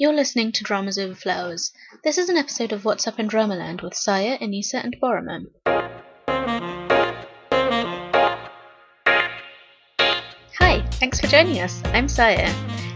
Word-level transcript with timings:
You're 0.00 0.14
listening 0.14 0.52
to 0.52 0.64
Dramas 0.64 0.96
Over 0.96 1.14
Flowers. 1.14 1.72
This 2.04 2.16
is 2.16 2.30
an 2.30 2.38
episode 2.38 2.72
of 2.72 2.86
What's 2.86 3.06
Up 3.06 3.18
in 3.18 3.28
Dramaland 3.28 3.82
with 3.82 3.92
Saya, 3.94 4.38
Anissa, 4.38 4.82
and 4.82 4.96
Boromir. 4.98 5.44
Hi, 10.58 10.82
thanks 10.92 11.20
for 11.20 11.26
joining 11.26 11.60
us. 11.60 11.82
I'm 11.92 12.08
Saya. 12.08 12.50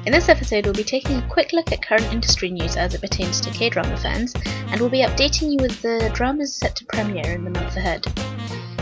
In 0.07 0.13
this 0.13 0.31
episode, 0.31 0.65
we'll 0.65 0.73
be 0.73 0.83
taking 0.83 1.19
a 1.19 1.29
quick 1.29 1.53
look 1.53 1.73
at 1.73 1.87
current 1.87 2.11
industry 2.11 2.51
news 2.51 2.75
as 2.75 2.95
it 2.95 3.03
pertains 3.03 3.39
to 3.43 3.51
K 3.51 3.69
drama 3.69 3.99
fans, 3.99 4.33
and 4.69 4.81
we'll 4.81 4.89
be 4.89 5.03
updating 5.03 5.53
you 5.53 5.59
with 5.59 5.83
the 5.83 6.11
dramas 6.15 6.57
set 6.57 6.75
to 6.77 6.87
premiere 6.87 7.35
in 7.35 7.45
the 7.45 7.51
month 7.51 7.77
ahead. 7.77 8.07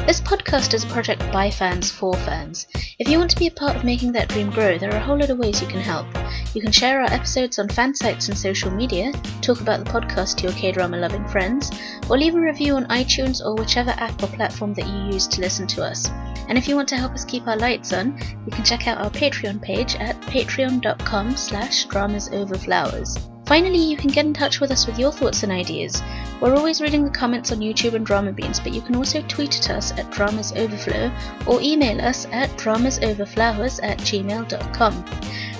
This 0.05 0.21
podcast 0.21 0.75
is 0.75 0.82
a 0.82 0.89
project 0.89 1.21
by 1.32 1.48
fans 1.48 1.89
for 1.89 2.12
fans. 2.14 2.66
If 2.98 3.09
you 3.09 3.19
want 3.19 3.30
to 3.30 3.39
be 3.39 3.46
a 3.46 3.52
part 3.52 3.77
of 3.77 3.84
making 3.84 4.11
that 4.12 4.29
dream 4.29 4.51
grow, 4.51 4.77
there 4.77 4.93
are 4.93 4.96
a 4.96 5.01
whole 5.01 5.16
lot 5.16 5.30
of 5.30 5.39
ways 5.39 5.62
you 5.62 5.69
can 5.69 5.80
help. 5.80 6.07
You 6.55 6.61
can 6.61 6.73
share 6.73 7.01
our 7.01 7.11
episodes 7.11 7.61
on 7.61 7.69
fan 7.69 7.95
sites 7.95 8.29
and 8.29 8.37
social 8.37 8.70
media, 8.73 9.12
talk 9.41 9.61
about 9.61 9.84
the 9.84 9.91
podcast 9.91 10.38
to 10.38 10.42
your 10.42 10.52
K 10.52 10.73
drama 10.73 10.98
loving 10.98 11.27
friends, 11.28 11.70
or 12.11 12.19
leave 12.19 12.34
a 12.34 12.41
review 12.41 12.75
on 12.75 12.87
iTunes 12.87 13.41
or 13.41 13.55
whichever 13.55 13.92
app 13.92 14.20
or 14.23 14.27
platform 14.27 14.75
that 14.75 14.88
you 14.88 15.15
use 15.15 15.28
to 15.28 15.41
listen 15.41 15.69
to 15.69 15.84
us. 15.84 16.11
And 16.48 16.59
if 16.59 16.66
you 16.66 16.75
want 16.75 16.89
to 16.89 16.97
help 16.97 17.12
us 17.12 17.25
keep 17.25 17.47
our 17.47 17.56
lights 17.56 17.92
on, 17.92 18.19
you 18.45 18.50
can 18.50 18.64
check 18.64 18.89
out 18.89 18.98
our 18.98 19.11
Patreon 19.11 19.62
page 19.62 19.95
at 19.95 20.20
patreon.com 20.23 21.37
slash 21.37 21.87
dramasoverflowers. 21.87 23.31
Finally, 23.46 23.78
you 23.78 23.96
can 23.96 24.10
get 24.10 24.24
in 24.24 24.32
touch 24.32 24.60
with 24.60 24.70
us 24.70 24.87
with 24.87 24.98
your 24.98 25.12
thoughts 25.12 25.42
and 25.42 25.52
ideas. 25.52 26.00
We're 26.41 26.55
always 26.55 26.80
reading 26.80 27.05
the 27.05 27.10
comments 27.10 27.52
on 27.52 27.59
YouTube 27.59 27.95
and 27.95 28.06
Dramabeans, 28.06 28.62
but 28.62 28.73
you 28.73 28.80
can 28.80 28.96
also 28.96 29.20
tweet 29.23 29.59
at 29.59 29.70
us 29.70 29.92
at 29.92 30.10
Dramas 30.10 30.52
Overflow 30.52 31.10
or 31.47 31.60
email 31.60 32.00
us 32.00 32.27
at 32.27 32.50
dramasoverflowers 32.50 33.80
at 33.83 33.98
gmail.com. 33.98 35.05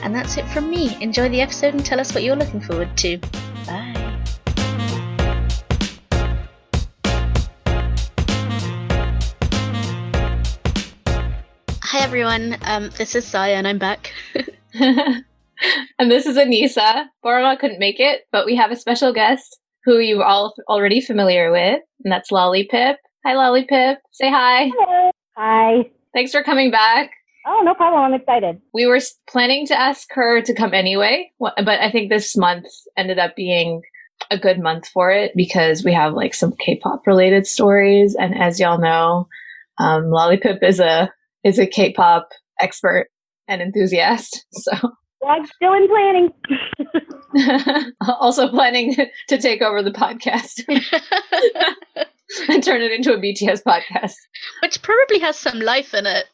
And 0.03 0.15
that's 0.15 0.37
it 0.37 0.49
from 0.49 0.71
me. 0.71 0.97
Enjoy 1.03 1.29
the 1.29 1.41
episode 1.41 1.75
and 1.75 1.85
tell 1.85 2.01
us 2.01 2.15
what 2.15 2.23
you're 2.23 2.37
looking 2.37 2.61
forward 2.61 2.97
to. 2.99 3.19
Bye. 3.67 3.99
Hi 11.83 11.99
everyone, 11.99 12.57
um, 12.63 12.91
this 12.97 13.15
is 13.15 13.27
Saya 13.27 13.55
and 13.55 13.69
I'm 13.69 13.79
back. 13.79 14.13
and 15.99 16.11
this 16.11 16.27
is 16.27 16.37
Anissa. 16.37 17.07
Boroma 17.25 17.59
couldn't 17.59 17.79
make 17.79 18.01
it, 18.01 18.23
but 18.33 18.47
we 18.47 18.57
have 18.57 18.71
a 18.71 18.77
special 18.77 19.13
guest 19.13 19.59
who 19.85 19.99
you're 19.99 20.25
all 20.25 20.55
already 20.69 21.01
familiar 21.01 21.51
with, 21.51 21.81
and 22.05 22.13
that's 22.13 22.31
Lolly 22.31 22.65
Pip. 22.71 22.97
Hi, 23.25 23.35
Lolly 23.35 23.65
Pip. 23.65 23.99
Say 24.13 24.31
hi. 24.31 24.71
Hello. 24.77 25.11
Hi. 25.37 25.91
Thanks 26.15 26.33
for 26.33 26.43
coming 26.43 26.71
back. 26.71 27.11
Oh, 27.47 27.63
no 27.65 27.75
problem. 27.75 28.03
I'm 28.03 28.15
excited. 28.15 28.61
We 28.73 28.87
were 28.87 29.01
planning 29.29 29.67
to 29.67 29.79
ask 29.79 30.07
her 30.13 30.43
to 30.43 30.55
come 30.55 30.75
anyway, 30.75 31.33
but 31.41 31.69
I 31.69 31.91
think 31.91 32.09
this 32.09 32.37
month 32.37 32.67
ended 32.97 33.19
up 33.19 33.35
being 33.35 33.83
a 34.31 34.39
good 34.39 34.61
month 34.61 34.87
for 34.89 35.11
it 35.11 35.33
because 35.35 35.85
we 35.85 35.93
have 35.93 36.13
like 36.13 36.35
some 36.35 36.53
K-pop 36.53 37.07
related 37.07 37.47
stories, 37.47 38.15
and 38.15 38.41
as 38.41 38.61
y'all 38.61 38.79
know, 38.79 39.29
um, 39.79 40.11
Lolly 40.11 40.37
Pip 40.37 40.63
is 40.63 40.79
a 40.79 41.11
is 41.43 41.59
a 41.59 41.67
K-pop 41.67 42.29
expert 42.61 43.09
and 43.49 43.61
enthusiast. 43.61 44.45
So 44.53 44.93
I'm 45.29 45.47
still 45.47 45.73
in 45.75 45.89
planning. 45.89 46.33
also 48.09 48.49
planning 48.49 48.95
to 49.29 49.39
take 49.39 49.63
over 49.63 49.83
the 49.83 49.93
podcast 49.93 50.63
and 52.49 52.63
turn 52.63 52.83
it 52.83 52.93
into 52.93 53.13
a 53.13 53.19
BTS 53.19 53.63
podcast. 53.63 54.15
Which 54.63 54.83
probably 54.83 55.21
has 55.21 55.39
some 55.39 55.61
life 55.61 55.95
in 55.95 56.07
it. 56.07 56.27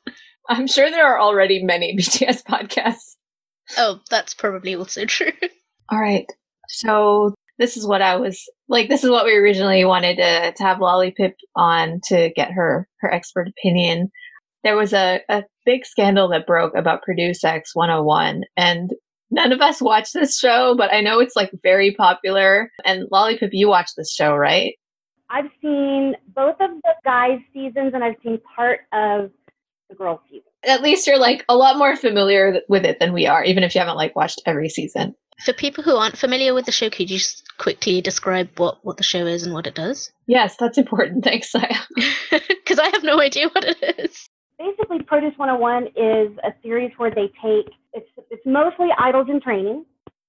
I'm 0.48 0.66
sure 0.66 0.90
there 0.90 1.06
are 1.06 1.20
already 1.20 1.62
many 1.62 1.96
BTS 1.96 2.42
podcasts. 2.44 3.16
Oh, 3.76 4.00
that's 4.10 4.32
probably 4.34 4.74
also 4.74 5.04
true. 5.04 5.32
All 5.90 6.00
right. 6.00 6.26
So 6.68 7.34
this 7.58 7.76
is 7.76 7.86
what 7.86 8.00
I 8.00 8.16
was 8.16 8.42
like 8.68 8.88
this 8.88 9.04
is 9.04 9.10
what 9.10 9.24
we 9.24 9.36
originally 9.36 9.84
wanted 9.84 10.16
to, 10.16 10.52
to 10.52 10.62
have 10.62 10.80
Lolly 10.80 11.10
Pip 11.10 11.34
on 11.56 12.00
to 12.08 12.30
get 12.34 12.52
her 12.52 12.88
her 13.00 13.12
expert 13.12 13.48
opinion. 13.48 14.10
There 14.64 14.76
was 14.76 14.92
a, 14.92 15.20
a 15.28 15.44
big 15.68 15.84
scandal 15.84 16.28
that 16.28 16.46
broke 16.46 16.74
about 16.74 17.02
Produce 17.02 17.44
X 17.44 17.74
101 17.74 18.44
and 18.56 18.90
none 19.30 19.52
of 19.52 19.60
us 19.60 19.82
watch 19.82 20.12
this 20.12 20.38
show, 20.38 20.74
but 20.78 20.90
I 20.90 21.02
know 21.02 21.20
it's 21.20 21.36
like 21.36 21.50
very 21.62 21.94
popular. 21.94 22.70
And 22.86 23.06
Lolly 23.12 23.36
Pip, 23.36 23.50
you 23.52 23.68
watch 23.68 23.90
this 23.94 24.10
show, 24.10 24.34
right? 24.34 24.74
I've 25.28 25.50
seen 25.60 26.16
both 26.34 26.56
of 26.58 26.70
the 26.82 26.94
guys' 27.04 27.40
seasons 27.52 27.92
and 27.92 28.02
I've 28.02 28.16
seen 28.22 28.40
part 28.56 28.80
of 28.94 29.30
the 29.90 29.94
girls' 29.94 30.20
season. 30.30 30.44
At 30.64 30.80
least 30.80 31.06
you're 31.06 31.18
like 31.18 31.44
a 31.50 31.56
lot 31.56 31.76
more 31.76 31.96
familiar 31.96 32.62
with 32.70 32.86
it 32.86 32.98
than 32.98 33.12
we 33.12 33.26
are, 33.26 33.44
even 33.44 33.62
if 33.62 33.74
you 33.74 33.80
haven't 33.80 33.96
like 33.96 34.16
watched 34.16 34.40
every 34.46 34.70
season. 34.70 35.14
For 35.44 35.52
people 35.52 35.84
who 35.84 35.96
aren't 35.96 36.16
familiar 36.16 36.54
with 36.54 36.64
the 36.64 36.72
show, 36.72 36.88
could 36.88 37.10
you 37.10 37.18
just 37.18 37.44
quickly 37.58 38.00
describe 38.00 38.58
what, 38.58 38.78
what 38.86 38.96
the 38.96 39.02
show 39.02 39.26
is 39.26 39.42
and 39.42 39.52
what 39.52 39.66
it 39.66 39.74
does? 39.74 40.10
Yes, 40.26 40.56
that's 40.58 40.78
important. 40.78 41.24
Thanks, 41.24 41.52
Saya. 41.52 41.76
Because 42.30 42.78
I 42.78 42.88
have 42.88 43.02
no 43.02 43.18
idea 43.20 43.48
what 43.48 43.64
it 43.64 43.98
is 43.98 44.28
basically 44.58 45.02
Produce 45.02 45.36
101 45.36 45.86
is 45.96 46.36
a 46.44 46.52
series 46.62 46.90
where 46.96 47.10
they 47.10 47.30
take 47.42 47.72
it's 47.92 48.08
it's 48.30 48.42
mostly 48.44 48.88
idols 48.98 49.28
in 49.30 49.40
training, 49.40 49.84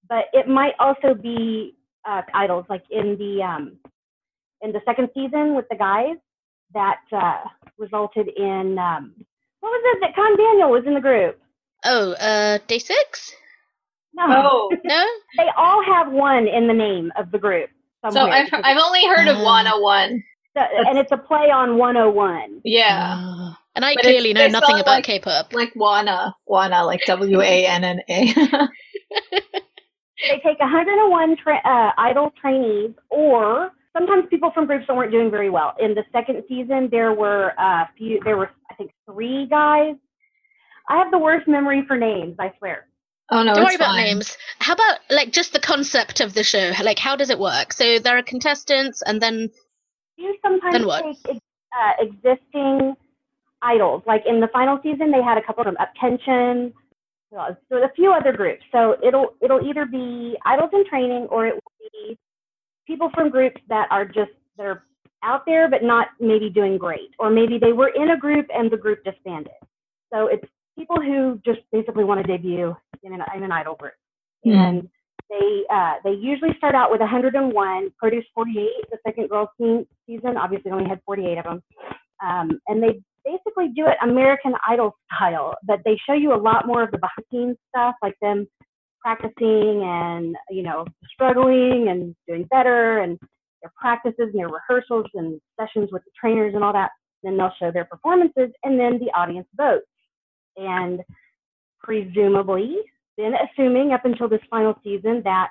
but 0.08 0.26
it 0.34 0.48
might 0.48 0.74
also 0.80 1.14
be 1.14 1.76
uh, 2.08 2.22
idols 2.34 2.66
like 2.70 2.84
in 2.90 3.18
the 3.18 3.44
um, 3.44 3.78
in 4.62 4.72
the 4.72 4.82
second 4.86 5.10
season 5.14 5.56
with 5.56 5.66
the 5.70 5.76
guys 5.76 6.16
that 6.74 7.02
uh, 7.12 7.44
resulted 7.78 8.30
in 8.38 8.78
um, 8.80 9.14
what 9.60 9.70
was 9.70 9.82
it 9.86 10.00
that 10.02 10.16
Kang 10.16 10.36
Daniel 10.38 10.72
was 10.72 10.84
in 10.86 10.94
the 10.94 11.02
group? 11.02 11.40
Oh, 11.84 12.14
uh, 12.14 12.60
Day 12.68 12.80
Six. 12.80 13.34
No, 14.14 14.26
oh. 14.28 14.70
no. 14.84 15.08
they 15.38 15.50
all 15.56 15.84
have 15.84 16.12
one 16.12 16.48
in 16.48 16.68
the 16.68 16.74
name 16.74 17.12
of 17.18 17.32
the 17.32 17.38
group. 17.38 17.70
Somewhere. 18.04 18.48
So 18.48 18.58
I've 18.58 18.64
I've 18.66 18.82
only 18.82 19.06
heard 19.06 19.28
of 19.28 19.38
uh, 19.38 19.44
101. 19.44 20.24
So, 20.58 20.62
and 20.62 20.98
it's 20.98 21.12
a 21.12 21.18
play 21.18 21.52
on 21.52 21.78
101. 21.78 22.62
Yeah. 22.64 23.52
And 23.76 23.86
I 23.86 23.94
but 23.96 24.04
clearly 24.04 24.34
know 24.34 24.48
nothing 24.48 24.80
about 24.80 24.88
like, 24.88 25.04
K-pop. 25.06 25.54
Like 25.54 25.74
Wanna, 25.76 26.36
Wanna, 26.46 26.86
like 26.86 27.02
W 27.06 27.42
A 27.42 27.66
N 27.66 27.84
N 27.84 28.02
A. 28.10 28.34
They 30.28 30.40
take 30.40 30.60
101 30.60 31.38
tra- 31.38 31.62
uh, 31.64 31.92
idol 31.98 32.34
trainees, 32.40 32.92
or 33.10 33.72
sometimes 33.98 34.26
people 34.30 34.52
from 34.54 34.66
groups 34.66 34.86
that 34.88 34.96
weren't 34.96 35.12
doing 35.12 35.32
very 35.32 35.50
well. 35.50 35.74
In 35.80 35.94
the 35.94 36.04
second 36.12 36.44
season, 36.48 36.90
there 36.92 37.14
were 37.14 37.54
a 37.58 37.64
uh, 37.64 37.86
few. 37.98 38.20
There 38.26 38.38
were, 38.38 38.52
I 38.70 38.76
think, 38.76 38.92
three 39.10 39.48
guys. 39.48 39.96
I 40.90 40.98
have 40.98 41.12
the 41.12 41.20
worst 41.20 41.48
memory 41.48 41.86
for 41.88 41.98
names. 41.98 42.36
I 42.38 42.52
swear. 42.58 42.88
Oh 43.32 43.44
no! 43.44 43.54
Don't 43.54 43.64
worry 43.64 43.78
fine. 43.78 43.88
about 43.90 43.96
names. 43.96 44.38
How 44.60 44.74
about 44.74 45.00
like 45.10 45.32
just 45.32 45.54
the 45.54 45.60
concept 45.60 46.20
of 46.20 46.34
the 46.34 46.44
show? 46.44 46.74
Like, 46.84 47.00
how 47.00 47.16
does 47.16 47.30
it 47.30 47.40
work? 47.40 47.72
So 47.72 48.00
there 48.00 48.18
are 48.18 48.24
contestants, 48.24 49.02
and 49.04 49.22
then 49.22 49.50
you 50.18 50.36
sometimes 50.44 50.74
then 50.74 50.86
what? 50.86 51.04
take 51.06 51.38
uh, 51.38 51.92
existing 52.00 52.98
idols. 53.62 54.04
Like 54.06 54.24
in 54.26 54.40
the 54.40 54.50
final 54.52 54.80
season, 54.84 55.12
they 55.12 55.22
had 55.22 55.38
a 55.38 55.42
couple 55.42 55.64
from 55.64 55.76
UP10TION, 55.76 56.74
so 57.32 57.38
a 57.38 57.92
few 57.96 58.12
other 58.12 58.34
groups. 58.34 58.64
So 58.72 58.96
it'll 59.04 59.36
it'll 59.42 59.66
either 59.68 59.86
be 59.86 60.36
idols 60.46 60.72
in 60.74 60.84
training 60.88 61.28
or 61.30 61.48
it 61.48 61.54
will 61.56 61.90
be 61.92 62.18
people 62.88 63.10
from 63.14 63.30
groups 63.30 63.62
that 63.70 63.88
are 63.92 64.06
just 64.06 64.32
that 64.58 64.66
are 64.66 64.84
out 65.24 65.46
there 65.46 65.70
but 65.70 65.84
not 65.84 66.08
maybe 66.20 66.50
doing 66.50 66.78
great, 66.78 67.12
or 67.20 67.30
maybe 67.30 67.58
they 67.60 67.74
were 67.74 67.90
in 67.90 68.12
a 68.12 68.18
group 68.18 68.48
and 68.54 68.72
the 68.72 68.78
group 68.78 69.04
disbanded. 69.04 69.54
So 70.12 70.28
it's 70.28 70.46
people 70.78 70.98
who 71.02 71.40
just 71.46 71.60
basically 71.72 72.04
want 72.04 72.26
to 72.26 72.28
debut 72.28 72.76
in 73.04 73.14
an, 73.14 73.22
in 73.36 73.44
an 73.44 73.52
idol 73.52 73.76
group, 73.76 73.94
mm. 74.46 74.56
and 74.56 74.90
they 75.30 75.64
uh, 75.72 75.96
they 76.04 76.12
usually 76.14 76.56
start 76.58 76.74
out 76.74 76.90
with 76.90 77.02
101, 77.02 77.92
produce 77.98 78.26
48. 78.34 78.68
The 78.92 78.98
second 79.06 79.30
girls 79.30 79.50
team 79.60 79.86
season 80.08 80.38
obviously 80.38 80.72
only 80.72 80.90
had 80.90 81.00
48 81.06 81.38
of 81.38 81.44
them, 81.44 81.64
um, 82.26 82.60
and 82.68 82.82
they 82.82 83.02
basically 83.26 83.70
do 83.76 83.86
it 83.88 83.98
American 84.02 84.54
Idol 84.68 84.96
style, 85.16 85.56
but 85.64 85.80
they 85.86 85.98
show 86.08 86.14
you 86.14 86.34
a 86.34 86.38
lot 86.42 86.68
more 86.68 86.84
of 86.84 86.92
the 86.92 86.98
behind 86.98 87.26
the 87.32 87.38
scenes 87.38 87.58
stuff, 87.70 87.96
like 88.02 88.16
them 88.22 88.48
practicing 89.02 89.82
and 89.84 90.36
you 90.50 90.64
know 90.64 90.86
struggling 91.14 91.88
and 91.90 92.16
doing 92.28 92.46
better, 92.52 93.00
and 93.00 93.18
their 93.62 93.72
practices 93.80 94.30
and 94.34 94.36
their 94.36 94.50
rehearsals 94.50 95.06
and 95.14 95.40
sessions 95.60 95.90
with 95.92 96.04
the 96.06 96.12
trainers 96.20 96.54
and 96.56 96.64
all 96.64 96.74
that. 96.74 96.92
Then 97.24 97.38
they'll 97.38 97.52
show 97.60 97.72
their 97.72 97.86
performances, 97.86 98.50
and 98.64 98.80
then 98.80 99.00
the 99.00 99.12
audience 99.18 99.48
votes. 99.56 99.86
And 100.58 101.02
presumably, 101.82 102.78
then 103.18 103.34
assuming 103.34 103.92
up 103.92 104.06
until 104.06 104.30
this 104.30 104.42
final 104.50 104.76
season 104.84 105.22
that 105.26 105.50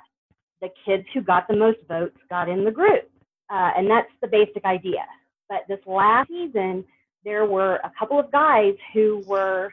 the 0.60 0.68
kids 0.84 1.04
who 1.14 1.22
got 1.22 1.46
the 1.48 1.56
most 1.56 1.78
votes 1.88 2.16
got 2.30 2.48
in 2.48 2.64
the 2.64 2.70
group. 2.70 3.08
Uh, 3.50 3.70
and 3.76 3.90
that's 3.90 4.10
the 4.20 4.28
basic 4.28 4.64
idea. 4.64 5.04
But 5.48 5.60
this 5.68 5.78
last 5.86 6.28
season, 6.28 6.84
there 7.24 7.46
were 7.46 7.76
a 7.76 7.92
couple 7.98 8.18
of 8.18 8.30
guys 8.32 8.74
who 8.92 9.22
were 9.26 9.72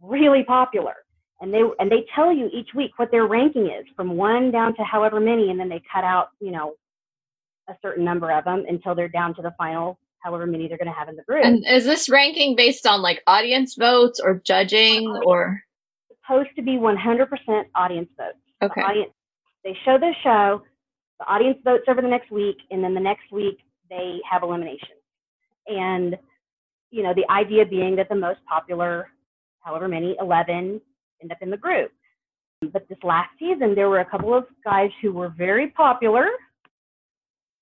really 0.00 0.44
popular 0.44 0.94
and 1.40 1.52
they 1.52 1.62
and 1.78 1.90
they 1.90 2.04
tell 2.14 2.32
you 2.32 2.50
each 2.52 2.68
week 2.74 2.90
what 2.98 3.10
their 3.10 3.26
ranking 3.26 3.66
is 3.66 3.86
from 3.96 4.16
one 4.16 4.50
down 4.50 4.74
to 4.76 4.82
however 4.82 5.18
many 5.18 5.50
and 5.50 5.58
then 5.58 5.68
they 5.68 5.82
cut 5.92 6.04
out 6.04 6.28
you 6.40 6.50
know 6.50 6.74
a 7.68 7.74
certain 7.80 8.04
number 8.04 8.30
of 8.30 8.44
them 8.44 8.64
until 8.68 8.94
they're 8.94 9.08
down 9.08 9.34
to 9.34 9.40
the 9.40 9.52
final 9.56 9.98
however 10.24 10.46
many 10.46 10.66
they're 10.66 10.78
going 10.78 10.88
to 10.88 10.98
have 10.98 11.08
in 11.08 11.16
the 11.16 11.22
group. 11.22 11.44
And 11.44 11.64
is 11.68 11.84
this 11.84 12.08
ranking 12.08 12.56
based 12.56 12.86
on 12.86 13.02
like 13.02 13.22
audience 13.26 13.76
votes 13.76 14.18
or 14.18 14.40
judging 14.44 15.06
or? 15.24 15.60
supposed 16.26 16.48
to 16.56 16.62
be 16.62 16.72
100% 16.72 17.26
audience 17.74 18.08
votes. 18.16 18.38
Okay. 18.62 18.80
audience, 18.80 19.12
they 19.62 19.76
show 19.84 19.98
the 19.98 20.14
show, 20.22 20.62
the 21.20 21.26
audience 21.26 21.58
votes 21.62 21.84
over 21.86 22.00
the 22.00 22.08
next 22.08 22.30
week, 22.30 22.56
and 22.70 22.82
then 22.82 22.94
the 22.94 23.00
next 23.00 23.30
week 23.30 23.58
they 23.90 24.20
have 24.30 24.42
elimination. 24.42 24.96
And 25.66 26.16
you 26.94 27.02
know, 27.02 27.12
the 27.12 27.28
idea 27.28 27.66
being 27.66 27.96
that 27.96 28.08
the 28.08 28.14
most 28.14 28.38
popular, 28.48 29.08
however 29.58 29.88
many, 29.88 30.16
11 30.20 30.80
end 31.20 31.32
up 31.32 31.38
in 31.40 31.50
the 31.50 31.56
group. 31.56 31.90
But 32.72 32.88
this 32.88 32.98
last 33.02 33.30
season, 33.36 33.74
there 33.74 33.88
were 33.88 33.98
a 33.98 34.04
couple 34.04 34.32
of 34.32 34.44
guys 34.64 34.90
who 35.02 35.12
were 35.12 35.34
very 35.36 35.70
popular, 35.70 36.28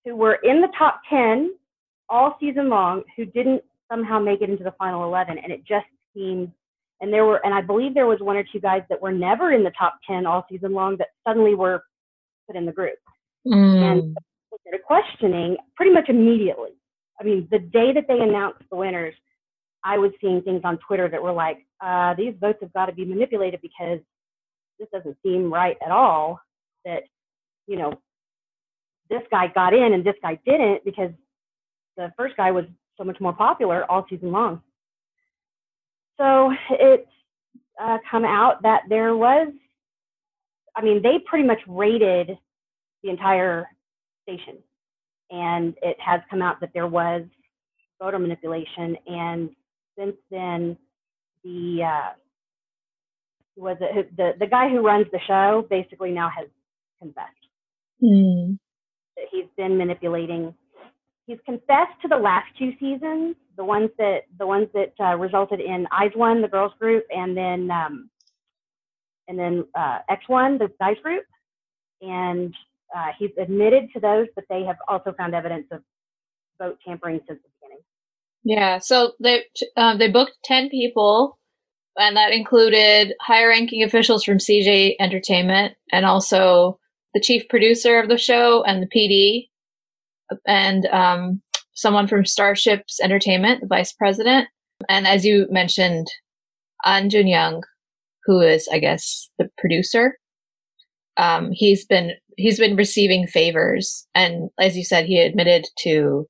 who 0.04 0.16
were 0.16 0.34
in 0.42 0.60
the 0.60 0.68
top 0.78 1.00
10 1.08 1.54
all 2.10 2.36
season 2.38 2.68
long, 2.68 3.04
who 3.16 3.24
didn't 3.24 3.62
somehow 3.90 4.18
make 4.18 4.42
it 4.42 4.50
into 4.50 4.64
the 4.64 4.74
final 4.78 5.04
11. 5.04 5.38
And 5.38 5.50
it 5.50 5.64
just 5.66 5.86
seemed, 6.14 6.52
and 7.00 7.10
there 7.10 7.24
were, 7.24 7.40
and 7.42 7.54
I 7.54 7.62
believe 7.62 7.94
there 7.94 8.06
was 8.06 8.20
one 8.20 8.36
or 8.36 8.44
two 8.52 8.60
guys 8.60 8.82
that 8.90 9.00
were 9.00 9.12
never 9.12 9.52
in 9.52 9.64
the 9.64 9.72
top 9.78 9.94
10 10.06 10.26
all 10.26 10.44
season 10.50 10.72
long 10.72 10.98
that 10.98 11.08
suddenly 11.26 11.54
were 11.54 11.82
put 12.46 12.54
in 12.54 12.66
the 12.66 12.72
group. 12.72 12.98
Mm. 13.46 13.92
And 13.92 14.16
started 14.60 14.84
questioning 14.84 15.56
pretty 15.74 15.90
much 15.90 16.10
immediately 16.10 16.72
I 17.22 17.24
mean, 17.24 17.46
the 17.52 17.60
day 17.60 17.92
that 17.92 18.06
they 18.08 18.18
announced 18.18 18.64
the 18.68 18.76
winners, 18.76 19.14
I 19.84 19.96
was 19.96 20.10
seeing 20.20 20.42
things 20.42 20.62
on 20.64 20.78
Twitter 20.78 21.08
that 21.08 21.22
were 21.22 21.32
like, 21.32 21.58
uh, 21.80 22.14
these 22.14 22.34
votes 22.40 22.58
have 22.62 22.72
got 22.72 22.86
to 22.86 22.92
be 22.92 23.04
manipulated 23.04 23.60
because 23.62 24.00
this 24.80 24.88
doesn't 24.92 25.16
seem 25.24 25.52
right 25.52 25.76
at 25.84 25.92
all 25.92 26.40
that, 26.84 27.04
you 27.68 27.76
know, 27.76 27.92
this 29.08 29.22
guy 29.30 29.46
got 29.54 29.72
in 29.72 29.92
and 29.92 30.04
this 30.04 30.16
guy 30.20 30.36
didn't 30.44 30.84
because 30.84 31.10
the 31.96 32.12
first 32.16 32.36
guy 32.36 32.50
was 32.50 32.64
so 32.98 33.04
much 33.04 33.20
more 33.20 33.32
popular 33.32 33.88
all 33.88 34.04
season 34.10 34.32
long. 34.32 34.60
So 36.18 36.52
it's 36.70 37.08
uh, 37.80 37.98
come 38.10 38.24
out 38.24 38.62
that 38.62 38.82
there 38.88 39.16
was, 39.16 39.48
I 40.74 40.82
mean, 40.82 41.02
they 41.02 41.20
pretty 41.24 41.46
much 41.46 41.60
raided 41.68 42.36
the 43.04 43.10
entire 43.10 43.68
station 44.24 44.58
and 45.32 45.74
it 45.82 45.96
has 45.98 46.20
come 46.30 46.42
out 46.42 46.60
that 46.60 46.70
there 46.74 46.86
was 46.86 47.22
photo 47.98 48.18
manipulation. 48.18 48.96
And 49.06 49.50
since 49.98 50.16
then, 50.30 50.76
the 51.42 51.80
uh, 51.82 52.10
was 53.56 53.76
it 53.80 54.16
the 54.16 54.32
the 54.38 54.46
guy 54.46 54.68
who 54.68 54.80
runs 54.80 55.06
the 55.10 55.18
show 55.26 55.66
basically 55.68 56.12
now 56.12 56.30
has 56.36 56.46
confessed. 57.00 57.30
Mm. 58.02 58.58
That 59.16 59.26
he's 59.30 59.46
been 59.56 59.76
manipulating. 59.76 60.54
He's 61.26 61.38
confessed 61.44 62.00
to 62.02 62.08
the 62.08 62.16
last 62.16 62.46
two 62.58 62.72
seasons, 62.78 63.36
the 63.56 63.64
ones 63.64 63.90
that 63.98 64.22
the 64.38 64.46
ones 64.46 64.68
that 64.74 64.92
uh, 65.00 65.16
resulted 65.16 65.60
in 65.60 65.86
IZ*ONE, 66.04 66.42
the 66.42 66.48
girls 66.48 66.72
group, 66.78 67.04
and 67.10 67.36
then 67.36 67.70
um, 67.70 68.10
and 69.28 69.38
then 69.38 69.64
uh, 69.74 69.98
X1, 70.10 70.58
the 70.58 70.68
guys 70.78 70.96
group. 71.02 71.24
And 72.00 72.54
uh, 72.94 73.08
he's 73.18 73.30
admitted 73.38 73.90
to 73.94 74.00
those, 74.00 74.26
but 74.34 74.44
they 74.48 74.64
have 74.64 74.76
also 74.88 75.12
found 75.12 75.34
evidence 75.34 75.66
of 75.70 75.82
vote 76.58 76.78
tampering 76.86 77.20
since 77.26 77.40
the 77.42 77.48
beginning. 77.60 77.82
Yeah, 78.44 78.78
so 78.78 79.12
they 79.20 79.44
um, 79.76 79.98
they 79.98 80.10
booked 80.10 80.36
ten 80.44 80.68
people, 80.68 81.38
and 81.96 82.16
that 82.16 82.32
included 82.32 83.14
higher-ranking 83.20 83.82
officials 83.82 84.24
from 84.24 84.38
CJ 84.38 84.96
Entertainment, 85.00 85.74
and 85.92 86.04
also 86.04 86.78
the 87.14 87.20
chief 87.20 87.48
producer 87.48 88.00
of 88.00 88.08
the 88.08 88.18
show 88.18 88.62
and 88.64 88.82
the 88.82 88.88
PD, 88.88 89.48
and 90.46 90.86
um, 90.86 91.42
someone 91.74 92.08
from 92.08 92.24
Starships 92.24 93.00
Entertainment, 93.00 93.60
the 93.60 93.66
vice 93.66 93.92
president, 93.92 94.48
and 94.88 95.06
as 95.06 95.24
you 95.24 95.46
mentioned, 95.50 96.08
An 96.84 97.10
Jun 97.10 97.26
Young, 97.26 97.62
who 98.24 98.40
is, 98.40 98.68
I 98.72 98.78
guess, 98.78 99.28
the 99.38 99.48
producer 99.58 100.18
um, 101.16 101.50
he's 101.52 101.84
been 101.84 102.12
he's 102.36 102.58
been 102.58 102.76
receiving 102.76 103.26
favors, 103.26 104.06
and 104.14 104.50
as 104.58 104.76
you 104.76 104.84
said, 104.84 105.06
he 105.06 105.20
admitted 105.20 105.66
to 105.80 106.26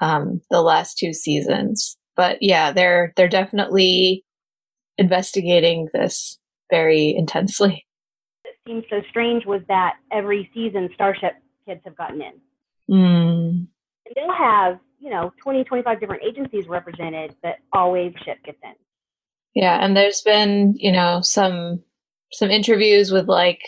um, 0.00 0.40
the 0.50 0.62
last 0.62 0.98
two 0.98 1.12
seasons. 1.12 1.96
But 2.16 2.38
yeah, 2.40 2.72
they're 2.72 3.12
they're 3.16 3.28
definitely 3.28 4.24
investigating 4.98 5.88
this 5.92 6.38
very 6.70 7.14
intensely. 7.16 7.86
It 8.44 8.56
seems 8.66 8.84
so 8.88 9.02
strange 9.10 9.46
was 9.46 9.62
that 9.68 9.96
every 10.12 10.50
season 10.54 10.88
Starship 10.94 11.34
kids 11.66 11.80
have 11.84 11.96
gotten 11.96 12.22
in. 12.22 12.32
Mm. 12.90 13.66
They'll 14.14 14.34
have, 14.34 14.78
you 15.00 15.10
know, 15.10 15.32
20, 15.42 15.64
25 15.64 16.00
different 16.00 16.22
agencies 16.22 16.66
represented, 16.68 17.34
but 17.42 17.56
always 17.72 18.12
Ship 18.24 18.38
gets 18.44 18.58
in. 18.62 18.74
Yeah, 19.54 19.78
and 19.82 19.96
there's 19.96 20.20
been, 20.22 20.74
you 20.76 20.92
know, 20.92 21.20
some 21.22 21.82
some 22.32 22.50
interviews 22.50 23.12
with 23.12 23.28
like 23.28 23.60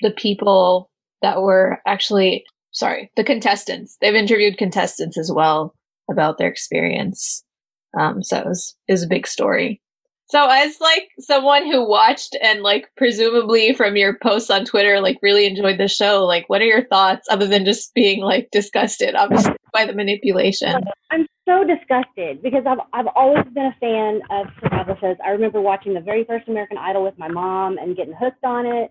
the 0.00 0.10
people 0.10 0.90
that 1.22 1.40
were 1.40 1.80
actually 1.86 2.44
sorry 2.74 3.10
the 3.16 3.24
contestants. 3.24 3.96
They've 4.00 4.14
interviewed 4.14 4.58
contestants 4.58 5.16
as 5.16 5.32
well 5.34 5.74
about 6.10 6.38
their 6.38 6.48
experience. 6.48 7.42
Um, 7.98 8.22
so 8.22 8.38
it 8.38 8.46
was 8.46 8.76
it 8.88 8.92
was 8.92 9.02
a 9.02 9.08
big 9.08 9.26
story. 9.26 9.80
So 10.26 10.48
as 10.48 10.80
like 10.80 11.08
someone 11.18 11.70
who 11.70 11.88
watched 11.88 12.36
and 12.42 12.62
like 12.62 12.88
presumably 12.96 13.74
from 13.74 13.96
your 13.96 14.18
posts 14.18 14.50
on 14.50 14.64
twitter 14.64 15.00
like 15.00 15.18
really 15.22 15.46
enjoyed 15.46 15.78
the 15.78 15.86
show 15.86 16.24
like 16.24 16.48
what 16.48 16.62
are 16.62 16.66
your 16.66 16.86
thoughts 16.86 17.28
other 17.30 17.46
than 17.46 17.64
just 17.64 17.92
being 17.94 18.22
like 18.22 18.48
disgusted 18.50 19.14
obviously 19.14 19.54
by 19.72 19.84
the 19.84 19.92
manipulation? 19.92 20.82
I'm 21.10 21.26
so 21.46 21.62
disgusted 21.62 22.42
because 22.42 22.64
i've, 22.66 22.78
I've 22.94 23.12
always 23.14 23.44
been 23.52 23.66
a 23.66 23.76
fan 23.78 24.22
of 24.30 24.46
survival 24.62 24.96
shows. 24.98 25.16
I 25.24 25.28
remember 25.28 25.60
watching 25.60 25.92
the 25.92 26.00
very 26.00 26.24
first 26.24 26.48
american 26.48 26.78
idol 26.78 27.04
with 27.04 27.18
my 27.18 27.28
mom 27.28 27.76
and 27.76 27.94
getting 27.94 28.14
hooked 28.14 28.44
on 28.44 28.66
it 28.66 28.90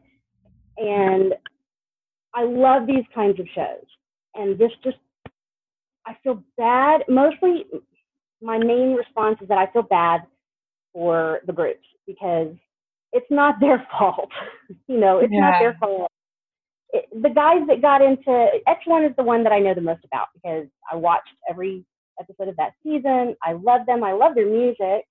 and 0.77 1.33
I 2.33 2.43
love 2.43 2.87
these 2.87 3.05
kinds 3.13 3.39
of 3.39 3.47
shows. 3.53 3.85
And 4.35 4.57
this 4.57 4.71
just, 4.83 4.97
I 6.05 6.17
feel 6.23 6.43
bad. 6.57 7.03
Mostly, 7.07 7.65
my 8.41 8.57
main 8.57 8.93
response 8.93 9.37
is 9.41 9.47
that 9.47 9.57
I 9.57 9.67
feel 9.71 9.83
bad 9.83 10.21
for 10.91 11.41
the 11.47 11.53
groups 11.53 11.85
because 12.07 12.53
it's 13.11 13.29
not 13.29 13.59
their 13.59 13.85
fault. 13.91 14.29
you 14.87 14.99
know, 14.99 15.19
it's 15.19 15.31
yeah. 15.31 15.39
not 15.39 15.59
their 15.59 15.77
fault. 15.79 16.11
It, 16.89 17.05
the 17.21 17.29
guys 17.29 17.61
that 17.67 17.81
got 17.81 18.01
into 18.01 18.49
X1 18.67 19.09
is 19.09 19.15
the 19.17 19.23
one 19.23 19.43
that 19.43 19.53
I 19.53 19.59
know 19.59 19.73
the 19.73 19.81
most 19.81 20.03
about 20.05 20.27
because 20.33 20.67
I 20.91 20.95
watched 20.95 21.29
every 21.49 21.85
episode 22.19 22.49
of 22.49 22.55
that 22.57 22.73
season. 22.83 23.35
I 23.43 23.53
love 23.53 23.85
them. 23.87 24.03
I 24.03 24.13
love 24.13 24.35
their 24.35 24.49
music. 24.49 25.05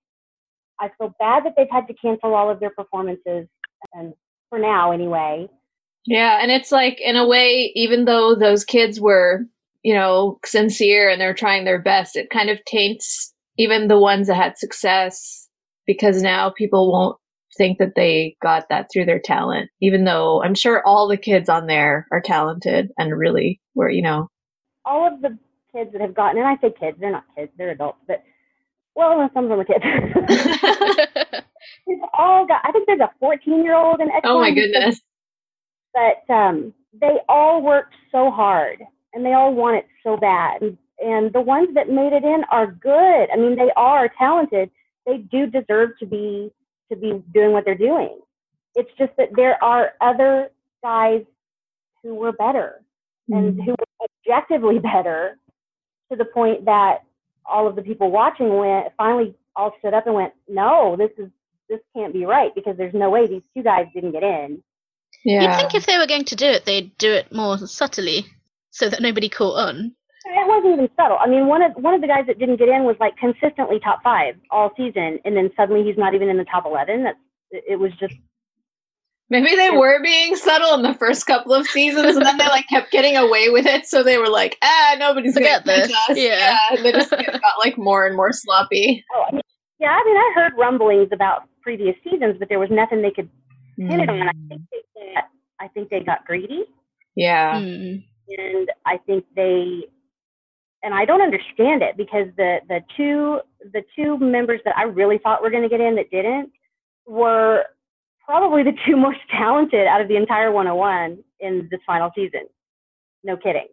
I 0.81 0.91
feel 0.99 1.15
bad 1.19 1.45
that 1.45 1.55
they've 1.57 1.67
had 1.71 1.87
to 1.89 1.95
cancel 1.95 2.35
all 2.35 2.51
of 2.51 2.61
their 2.61 2.71
performances 2.71 3.47
and 3.95 4.15
for 4.53 4.59
now 4.59 4.93
anyway. 4.93 5.49
Yeah, 6.05 6.41
and 6.43 6.51
it's 6.51 6.71
like 6.71 7.01
in 7.01 7.17
a 7.17 7.27
way, 7.27 7.73
even 7.75 8.05
though 8.05 8.35
those 8.35 8.65
kids 8.65 9.01
were, 9.01 9.47
you 9.83 9.95
know, 9.95 10.39
sincere 10.45 11.09
and 11.09 11.19
they're 11.19 11.33
trying 11.33 11.65
their 11.65 11.81
best, 11.81 12.17
it 12.17 12.29
kind 12.29 12.51
of 12.51 12.63
taints 12.67 13.33
even 13.57 13.89
the 13.89 13.99
ones 13.99 14.27
that 14.27 14.35
had 14.35 14.59
success 14.59 15.49
because 15.87 16.21
now 16.21 16.51
people 16.51 16.93
won't 16.93 17.17
think 17.57 17.79
that 17.79 17.95
they 17.97 18.37
got 18.43 18.69
that 18.69 18.89
through 18.93 19.07
their 19.07 19.21
talent, 19.21 19.71
even 19.81 20.05
though 20.05 20.43
I'm 20.43 20.55
sure 20.55 20.87
all 20.87 21.09
the 21.09 21.17
kids 21.17 21.49
on 21.49 21.67
there 21.67 22.07
are 22.13 22.21
talented 22.21 22.91
and 22.99 23.17
really 23.17 23.59
were, 23.75 23.89
you 23.89 24.03
know. 24.03 24.29
All 24.85 25.07
of 25.07 25.23
the 25.23 25.39
kids 25.75 25.93
that 25.93 26.03
have 26.03 26.15
gotten, 26.15 26.39
and 26.39 26.47
I 26.47 26.57
say 26.61 26.75
kids, 26.79 26.99
they're 27.01 27.11
not 27.11 27.25
kids, 27.35 27.53
they're 27.57 27.71
adults, 27.71 28.01
but 28.07 28.23
well, 28.95 29.31
some 29.33 29.45
of 29.45 29.51
them 29.51 29.61
are 29.61 29.65
kids. 29.65 31.35
We've 31.87 31.99
all 32.17 32.47
got. 32.47 32.61
I 32.65 32.73
think 32.73 32.87
there's 32.87 33.01
a 33.01 33.11
14 33.21 33.65
year 33.65 33.75
old 33.75 34.01
in 34.01 34.09
X. 34.11 34.21
Oh 34.25 34.41
my 34.41 34.53
goodness! 34.53 35.01
But 35.93 36.33
um, 36.33 36.73
they 37.01 37.19
all 37.29 37.63
worked 37.63 37.95
so 38.11 38.31
hard, 38.31 38.83
and 39.13 39.25
they 39.25 39.33
all 39.33 39.55
want 39.55 39.77
it 39.77 39.87
so 40.03 40.17
bad. 40.17 40.63
And, 40.63 40.79
and 40.99 41.33
the 41.33 41.41
ones 41.41 41.69
that 41.75 41.89
made 41.89 42.13
it 42.13 42.25
in 42.25 42.43
are 42.51 42.67
good. 42.67 43.31
I 43.33 43.37
mean, 43.37 43.57
they 43.57 43.71
are 43.77 44.09
talented. 44.19 44.71
They 45.07 45.19
do 45.19 45.47
deserve 45.47 45.91
to 45.99 46.07
be 46.07 46.51
to 46.91 46.97
be 46.97 47.23
doing 47.33 47.53
what 47.53 47.65
they're 47.65 47.75
doing. 47.75 48.21
It's 48.75 48.91
just 48.99 49.13
that 49.19 49.29
there 49.35 49.63
are 49.63 49.93
other 50.01 50.51
guys 50.83 51.23
who 52.03 52.15
were 52.15 52.33
better 52.33 52.83
mm-hmm. 53.31 53.39
and 53.39 53.63
who 53.63 53.73
were 53.73 54.07
objectively 54.27 54.79
better 54.95 55.39
to 56.11 56.17
the 56.17 56.25
point 56.25 56.65
that 56.67 56.99
all 57.45 57.67
of 57.67 57.77
the 57.77 57.83
people 57.83 58.11
watching 58.11 58.57
went 58.57 58.89
finally 58.97 59.35
all 59.57 59.73
stood 59.79 59.95
up 59.95 60.07
and 60.07 60.15
went, 60.15 60.33
"No, 60.49 60.97
this 60.97 61.11
is 61.19 61.31
this 61.73 61.81
can't 61.97 62.13
be 62.13 62.25
right 62.25 62.55
because 62.55 62.77
there's 62.77 62.95
no 62.95 63.11
way 63.11 63.27
these 63.27 63.43
two 63.57 63.63
guys 63.63 63.87
didn't 63.95 64.13
get 64.13 64.23
in." 64.23 64.63
Yeah. 65.25 65.43
You'd 65.43 65.57
think 65.57 65.75
if 65.75 65.87
they 65.87 65.99
were 65.99 66.07
going 66.07 66.25
to 66.27 66.37
do 66.37 66.47
it, 66.47 66.65
they'd 66.65 66.97
do 66.99 67.13
it 67.13 67.33
more 67.33 67.59
subtly 67.59 68.27
so 68.71 68.89
that 68.89 69.01
nobody 69.03 69.29
caught 69.29 69.69
on. 69.69 69.95
It 70.25 70.49
wasn't 70.49 70.75
even 70.75 70.89
subtle. 70.97 71.19
I 71.21 71.29
mean, 71.29 71.47
one 71.47 71.63
of 71.63 71.73
one 71.77 71.95
of 71.95 72.01
the 72.01 72.07
guys 72.07 72.27
that 72.27 72.39
didn't 72.39 72.57
get 72.57 72.69
in 72.69 72.85
was 72.85 72.97
like 73.01 73.17
consistently 73.17 73.81
top 73.81 74.03
five 74.03 74.35
all 74.51 74.71
season, 74.77 75.19
and 75.25 75.37
then 75.37 75.51
suddenly 75.57 75.83
he's 75.85 75.99
not 75.99 76.15
even 76.15 76.29
in 76.29 76.39
the 76.39 76.45
top 76.45 76.65
eleven. 76.65 77.05
That's 77.05 77.19
it 77.51 77.79
was 77.79 77.93
just. 77.99 78.15
Maybe 79.31 79.57
they 79.57 79.71
were 79.71 80.01
being 80.03 80.37
subtle 80.37 80.75
in 80.75 80.83
the 80.83 80.95
first 80.95 81.27
couple 81.27 81.55
of 81.55 81.67
seasons, 81.67 82.17
and 82.17 82.25
then 82.25 82.37
they 82.37 82.47
like 82.47 82.69
kept 82.69 82.93
getting 82.93 83.17
away 83.17 83.49
with 83.49 83.67
it. 83.67 83.87
So 83.87 84.03
they 84.03 84.19
were 84.19 84.29
like, 84.29 84.59
"Ah, 84.63 84.97
nobody's 84.99 85.35
Forget 85.35 85.65
gonna 85.65 85.79
this. 85.79 85.93
us." 85.93 86.17
Yeah, 86.17 86.37
yeah 86.37 86.59
and 86.71 86.85
they 86.85 86.93
just 86.93 87.11
got 87.11 87.59
like 87.59 87.77
more 87.79 88.07
and 88.07 88.15
more 88.15 88.33
sloppy. 88.33 89.05
Oh, 89.17 89.25
I 89.29 89.33
mean, 89.33 89.43
yeah. 89.81 89.91
I 89.91 90.05
mean, 90.05 90.17
I 90.17 90.33
heard 90.35 90.53
rumblings 90.59 91.09
about 91.13 91.49
previous 91.63 91.97
seasons, 92.05 92.37
but 92.39 92.49
there 92.49 92.59
was 92.59 92.71
nothing 92.71 93.03
they 93.03 93.11
could 93.11 93.31
pin 93.77 94.01
it 94.01 94.09
on. 94.09 94.29
I 94.29 94.33
think 94.49 94.63
that 94.95 95.25
I 95.61 95.69
think 95.69 95.91
they 95.91 96.01
got 96.01 96.25
greedy. 96.27 96.65
Yeah. 97.15 97.61
Mm. 97.61 98.05
And 98.29 98.69
I 98.87 98.99
think 99.07 99.25
they 99.37 99.85
and 100.83 100.95
I 100.95 101.05
don't 101.05 101.23
understand 101.23 101.83
it 101.83 101.97
because 101.97 102.27
the 102.37 102.59
the 102.69 102.81
two 102.97 103.41
the 103.73 103.83
two 103.97 104.19
members 104.19 104.61
that 104.65 104.77
I 104.77 104.85
really 104.85 105.19
thought 105.19 105.43
were 105.43 105.51
going 105.51 105.63
to 105.63 105.69
get 105.69 105.81
in 105.81 105.95
that 105.97 106.11
didn't 106.11 106.51
were 107.07 107.65
probably 108.25 108.63
the 108.63 108.73
two 108.87 108.97
most 108.97 109.19
talented 109.31 109.87
out 109.87 110.01
of 110.01 110.09
the 110.09 110.17
entire 110.17 110.51
101 110.51 111.19
in 111.41 111.69
this 111.71 111.81
final 111.87 112.11
season. 112.15 112.43
No 113.25 113.37
kidding. 113.37 113.69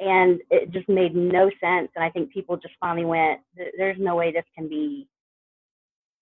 And 0.00 0.40
it 0.50 0.72
just 0.72 0.88
made 0.88 1.14
no 1.14 1.50
sense. 1.60 1.88
And 1.94 2.04
I 2.04 2.10
think 2.10 2.32
people 2.32 2.56
just 2.56 2.74
finally 2.80 3.04
went, 3.04 3.40
"There's 3.76 3.98
no 3.98 4.16
way 4.16 4.32
this 4.32 4.44
can 4.56 4.68
be. 4.68 5.08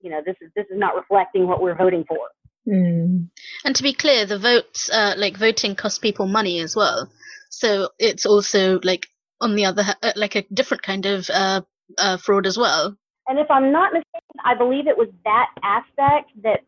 You 0.03 0.11
know, 0.11 0.21
this 0.25 0.37
is 0.41 0.51
this 0.55 0.67
is 0.71 0.79
not 0.79 0.95
reflecting 0.95 1.47
what 1.47 1.63
we're 1.63 1.77
voting 1.77 2.05
for." 2.07 2.19
Mm. 2.67 3.29
And 3.65 3.77
to 3.77 3.83
be 3.83 3.93
clear, 3.93 4.27
the 4.27 4.39
votes, 4.39 4.91
uh, 4.91 5.15
like 5.17 5.37
voting, 5.37 5.75
costs 5.75 5.99
people 5.99 6.27
money 6.27 6.61
as 6.61 6.77
well. 6.77 7.11
So 7.51 7.91
it's 7.99 8.27
also 8.27 8.81
like 8.83 9.07
on 9.41 9.57
the 9.57 9.65
other, 9.65 9.85
uh, 10.03 10.13
like 10.17 10.37
a 10.37 10.43
different 10.53 10.83
kind 10.83 11.07
of 11.07 11.29
uh, 11.31 11.63
uh, 11.99 12.17
fraud 12.19 12.47
as 12.47 12.57
well. 12.57 12.97
And 13.29 13.39
if 13.39 13.51
I'm 13.51 13.73
not 13.73 13.93
mistaken, 13.93 14.21
I 14.45 14.55
believe 14.55 14.87
it 14.87 14.97
was 14.97 15.09
that 15.25 15.51
aspect 15.63 16.31
that 16.43 16.61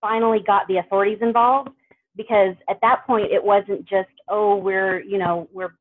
finally 0.00 0.40
got 0.46 0.66
the 0.68 0.78
authorities 0.78 1.18
involved 1.22 1.70
because 2.16 2.54
at 2.68 2.78
that 2.82 3.06
point 3.06 3.30
it 3.32 3.42
wasn't 3.42 3.88
just 3.88 4.10
oh 4.28 4.56
we're 4.56 5.00
you 5.02 5.16
know 5.16 5.48
we're 5.52 5.74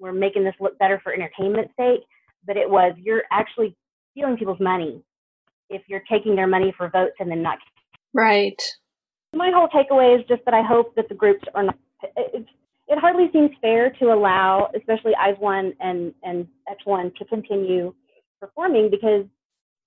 we're 0.00 0.12
making 0.12 0.42
this 0.42 0.54
look 0.58 0.76
better 0.78 1.00
for 1.04 1.12
entertainment 1.12 1.70
sake 1.78 2.00
but 2.46 2.56
it 2.56 2.68
was 2.68 2.94
you're 2.98 3.22
actually 3.30 3.76
stealing 4.10 4.36
people's 4.36 4.58
money 4.58 5.02
if 5.70 5.82
you're 5.88 6.02
taking 6.10 6.36
their 6.36 6.46
money 6.46 6.72
for 6.76 6.88
votes 6.90 7.14
and 7.20 7.30
then 7.30 7.42
not 7.42 7.58
right 8.14 8.60
my 9.34 9.50
whole 9.50 9.68
takeaway 9.68 10.18
is 10.18 10.24
just 10.28 10.44
that 10.44 10.54
i 10.54 10.62
hope 10.62 10.94
that 10.96 11.08
the 11.08 11.14
groups 11.14 11.44
are 11.54 11.64
not 11.64 11.78
it, 12.16 12.46
it 12.88 12.98
hardly 12.98 13.28
seems 13.32 13.50
fair 13.60 13.90
to 13.90 14.12
allow 14.12 14.70
especially 14.76 15.12
IZ*ONE 15.12 15.72
and 15.80 16.14
and 16.22 16.46
X1 16.68 17.14
to 17.16 17.24
continue 17.24 17.94
performing 18.40 18.90
because 18.90 19.24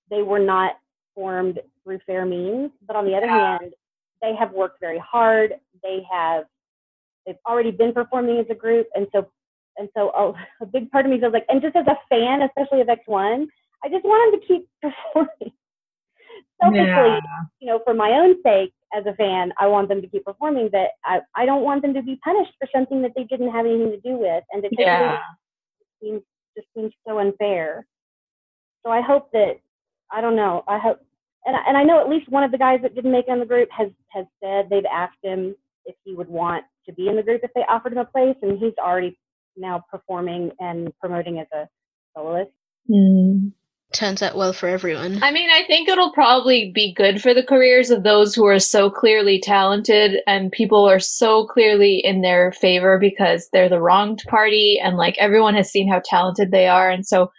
they 0.09 0.21
were 0.21 0.39
not 0.39 0.74
formed 1.15 1.59
through 1.83 2.00
fair 2.05 2.25
means. 2.25 2.71
But 2.86 2.95
on 2.95 3.05
the 3.05 3.15
other 3.15 3.27
yeah. 3.27 3.57
hand, 3.59 3.74
they 4.21 4.36
have 4.38 4.51
worked 4.51 4.79
very 4.79 5.00
hard. 5.00 5.53
They 5.83 6.01
have 6.12 6.45
they've 7.25 7.36
already 7.48 7.71
been 7.71 7.93
performing 7.93 8.39
as 8.39 8.45
a 8.50 8.55
group, 8.55 8.88
and 8.95 9.07
so 9.13 9.29
and 9.77 9.89
so 9.95 10.09
a, 10.09 10.63
a 10.63 10.65
big 10.65 10.91
part 10.91 11.05
of 11.05 11.12
me 11.12 11.19
feels 11.19 11.33
like, 11.33 11.45
and 11.48 11.62
just 11.62 11.75
as 11.75 11.86
a 11.88 11.98
fan, 12.09 12.41
especially 12.41 12.81
of 12.81 12.88
X1, 12.88 13.45
I 13.83 13.89
just 13.89 14.03
want 14.03 14.33
them 14.33 14.41
to 14.41 14.48
keep 14.48 14.67
performing. 14.81 15.53
Selfishly, 16.61 16.85
yeah. 16.85 17.19
you 17.59 17.67
know, 17.67 17.79
for 17.85 17.93
my 17.93 18.11
own 18.11 18.35
sake 18.43 18.73
as 18.93 19.05
a 19.05 19.13
fan, 19.13 19.53
I 19.59 19.67
want 19.67 19.87
them 19.87 20.01
to 20.01 20.07
keep 20.07 20.25
performing, 20.25 20.69
but 20.71 20.89
I, 21.05 21.19
I 21.35 21.45
don't 21.45 21.63
want 21.63 21.81
them 21.81 21.93
to 21.93 22.01
be 22.01 22.19
punished 22.23 22.51
for 22.59 22.67
something 22.73 23.01
that 23.03 23.11
they 23.15 23.23
didn't 23.23 23.51
have 23.51 23.65
anything 23.65 23.91
to 23.91 23.99
do 23.99 24.17
with, 24.17 24.43
and 24.51 24.63
to 24.63 24.69
take 24.69 24.79
yeah. 24.79 25.19
seems 26.01 26.21
just 26.57 26.67
seems 26.75 26.91
so 27.07 27.19
unfair. 27.19 27.85
So 28.85 28.91
I 28.91 29.01
hope 29.01 29.31
that 29.31 29.59
I 30.11 30.21
don't 30.21 30.35
know. 30.35 30.63
I 30.67 30.79
hope 30.79 30.99
and 31.45 31.55
and 31.67 31.77
I 31.77 31.83
know 31.83 32.01
at 32.01 32.09
least 32.09 32.29
one 32.29 32.43
of 32.43 32.51
the 32.51 32.57
guys 32.57 32.79
that 32.81 32.95
didn't 32.95 33.11
make 33.11 33.25
it 33.27 33.31
on 33.31 33.39
the 33.39 33.45
group 33.45 33.69
has 33.71 33.89
has 34.09 34.25
said 34.43 34.69
they've 34.69 34.83
asked 34.91 35.17
him 35.21 35.55
if 35.85 35.95
he 36.03 36.13
would 36.13 36.29
want 36.29 36.65
to 36.85 36.93
be 36.93 37.07
in 37.07 37.15
the 37.15 37.23
group 37.23 37.41
if 37.43 37.51
they 37.55 37.61
offered 37.69 37.93
him 37.93 37.99
a 37.99 38.05
place, 38.05 38.35
and 38.41 38.59
he's 38.59 38.73
already 38.77 39.17
now 39.55 39.83
performing 39.91 40.51
and 40.59 40.91
promoting 40.99 41.39
as 41.39 41.47
a 41.53 41.67
soloist. 42.15 42.51
Mm. 42.89 43.51
Turns 43.91 44.22
out 44.22 44.38
well 44.38 44.53
for 44.53 44.69
everyone. 44.69 45.24
I 45.24 45.31
mean, 45.31 45.50
I 45.50 45.63
think 45.65 45.89
it'll 45.89 46.13
probably 46.13 46.72
be 46.74 46.93
good 46.93 47.24
for 47.24 47.34
the 47.34 47.41
careers 47.41 47.89
of 47.89 48.03
those 48.03 48.36
who 48.36 48.46
are 48.46 48.60
so 48.60 48.91
clearly 48.91 49.39
talented 49.39 50.22
and 50.27 50.51
people 50.51 50.88
are 50.88 51.00
so 51.00 51.48
clearly 51.48 51.96
in 51.98 52.22
their 52.22 52.51
favor 52.51 53.00
because 53.00 53.50
they're 53.51 53.67
the 53.67 53.81
wronged 53.81 54.22
party 54.27 54.79
and 54.81 54.96
like 54.96 55.15
everyone 55.17 55.55
has 55.55 55.72
seen 55.72 55.89
how 55.91 56.01
talented 56.05 56.51
they 56.51 56.67
are. 56.67 56.88
And 56.88 57.03
so 57.03 57.31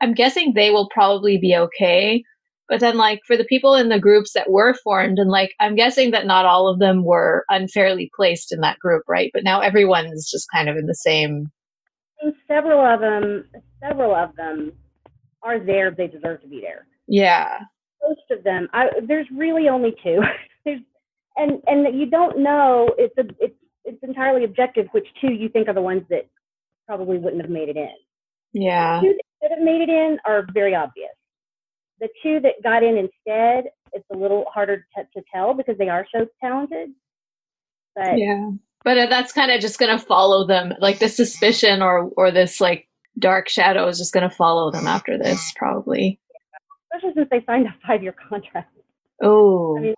I'm 0.00 0.14
guessing 0.14 0.52
they 0.54 0.70
will 0.70 0.88
probably 0.88 1.36
be 1.36 1.56
okay. 1.56 2.22
But 2.68 2.78
then, 2.78 2.96
like, 2.96 3.20
for 3.26 3.36
the 3.36 3.44
people 3.44 3.74
in 3.74 3.88
the 3.88 4.00
groups 4.00 4.32
that 4.32 4.50
were 4.50 4.74
formed, 4.82 5.18
and 5.18 5.30
like, 5.30 5.50
I'm 5.60 5.74
guessing 5.74 6.12
that 6.12 6.26
not 6.26 6.46
all 6.46 6.68
of 6.68 6.78
them 6.78 7.04
were 7.04 7.44
unfairly 7.50 8.10
placed 8.16 8.52
in 8.52 8.60
that 8.60 8.78
group, 8.78 9.02
right? 9.08 9.30
But 9.34 9.44
now 9.44 9.60
everyone's 9.60 10.30
just 10.30 10.46
kind 10.54 10.68
of 10.68 10.76
in 10.76 10.86
the 10.86 10.94
same. 10.94 11.48
Several 12.48 12.80
of 12.80 13.00
them, 13.00 13.44
several 13.82 14.14
of 14.14 14.34
them 14.36 14.72
are 15.42 15.58
there. 15.58 15.90
They 15.90 16.06
deserve 16.06 16.42
to 16.42 16.48
be 16.48 16.60
there. 16.60 16.86
Yeah. 17.06 17.58
Most 18.06 18.30
of 18.30 18.44
them. 18.44 18.68
I, 18.72 18.86
there's 19.06 19.26
really 19.34 19.68
only 19.68 19.94
two. 20.02 20.20
there's, 20.64 20.80
and 21.36 21.62
and 21.66 21.98
you 21.98 22.06
don't 22.06 22.38
know. 22.38 22.88
It's 22.98 23.16
a 23.18 23.24
it's 23.42 23.56
it's 23.84 24.02
entirely 24.02 24.44
objective 24.44 24.86
which 24.92 25.06
two 25.20 25.32
you 25.32 25.48
think 25.48 25.68
are 25.68 25.74
the 25.74 25.82
ones 25.82 26.02
that 26.10 26.28
probably 26.86 27.18
wouldn't 27.18 27.42
have 27.42 27.50
made 27.50 27.68
it 27.68 27.76
in. 27.76 27.94
Yeah. 28.52 29.00
The 29.00 29.08
two 29.08 29.18
that 29.42 29.50
have 29.52 29.64
made 29.64 29.80
it 29.82 29.88
in 29.88 30.18
are 30.26 30.46
very 30.52 30.74
obvious 30.74 31.10
the 32.02 32.08
two 32.22 32.40
that 32.40 32.54
got 32.62 32.82
in 32.82 32.98
instead, 32.98 33.70
it's 33.92 34.04
a 34.12 34.16
little 34.16 34.44
harder 34.52 34.84
to, 34.96 35.04
to 35.14 35.24
tell 35.32 35.54
because 35.54 35.78
they 35.78 35.88
are 35.88 36.04
so 36.14 36.26
talented. 36.42 36.90
But 37.94 38.18
yeah, 38.18 38.50
but 38.84 38.98
uh, 38.98 39.06
that's 39.06 39.32
kind 39.32 39.52
of 39.52 39.60
just 39.60 39.78
going 39.78 39.96
to 39.96 40.04
follow 40.04 40.46
them. 40.46 40.74
Like 40.80 40.98
the 40.98 41.08
suspicion 41.08 41.80
or 41.80 42.10
or 42.16 42.30
this 42.30 42.60
like 42.60 42.88
dark 43.18 43.48
shadow 43.48 43.86
is 43.88 43.98
just 43.98 44.12
going 44.12 44.28
to 44.28 44.34
follow 44.34 44.70
them 44.70 44.86
after 44.86 45.18
this, 45.18 45.52
probably. 45.56 46.18
Especially 46.92 47.14
since 47.14 47.28
they 47.30 47.44
signed 47.46 47.66
a 47.66 47.74
five 47.86 48.02
year 48.02 48.14
contract. 48.28 48.72
Oh, 49.22 49.76
I 49.78 49.80
mean, 49.80 49.94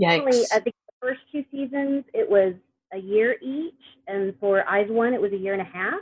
yikes! 0.00 0.46
I 0.52 0.60
think 0.60 0.76
the 0.86 0.94
first 1.00 1.20
two 1.32 1.44
seasons 1.50 2.04
it 2.14 2.28
was 2.28 2.54
a 2.92 2.98
year 2.98 3.36
each, 3.42 3.74
and 4.06 4.34
for 4.40 4.60
IZ*ONE, 4.60 5.12
it 5.12 5.20
was 5.20 5.32
a 5.32 5.36
year 5.36 5.52
and 5.52 5.62
a 5.62 5.64
half. 5.64 6.00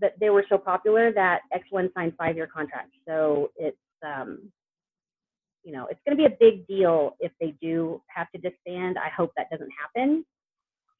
But 0.00 0.14
they 0.20 0.30
were 0.30 0.44
so 0.48 0.58
popular 0.58 1.12
that 1.12 1.42
X1 1.54 1.92
signed 1.94 2.14
five 2.18 2.36
year 2.36 2.48
contracts. 2.52 2.96
So 3.06 3.50
it's 3.56 3.76
um, 4.04 4.50
you 5.64 5.72
know, 5.72 5.86
it's 5.90 6.00
going 6.06 6.16
to 6.16 6.20
be 6.20 6.26
a 6.26 6.36
big 6.38 6.66
deal 6.66 7.16
if 7.20 7.32
they 7.40 7.54
do 7.62 8.02
have 8.08 8.30
to 8.32 8.38
disband. 8.38 8.96
I 8.98 9.10
hope 9.16 9.30
that 9.36 9.48
doesn't 9.50 9.70
happen. 9.80 10.24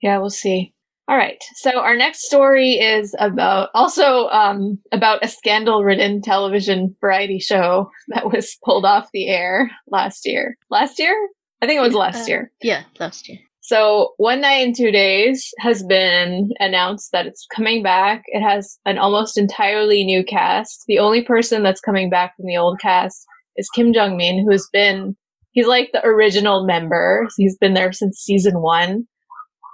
Yeah, 0.00 0.18
we'll 0.18 0.30
see. 0.30 0.74
All 1.08 1.16
right. 1.16 1.42
So 1.56 1.80
our 1.80 1.96
next 1.96 2.22
story 2.22 2.72
is 2.74 3.14
about 3.18 3.70
also 3.74 4.28
um, 4.28 4.78
about 4.92 5.24
a 5.24 5.28
scandal-ridden 5.28 6.22
television 6.22 6.94
variety 7.00 7.40
show 7.40 7.90
that 8.08 8.30
was 8.32 8.56
pulled 8.64 8.84
off 8.84 9.08
the 9.12 9.28
air 9.28 9.70
last 9.88 10.26
year. 10.26 10.56
Last 10.70 10.98
year? 10.98 11.14
I 11.60 11.66
think 11.66 11.78
it 11.78 11.82
was 11.82 11.94
last 11.94 12.24
uh, 12.24 12.28
year. 12.28 12.52
Yeah, 12.62 12.84
last 12.98 13.28
year. 13.28 13.38
So 13.60 14.14
One 14.16 14.40
Night 14.40 14.66
in 14.66 14.74
Two 14.74 14.90
Days 14.90 15.48
has 15.58 15.84
been 15.84 16.50
announced 16.58 17.12
that 17.12 17.26
it's 17.26 17.46
coming 17.54 17.82
back. 17.82 18.22
It 18.26 18.42
has 18.42 18.78
an 18.84 18.98
almost 18.98 19.38
entirely 19.38 20.04
new 20.04 20.24
cast. 20.24 20.84
The 20.88 20.98
only 20.98 21.22
person 21.22 21.62
that's 21.62 21.80
coming 21.80 22.10
back 22.10 22.36
from 22.36 22.46
the 22.46 22.56
old 22.56 22.80
cast 22.80 23.24
is 23.56 23.68
Kim 23.74 23.92
Jong 23.92 24.16
Min, 24.16 24.44
who's 24.48 24.68
been 24.72 25.16
he's 25.52 25.66
like 25.66 25.90
the 25.92 26.04
original 26.04 26.66
member. 26.66 27.28
He's 27.36 27.56
been 27.56 27.74
there 27.74 27.92
since 27.92 28.18
season 28.18 28.60
one. 28.60 29.06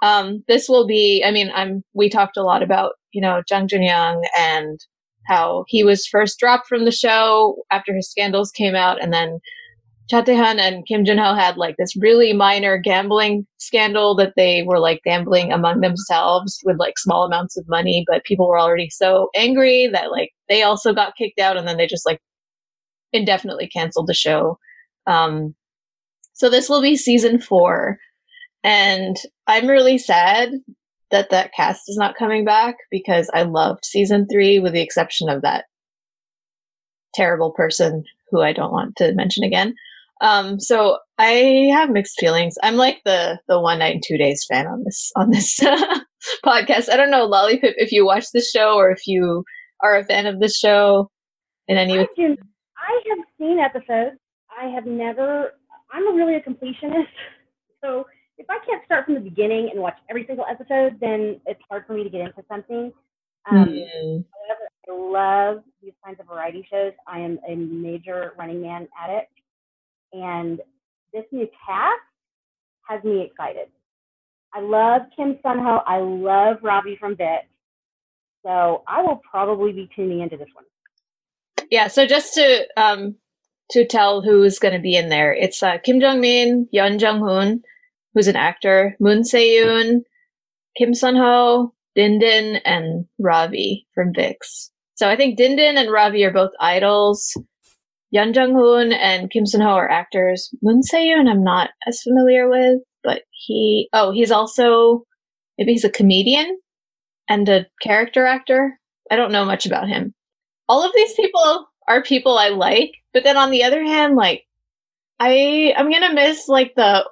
Um, 0.01 0.43
this 0.47 0.69
will 0.69 0.87
be. 0.87 1.23
I 1.25 1.31
mean, 1.31 1.51
I'm. 1.53 1.83
We 1.93 2.09
talked 2.09 2.37
a 2.37 2.43
lot 2.43 2.63
about 2.63 2.93
you 3.11 3.21
know 3.21 3.41
Jung 3.49 3.67
Jun 3.67 3.83
Young 3.83 4.25
and 4.37 4.79
how 5.27 5.65
he 5.67 5.83
was 5.83 6.07
first 6.07 6.39
dropped 6.39 6.67
from 6.67 6.85
the 6.85 6.91
show 6.91 7.57
after 7.71 7.93
his 7.93 8.09
scandals 8.09 8.51
came 8.51 8.75
out, 8.75 9.01
and 9.01 9.13
then 9.13 9.39
Cha 10.09 10.21
Tae-han 10.21 10.57
and 10.59 10.87
Kim 10.87 11.05
Jun 11.05 11.19
Ho 11.19 11.35
had 11.35 11.57
like 11.57 11.75
this 11.77 11.95
really 11.95 12.33
minor 12.33 12.77
gambling 12.77 13.45
scandal 13.57 14.15
that 14.15 14.33
they 14.35 14.63
were 14.63 14.79
like 14.79 15.01
gambling 15.03 15.51
among 15.51 15.81
themselves 15.81 16.59
with 16.65 16.77
like 16.79 16.97
small 16.97 17.25
amounts 17.25 17.57
of 17.57 17.65
money, 17.67 18.03
but 18.07 18.23
people 18.23 18.47
were 18.47 18.59
already 18.59 18.89
so 18.89 19.29
angry 19.35 19.87
that 19.93 20.11
like 20.11 20.31
they 20.49 20.63
also 20.63 20.93
got 20.93 21.15
kicked 21.15 21.39
out, 21.39 21.57
and 21.57 21.67
then 21.67 21.77
they 21.77 21.87
just 21.87 22.05
like 22.07 22.19
indefinitely 23.13 23.67
canceled 23.67 24.07
the 24.07 24.13
show. 24.13 24.57
Um, 25.05 25.55
so 26.33 26.49
this 26.49 26.69
will 26.69 26.81
be 26.81 26.95
season 26.95 27.39
four, 27.39 27.99
and 28.63 29.15
I'm 29.49 29.67
really 29.67 29.97
sad 29.97 30.51
that 31.11 31.31
that 31.31 31.53
cast 31.55 31.89
is 31.89 31.97
not 31.97 32.15
coming 32.15 32.45
back 32.45 32.75
because 32.91 33.29
I 33.33 33.41
loved 33.41 33.83
season 33.83 34.27
three, 34.31 34.59
with 34.59 34.73
the 34.73 34.81
exception 34.81 35.27
of 35.27 35.41
that 35.41 35.65
terrible 37.15 37.51
person 37.51 38.03
who 38.29 38.41
I 38.41 38.53
don't 38.53 38.71
want 38.71 38.95
to 38.97 39.13
mention 39.13 39.43
again. 39.43 39.73
Um, 40.21 40.59
so 40.59 40.99
I 41.17 41.71
have 41.73 41.89
mixed 41.89 42.19
feelings. 42.19 42.55
I'm 42.61 42.75
like 42.75 43.01
the 43.05 43.39
the 43.47 43.59
one 43.59 43.79
night 43.79 43.95
and 43.95 44.03
two 44.05 44.17
days 44.17 44.45
fan 44.47 44.67
on 44.67 44.83
this 44.83 45.11
on 45.15 45.31
this 45.31 45.59
podcast. 46.45 46.89
I 46.89 46.95
don't 46.95 47.09
know, 47.09 47.25
Lolly 47.25 47.57
Pip, 47.57 47.73
if 47.77 47.91
you 47.91 48.05
watch 48.05 48.25
the 48.33 48.41
show 48.41 48.75
or 48.75 48.91
if 48.91 49.07
you 49.07 49.43
are 49.81 49.97
a 49.97 50.05
fan 50.05 50.27
of 50.27 50.39
the 50.39 50.49
show 50.49 51.09
in 51.67 51.77
any. 51.77 51.97
I 51.97 52.07
do 52.15 52.37
I 52.77 53.01
have 53.09 53.25
seen 53.39 53.59
episodes. 53.59 54.17
I 54.55 54.67
have 54.67 54.85
never. 54.85 55.53
I'm 55.91 56.07
a 56.07 56.15
really 56.15 56.35
a 56.35 56.41
completionist, 56.41 57.07
so 57.83 58.05
if 58.39 58.49
I 58.49 58.57
can't 58.65 58.83
start 58.85 59.05
from 59.05 59.15
the 59.15 59.19
beginning 59.19 59.69
and 59.71 59.81
watch 59.81 59.97
every 60.09 60.25
single 60.25 60.45
episode, 60.49 60.97
then 61.01 61.39
it's 61.45 61.59
hard 61.69 61.85
for 61.85 61.93
me 61.93 62.03
to 62.03 62.09
get 62.09 62.21
into 62.21 62.43
something. 62.49 62.91
Um, 63.51 63.67
mm. 63.67 64.25
I 64.89 64.91
love 64.91 65.63
these 65.83 65.93
kinds 66.03 66.19
of 66.19 66.27
variety 66.27 66.65
shows. 66.71 66.93
I 67.05 67.19
am 67.19 67.37
a 67.47 67.55
major 67.55 68.33
Running 68.39 68.61
Man 68.61 68.87
addict, 68.99 69.33
and 70.13 70.59
this 71.13 71.25
new 71.31 71.47
cast 71.65 71.99
has 72.87 73.03
me 73.03 73.21
excited. 73.21 73.67
I 74.53 74.61
love 74.61 75.01
Kim 75.15 75.37
Sun 75.43 75.59
Ho. 75.59 75.81
I 75.85 75.99
love 75.99 76.57
Ravi 76.63 76.97
from 76.99 77.15
VIXX. 77.15 77.41
So 78.43 78.83
I 78.87 79.01
will 79.01 79.21
probably 79.29 79.73
be 79.73 79.89
tuning 79.95 80.21
into 80.21 80.37
this 80.37 80.47
one. 80.53 80.65
Yeah. 81.69 81.87
So 81.87 82.07
just 82.07 82.33
to 82.35 82.65
um, 82.77 83.15
to 83.71 83.85
tell 83.85 84.21
who's 84.21 84.59
going 84.59 84.73
to 84.73 84.79
be 84.79 84.95
in 84.95 85.09
there, 85.09 85.33
it's 85.33 85.61
uh, 85.61 85.77
Kim 85.83 85.99
Jong 85.99 86.21
Min, 86.21 86.67
Yeon 86.73 86.99
Jung 86.99 87.19
Hoon, 87.19 87.61
who's 88.13 88.27
an 88.27 88.35
actor, 88.35 88.95
Moon 88.99 89.23
Se 89.23 89.57
Yoon, 89.57 90.01
Kim 90.77 90.93
Sun 90.93 91.15
Ho, 91.15 91.73
Din 91.95 92.19
Din, 92.19 92.57
and 92.65 93.05
Ravi 93.19 93.87
from 93.93 94.13
VIXX. 94.13 94.69
So 94.95 95.09
I 95.09 95.15
think 95.15 95.37
Din 95.37 95.55
Din 95.55 95.77
and 95.77 95.91
Ravi 95.91 96.23
are 96.25 96.33
both 96.33 96.51
idols. 96.59 97.35
Yeon 98.13 98.35
Jung 98.35 98.53
Hoon 98.53 98.91
and 98.91 99.29
Kim 99.29 99.45
Sun 99.45 99.61
Ho 99.61 99.69
are 99.69 99.89
actors. 99.89 100.49
Moon 100.61 100.81
Se 100.83 101.07
Yoon, 101.07 101.29
I'm 101.29 101.43
not 101.43 101.69
as 101.87 102.01
familiar 102.01 102.49
with, 102.49 102.79
but 103.03 103.21
he, 103.31 103.87
oh, 103.93 104.11
he's 104.11 104.31
also, 104.31 105.03
maybe 105.57 105.73
he's 105.73 105.85
a 105.85 105.91
comedian 105.91 106.59
and 107.27 107.47
a 107.47 107.67
character 107.81 108.25
actor. 108.25 108.79
I 109.11 109.15
don't 109.15 109.31
know 109.31 109.45
much 109.45 109.65
about 109.65 109.87
him. 109.87 110.13
All 110.67 110.83
of 110.83 110.91
these 110.95 111.13
people 111.13 111.67
are 111.87 112.03
people 112.03 112.37
I 112.37 112.49
like, 112.49 112.91
but 113.13 113.23
then 113.23 113.37
on 113.37 113.51
the 113.51 113.63
other 113.63 113.83
hand, 113.83 114.15
like, 114.15 114.45
I, 115.19 115.73
I'm 115.77 115.91
gonna 115.91 116.13
miss 116.13 116.47
like 116.47 116.73
the 116.75 117.07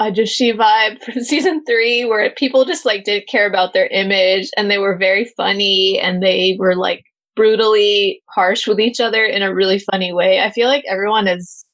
Ajushi 0.00 0.56
vibe 0.56 1.02
from 1.04 1.22
season 1.22 1.64
three, 1.64 2.04
where 2.04 2.30
people 2.30 2.64
just 2.64 2.84
like 2.84 3.04
didn't 3.04 3.28
care 3.28 3.46
about 3.46 3.72
their 3.72 3.88
image 3.88 4.50
and 4.56 4.70
they 4.70 4.78
were 4.78 4.96
very 4.96 5.24
funny 5.36 5.98
and 6.00 6.22
they 6.22 6.56
were 6.58 6.76
like 6.76 7.04
brutally 7.36 8.20
harsh 8.28 8.66
with 8.66 8.80
each 8.80 9.00
other 9.00 9.24
in 9.24 9.42
a 9.42 9.54
really 9.54 9.78
funny 9.78 10.12
way. 10.12 10.40
I 10.40 10.50
feel 10.50 10.68
like 10.68 10.84
everyone 10.88 11.28
is 11.28 11.64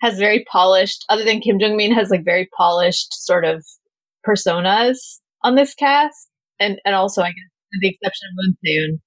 has 0.00 0.18
very 0.18 0.44
polished, 0.50 1.04
other 1.10 1.24
than 1.24 1.40
Kim 1.40 1.58
Jong 1.58 1.76
Min, 1.76 1.92
has 1.92 2.10
like 2.10 2.24
very 2.24 2.48
polished 2.56 3.12
sort 3.12 3.44
of 3.44 3.64
personas 4.26 4.96
on 5.42 5.56
this 5.56 5.74
cast, 5.74 6.28
and 6.58 6.80
and 6.84 6.94
also 6.94 7.22
I 7.22 7.28
guess 7.28 7.50
with 7.72 7.82
the 7.82 7.88
exception 7.88 8.28
of 8.28 8.34
Moon 8.36 8.56
Se-yoon. 8.64 9.00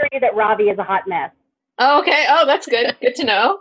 Sure 0.00 0.20
that 0.20 0.34
Ravi 0.34 0.64
is 0.64 0.78
a 0.78 0.84
hot 0.84 1.02
mess. 1.06 1.30
Oh, 1.78 2.00
okay. 2.00 2.24
Oh, 2.28 2.46
that's 2.46 2.66
good. 2.66 2.96
Good 3.00 3.14
to 3.16 3.24
know. 3.24 3.58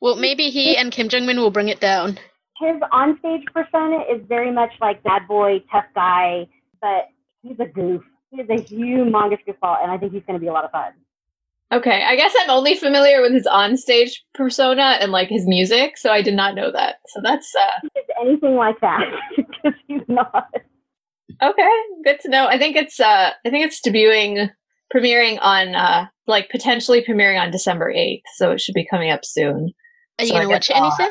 Well, 0.00 0.16
maybe 0.16 0.50
he 0.50 0.76
and 0.76 0.92
Kim 0.92 1.08
Jong 1.08 1.26
Min 1.26 1.38
will 1.38 1.50
bring 1.50 1.68
it 1.68 1.80
down. 1.80 2.18
His 2.60 2.76
onstage 2.92 3.44
persona 3.52 4.00
is 4.10 4.22
very 4.28 4.50
much 4.50 4.70
like 4.80 5.02
bad 5.02 5.28
boy, 5.28 5.62
tough 5.70 5.84
guy, 5.94 6.46
but 6.80 7.08
he's 7.42 7.58
a 7.60 7.66
goof. 7.66 8.02
He 8.30 8.40
is 8.40 8.48
a 8.48 8.62
humongous 8.62 9.38
goofball, 9.46 9.82
and 9.82 9.90
I 9.90 9.98
think 9.98 10.12
he's 10.12 10.22
going 10.26 10.38
to 10.38 10.40
be 10.40 10.48
a 10.48 10.52
lot 10.52 10.64
of 10.64 10.70
fun. 10.70 10.92
Okay, 11.72 12.04
I 12.04 12.14
guess 12.14 12.32
I'm 12.40 12.50
only 12.50 12.76
familiar 12.76 13.20
with 13.20 13.32
his 13.32 13.46
onstage 13.46 14.12
persona 14.34 14.98
and 15.00 15.10
like 15.10 15.28
his 15.28 15.46
music, 15.46 15.98
so 15.98 16.12
I 16.12 16.22
did 16.22 16.34
not 16.34 16.54
know 16.54 16.70
that. 16.70 16.96
So 17.08 17.20
that's 17.22 17.52
uh 17.56 17.88
Is 17.96 18.04
anything 18.20 18.54
like 18.54 18.80
that 18.80 19.00
because 19.36 19.78
he's 19.88 20.02
not. 20.06 20.48
Okay, 21.42 21.70
good 22.04 22.20
to 22.20 22.28
know. 22.28 22.46
I 22.46 22.56
think 22.56 22.76
it's 22.76 23.00
uh 23.00 23.32
I 23.44 23.50
think 23.50 23.66
it's 23.66 23.80
debuting 23.80 24.48
premiering 24.94 25.38
on 25.42 25.74
uh 25.74 26.06
like 26.28 26.50
potentially 26.50 27.04
premiering 27.04 27.40
on 27.40 27.50
December 27.50 27.92
8th, 27.92 28.22
so 28.36 28.52
it 28.52 28.60
should 28.60 28.74
be 28.74 28.86
coming 28.88 29.10
up 29.10 29.24
soon. 29.24 29.72
Are 30.18 30.24
you 30.24 30.28
so 30.28 30.34
going 30.34 30.48
to 30.48 30.52
watch 30.52 30.70
it, 30.70 30.76
Anissa? 30.76 31.08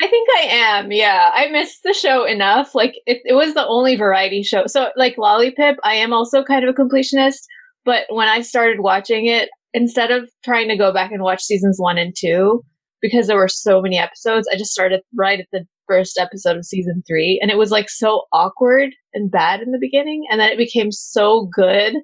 I 0.00 0.08
think 0.08 0.28
I 0.36 0.40
am. 0.42 0.92
Yeah, 0.92 1.30
I 1.34 1.48
missed 1.48 1.82
the 1.82 1.94
show 1.94 2.24
enough. 2.24 2.74
Like 2.74 2.96
it, 3.06 3.22
it 3.24 3.32
was 3.32 3.54
the 3.54 3.66
only 3.66 3.96
variety 3.96 4.42
show. 4.42 4.64
So 4.66 4.90
like 4.96 5.16
Lolly 5.16 5.52
Pip, 5.52 5.76
I 5.84 5.94
am 5.94 6.12
also 6.12 6.44
kind 6.44 6.64
of 6.64 6.74
a 6.74 6.78
completionist. 6.78 7.40
But 7.84 8.02
when 8.10 8.28
I 8.28 8.42
started 8.42 8.80
watching 8.80 9.26
it, 9.26 9.48
instead 9.72 10.10
of 10.10 10.28
trying 10.44 10.68
to 10.68 10.76
go 10.76 10.92
back 10.92 11.12
and 11.12 11.22
watch 11.22 11.42
seasons 11.42 11.76
one 11.78 11.98
and 11.98 12.14
two, 12.18 12.62
because 13.00 13.26
there 13.26 13.36
were 13.36 13.48
so 13.48 13.80
many 13.80 13.98
episodes, 13.98 14.48
I 14.52 14.56
just 14.56 14.72
started 14.72 15.00
right 15.14 15.40
at 15.40 15.46
the 15.52 15.64
first 15.86 16.18
episode 16.18 16.56
of 16.56 16.64
season 16.64 17.02
three. 17.06 17.38
And 17.40 17.50
it 17.50 17.56
was 17.56 17.70
like 17.70 17.88
so 17.88 18.24
awkward 18.32 18.90
and 19.14 19.30
bad 19.30 19.60
in 19.60 19.70
the 19.70 19.78
beginning. 19.80 20.24
And 20.30 20.40
then 20.40 20.50
it 20.50 20.58
became 20.58 20.90
so 20.90 21.48
good 21.54 21.94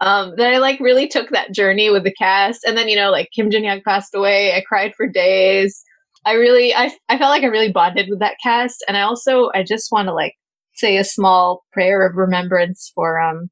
um, 0.00 0.34
that 0.38 0.54
I 0.54 0.58
like 0.58 0.80
really 0.80 1.06
took 1.06 1.30
that 1.30 1.52
journey 1.52 1.90
with 1.90 2.04
the 2.04 2.14
cast. 2.14 2.64
And 2.64 2.76
then, 2.76 2.88
you 2.88 2.96
know, 2.96 3.10
like 3.10 3.28
Kim 3.34 3.50
Jin 3.50 3.64
Young 3.64 3.82
passed 3.84 4.14
away. 4.14 4.54
I 4.54 4.62
cried 4.66 4.94
for 4.96 5.06
days. 5.06 5.84
I 6.28 6.32
really, 6.34 6.74
I, 6.74 6.90
I 7.08 7.16
felt 7.16 7.30
like 7.30 7.42
I 7.42 7.46
really 7.46 7.72
bonded 7.72 8.08
with 8.10 8.18
that 8.18 8.36
cast. 8.42 8.84
And 8.86 8.98
I 8.98 9.00
also, 9.00 9.48
I 9.54 9.62
just 9.62 9.90
want 9.90 10.08
to 10.08 10.14
like 10.14 10.34
say 10.74 10.98
a 10.98 11.04
small 11.04 11.64
prayer 11.72 12.06
of 12.06 12.16
remembrance 12.16 12.92
for 12.94 13.18
um, 13.18 13.48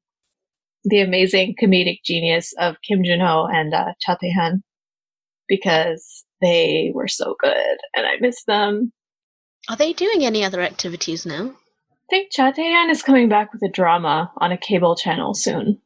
the 0.83 1.01
amazing 1.01 1.55
comedic 1.59 2.03
genius 2.05 2.53
of 2.59 2.75
Kim 2.87 3.03
Jun 3.03 3.19
Ho 3.19 3.47
and 3.51 3.73
uh, 3.73 3.93
Cha 3.99 4.15
Tae 4.15 4.31
Han 4.31 4.61
because 5.47 6.23
they 6.39 6.91
were 6.93 7.07
so 7.07 7.35
good 7.39 7.77
and 7.95 8.05
I 8.05 8.17
miss 8.19 8.43
them. 8.43 8.93
Are 9.69 9.75
they 9.75 9.93
doing 9.93 10.23
any 10.23 10.45
other 10.45 10.61
activities 10.61 11.25
now? 11.25 11.47
I 11.49 12.05
think 12.11 12.31
Cha 12.31 12.51
Tae 12.51 12.71
Han 12.73 12.91
is 12.91 13.01
coming 13.01 13.27
back 13.27 13.53
with 13.53 13.63
a 13.63 13.71
drama 13.71 14.31
on 14.37 14.51
a 14.51 14.57
cable 14.57 14.95
channel 14.95 15.33
soon. 15.33 15.81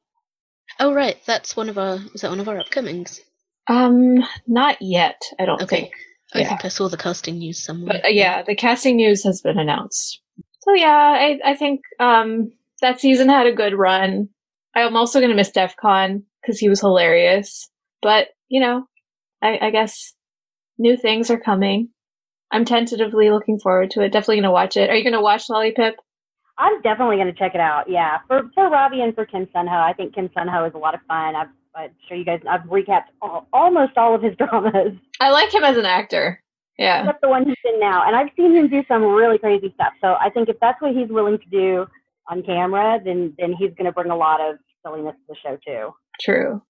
Oh 0.77 0.93
right, 0.93 1.17
that's 1.25 1.55
one 1.55 1.69
of 1.69 1.77
our 1.77 1.99
is 2.13 2.19
that 2.19 2.31
one 2.31 2.41
of 2.41 2.49
our 2.49 2.57
upcomings? 2.57 3.21
Um, 3.69 4.25
not 4.45 4.81
yet. 4.81 5.21
I 5.39 5.45
don't 5.45 5.61
okay. 5.61 5.83
think. 5.83 5.93
I 6.33 6.45
think 6.45 6.63
I 6.63 6.69
saw 6.69 6.87
the 6.87 6.97
casting 6.97 7.39
news 7.39 7.63
somewhere. 7.63 7.99
But, 8.01 8.05
uh, 8.05 8.09
yeah, 8.09 8.41
the 8.41 8.55
casting 8.55 8.95
news 8.95 9.23
has 9.23 9.41
been 9.41 9.59
announced. 9.59 10.21
So 10.61 10.73
yeah, 10.73 10.87
I 10.89 11.39
I 11.43 11.55
think 11.55 11.81
um 11.99 12.51
that 12.81 12.99
season 12.99 13.29
had 13.29 13.47
a 13.47 13.53
good 13.53 13.73
run. 13.73 14.29
I'm 14.75 14.95
also 14.95 15.19
going 15.19 15.29
to 15.29 15.35
miss 15.35 15.51
Defconn 15.51 16.23
because 16.41 16.59
he 16.59 16.69
was 16.69 16.79
hilarious. 16.81 17.69
But, 18.01 18.29
you 18.49 18.59
know, 18.59 18.85
I, 19.41 19.59
I, 19.61 19.69
guess 19.69 20.13
new 20.77 20.97
things 20.97 21.29
are 21.29 21.39
coming. 21.39 21.89
I'm 22.51 22.65
tentatively 22.65 23.29
looking 23.29 23.59
forward 23.59 23.91
to 23.91 24.01
it. 24.01 24.11
Definitely 24.11 24.37
going 24.37 24.43
to 24.43 24.51
watch 24.51 24.77
it. 24.77 24.89
Are 24.89 24.95
you 24.95 25.03
going 25.03 25.13
to 25.13 25.21
watch 25.21 25.49
Lolly 25.49 25.71
Pip? 25.71 25.95
I'm 26.57 26.81
definitely 26.81 27.17
going 27.17 27.27
to 27.27 27.37
check 27.37 27.53
it 27.53 27.61
out. 27.61 27.89
Yeah. 27.89 28.19
For, 28.27 28.49
for 28.55 28.69
Ravi 28.69 29.01
and 29.01 29.13
for 29.13 29.25
Kim 29.25 29.47
Sun 29.53 29.67
Ho, 29.67 29.75
I 29.75 29.93
think 29.93 30.15
Kim 30.15 30.29
Sun 30.33 30.47
Ho 30.47 30.65
is 30.65 30.73
a 30.73 30.77
lot 30.77 30.95
of 30.95 31.01
fun. 31.07 31.35
I've, 31.35 31.47
I'm 31.75 31.91
sure 32.07 32.17
you 32.17 32.25
guys, 32.25 32.41
I've 32.49 32.61
recapped 32.61 33.11
all, 33.21 33.47
almost 33.53 33.97
all 33.97 34.13
of 34.15 34.21
his 34.21 34.35
dramas. 34.37 34.93
I 35.19 35.31
like 35.31 35.53
him 35.53 35.63
as 35.63 35.77
an 35.77 35.85
actor. 35.85 36.41
Yeah. 36.77 37.01
Except 37.01 37.21
the 37.21 37.29
one 37.29 37.45
he's 37.45 37.55
in 37.65 37.79
now. 37.79 38.07
And 38.07 38.15
I've 38.15 38.29
seen 38.35 38.55
him 38.55 38.67
do 38.67 38.83
some 38.87 39.03
really 39.03 39.37
crazy 39.37 39.71
stuff. 39.75 39.93
So 40.01 40.15
I 40.19 40.29
think 40.29 40.49
if 40.49 40.57
that's 40.59 40.81
what 40.81 40.95
he's 40.95 41.09
willing 41.09 41.37
to 41.37 41.49
do, 41.49 41.85
on 42.31 42.43
camera, 42.43 42.99
then 43.03 43.33
then 43.37 43.53
he's 43.53 43.71
going 43.77 43.85
to 43.85 43.91
bring 43.91 44.11
a 44.11 44.15
lot 44.15 44.39
of 44.41 44.55
silliness 44.83 45.15
to 45.15 45.33
the 45.33 45.35
show 45.43 45.57
too. 45.65 45.91
True. 46.21 46.61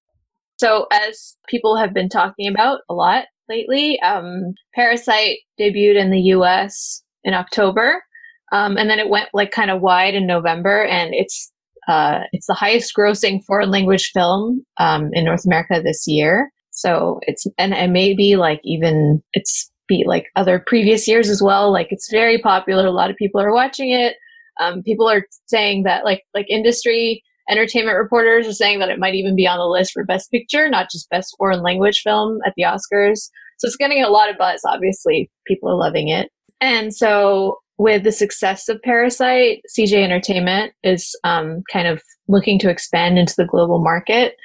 So 0.57 0.87
as 0.91 1.37
people 1.47 1.77
have 1.77 1.93
been 1.93 2.09
talking 2.09 2.47
about 2.47 2.81
a 2.89 2.93
lot 2.93 3.25
lately, 3.49 3.99
um, 4.01 4.53
Parasite 4.75 5.39
debuted 5.59 5.95
in 5.99 6.11
the 6.11 6.21
U.S. 6.35 7.03
in 7.23 7.33
October, 7.33 8.03
um, 8.51 8.77
and 8.77 8.89
then 8.89 8.99
it 8.99 9.09
went 9.09 9.29
like 9.33 9.51
kind 9.51 9.71
of 9.71 9.81
wide 9.81 10.15
in 10.15 10.27
November, 10.27 10.83
and 10.83 11.13
it's 11.13 11.51
uh, 11.87 12.21
it's 12.31 12.47
the 12.47 12.53
highest 12.53 12.93
grossing 12.97 13.43
foreign 13.43 13.71
language 13.71 14.11
film 14.13 14.63
um, 14.77 15.09
in 15.13 15.25
North 15.25 15.45
America 15.45 15.81
this 15.83 16.05
year. 16.07 16.51
So 16.71 17.19
it's 17.23 17.45
and 17.57 17.73
it 17.73 17.89
may 17.89 18.13
be 18.15 18.35
like 18.35 18.61
even 18.63 19.21
it's 19.33 19.69
be 19.87 20.03
like 20.07 20.27
other 20.35 20.63
previous 20.65 21.07
years 21.07 21.29
as 21.29 21.41
well. 21.41 21.71
Like 21.71 21.87
it's 21.91 22.09
very 22.09 22.37
popular. 22.37 22.85
A 22.85 22.91
lot 22.91 23.09
of 23.09 23.17
people 23.17 23.41
are 23.41 23.53
watching 23.53 23.91
it. 23.91 24.15
Um, 24.59 24.83
people 24.83 25.09
are 25.09 25.25
saying 25.47 25.83
that 25.83 26.05
like 26.05 26.23
like 26.33 26.49
industry 26.49 27.23
entertainment 27.49 27.97
reporters 27.97 28.47
are 28.47 28.53
saying 28.53 28.79
that 28.79 28.89
it 28.89 28.99
might 28.99 29.15
even 29.15 29.35
be 29.35 29.47
on 29.47 29.57
the 29.57 29.65
list 29.65 29.91
for 29.91 30.05
best 30.05 30.31
picture, 30.31 30.69
not 30.69 30.89
just 30.89 31.09
best 31.09 31.35
foreign 31.37 31.61
language 31.61 32.01
film 32.01 32.39
at 32.45 32.53
the 32.55 32.63
Oscars. 32.63 33.29
So 33.57 33.67
it's 33.67 33.75
getting 33.75 34.03
a 34.03 34.09
lot 34.09 34.29
of 34.29 34.37
buzz. 34.37 34.61
Obviously, 34.65 35.29
people 35.45 35.69
are 35.69 35.75
loving 35.75 36.07
it. 36.07 36.29
And 36.61 36.95
so 36.95 37.57
with 37.81 38.03
the 38.03 38.11
success 38.11 38.69
of 38.69 38.79
Parasite, 38.83 39.63
CJ 39.75 40.03
Entertainment 40.03 40.71
is 40.83 41.17
um, 41.23 41.63
kind 41.73 41.87
of 41.87 41.99
looking 42.27 42.59
to 42.59 42.69
expand 42.69 43.17
into 43.17 43.33
the 43.35 43.47
global 43.47 43.81
market. 43.81 44.35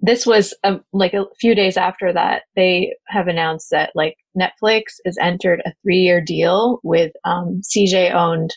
This 0.00 0.24
was 0.24 0.54
a, 0.64 0.80
like 0.94 1.12
a 1.12 1.26
few 1.38 1.54
days 1.54 1.76
after 1.76 2.10
that, 2.14 2.44
they 2.56 2.96
have 3.08 3.28
announced 3.28 3.68
that 3.70 3.90
like 3.94 4.16
Netflix 4.34 4.94
has 5.04 5.18
entered 5.20 5.60
a 5.66 5.74
three-year 5.82 6.22
deal 6.22 6.80
with 6.84 7.12
um, 7.26 7.60
CJ 7.62 8.14
owned 8.14 8.56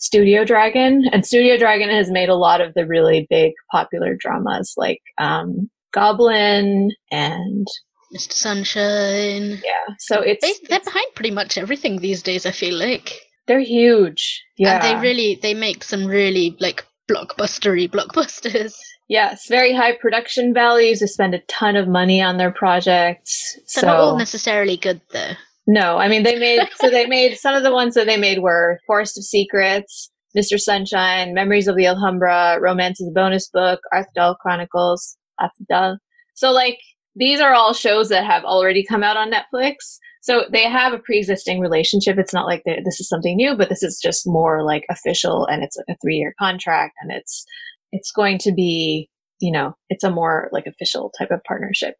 Studio 0.00 0.44
Dragon, 0.44 1.04
and 1.12 1.24
Studio 1.24 1.56
Dragon 1.56 1.90
has 1.90 2.10
made 2.10 2.30
a 2.30 2.34
lot 2.34 2.60
of 2.60 2.74
the 2.74 2.84
really 2.84 3.28
big 3.30 3.52
popular 3.70 4.16
dramas 4.18 4.74
like 4.76 5.00
um, 5.18 5.70
Goblin 5.92 6.90
and 7.12 7.68
Mr. 8.12 8.32
Sunshine. 8.32 9.60
Yeah, 9.64 9.94
so 10.00 10.20
it's 10.22 10.44
they, 10.44 10.66
they're 10.68 10.80
behind 10.80 11.06
pretty 11.14 11.30
much 11.30 11.56
everything 11.56 12.00
these 12.00 12.20
days. 12.20 12.46
I 12.46 12.50
feel 12.50 12.74
like 12.74 13.20
they're 13.46 13.60
huge. 13.60 14.42
Yeah, 14.56 14.74
and 14.74 14.82
they 14.82 15.02
really 15.02 15.38
they 15.42 15.54
make 15.54 15.84
some 15.84 16.06
really 16.06 16.56
like 16.60 16.86
blockbustery 17.10 17.90
blockbusters. 17.94 18.74
Yes, 19.08 19.48
very 19.48 19.74
high 19.74 19.96
production 19.96 20.54
values. 20.54 21.00
They 21.00 21.06
spend 21.06 21.34
a 21.34 21.40
ton 21.40 21.76
of 21.76 21.88
money 21.88 22.22
on 22.22 22.38
their 22.38 22.50
projects. 22.50 23.54
They're 23.74 23.82
so. 23.82 23.86
not 23.86 24.00
all 24.00 24.18
necessarily 24.18 24.76
good 24.76 25.00
though. 25.12 25.32
No, 25.66 25.98
I 25.98 26.08
mean 26.08 26.22
they 26.22 26.38
made 26.38 26.68
so 26.76 26.90
they 26.90 27.06
made 27.18 27.36
some 27.36 27.54
of 27.54 27.62
the 27.62 27.72
ones 27.72 27.94
that 27.94 28.06
they 28.06 28.16
made 28.16 28.40
were 28.40 28.80
Forest 28.86 29.18
of 29.18 29.24
Secrets, 29.24 30.10
Mr. 30.36 30.58
Sunshine, 30.58 31.34
Memories 31.34 31.68
of 31.68 31.76
the 31.76 31.86
Alhambra, 31.86 32.58
Romance 32.60 33.00
is 33.00 33.08
a 33.08 33.12
Bonus 33.12 33.48
Book, 33.48 33.80
Arthdal 33.92 34.36
Chronicles, 34.38 35.16
Arthdal 35.40 35.98
So 36.34 36.50
like 36.50 36.78
these 37.16 37.40
are 37.40 37.54
all 37.54 37.72
shows 37.72 38.08
that 38.08 38.24
have 38.24 38.44
already 38.44 38.84
come 38.84 39.02
out 39.02 39.16
on 39.16 39.30
Netflix. 39.30 39.98
So 40.22 40.46
they 40.50 40.64
have 40.64 40.92
a 40.92 40.98
pre-existing 40.98 41.60
relationship. 41.60 42.16
It's 42.18 42.32
not 42.32 42.46
like 42.46 42.62
this 42.64 42.98
is 42.98 43.08
something 43.08 43.36
new, 43.36 43.56
but 43.56 43.68
this 43.68 43.82
is 43.82 44.00
just 44.02 44.26
more 44.26 44.64
like 44.64 44.84
official, 44.88 45.46
and 45.46 45.62
it's 45.62 45.76
like 45.76 45.94
a 45.94 45.98
three-year 46.00 46.34
contract, 46.38 46.94
and 47.02 47.12
it's 47.12 47.44
it's 47.92 48.10
going 48.10 48.38
to 48.38 48.52
be, 48.52 49.08
you 49.40 49.52
know, 49.52 49.76
it's 49.90 50.04
a 50.04 50.10
more 50.10 50.48
like 50.52 50.66
official 50.66 51.12
type 51.18 51.30
of 51.30 51.44
partnership. 51.44 51.94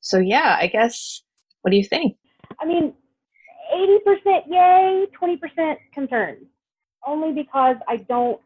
So 0.00 0.18
yeah, 0.18 0.56
I 0.60 0.66
guess. 0.66 1.22
What 1.62 1.72
do 1.72 1.76
you 1.76 1.84
think? 1.84 2.16
I 2.58 2.64
mean, 2.64 2.94
eighty 3.74 3.98
percent 4.04 4.44
yay, 4.48 5.04
twenty 5.12 5.36
percent 5.36 5.78
concerned. 5.92 6.46
Only 7.06 7.32
because 7.32 7.76
I 7.86 7.98
don't. 7.98 8.40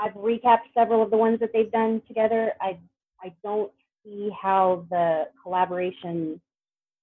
I've 0.00 0.12
recapped 0.12 0.68
several 0.74 1.02
of 1.02 1.10
the 1.10 1.16
ones 1.16 1.40
that 1.40 1.50
they've 1.52 1.72
done 1.72 2.02
together. 2.06 2.52
I 2.60 2.78
I 3.22 3.32
don't 3.42 3.72
see 4.04 4.30
how 4.40 4.86
the 4.90 5.24
collaboration 5.42 6.40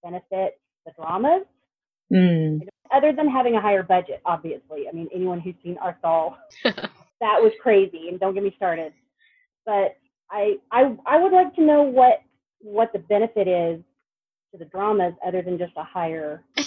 benefits 0.03 0.57
the 0.85 0.91
dramas. 0.97 1.45
Mm. 2.13 2.67
Other 2.93 3.13
than 3.13 3.27
having 3.27 3.55
a 3.55 3.61
higher 3.61 3.83
budget, 3.83 4.21
obviously. 4.25 4.87
I 4.87 4.91
mean, 4.93 5.09
anyone 5.13 5.39
who's 5.39 5.55
seen 5.63 5.77
Arthdal, 5.77 6.35
that 6.63 7.41
was 7.41 7.51
crazy, 7.61 8.09
and 8.09 8.19
don't 8.19 8.35
get 8.35 8.43
me 8.43 8.53
started. 8.55 8.93
But 9.65 9.97
I, 10.29 10.57
I, 10.71 10.95
I 11.05 11.19
would 11.19 11.31
like 11.31 11.55
to 11.55 11.61
know 11.61 11.83
what 11.83 12.21
what 12.61 12.91
the 12.93 12.99
benefit 12.99 13.47
is 13.47 13.81
to 14.51 14.57
the 14.57 14.65
dramas, 14.65 15.13
other 15.25 15.41
than 15.41 15.57
just 15.57 15.73
a 15.77 15.83
higher. 15.83 16.43
I 16.57 16.63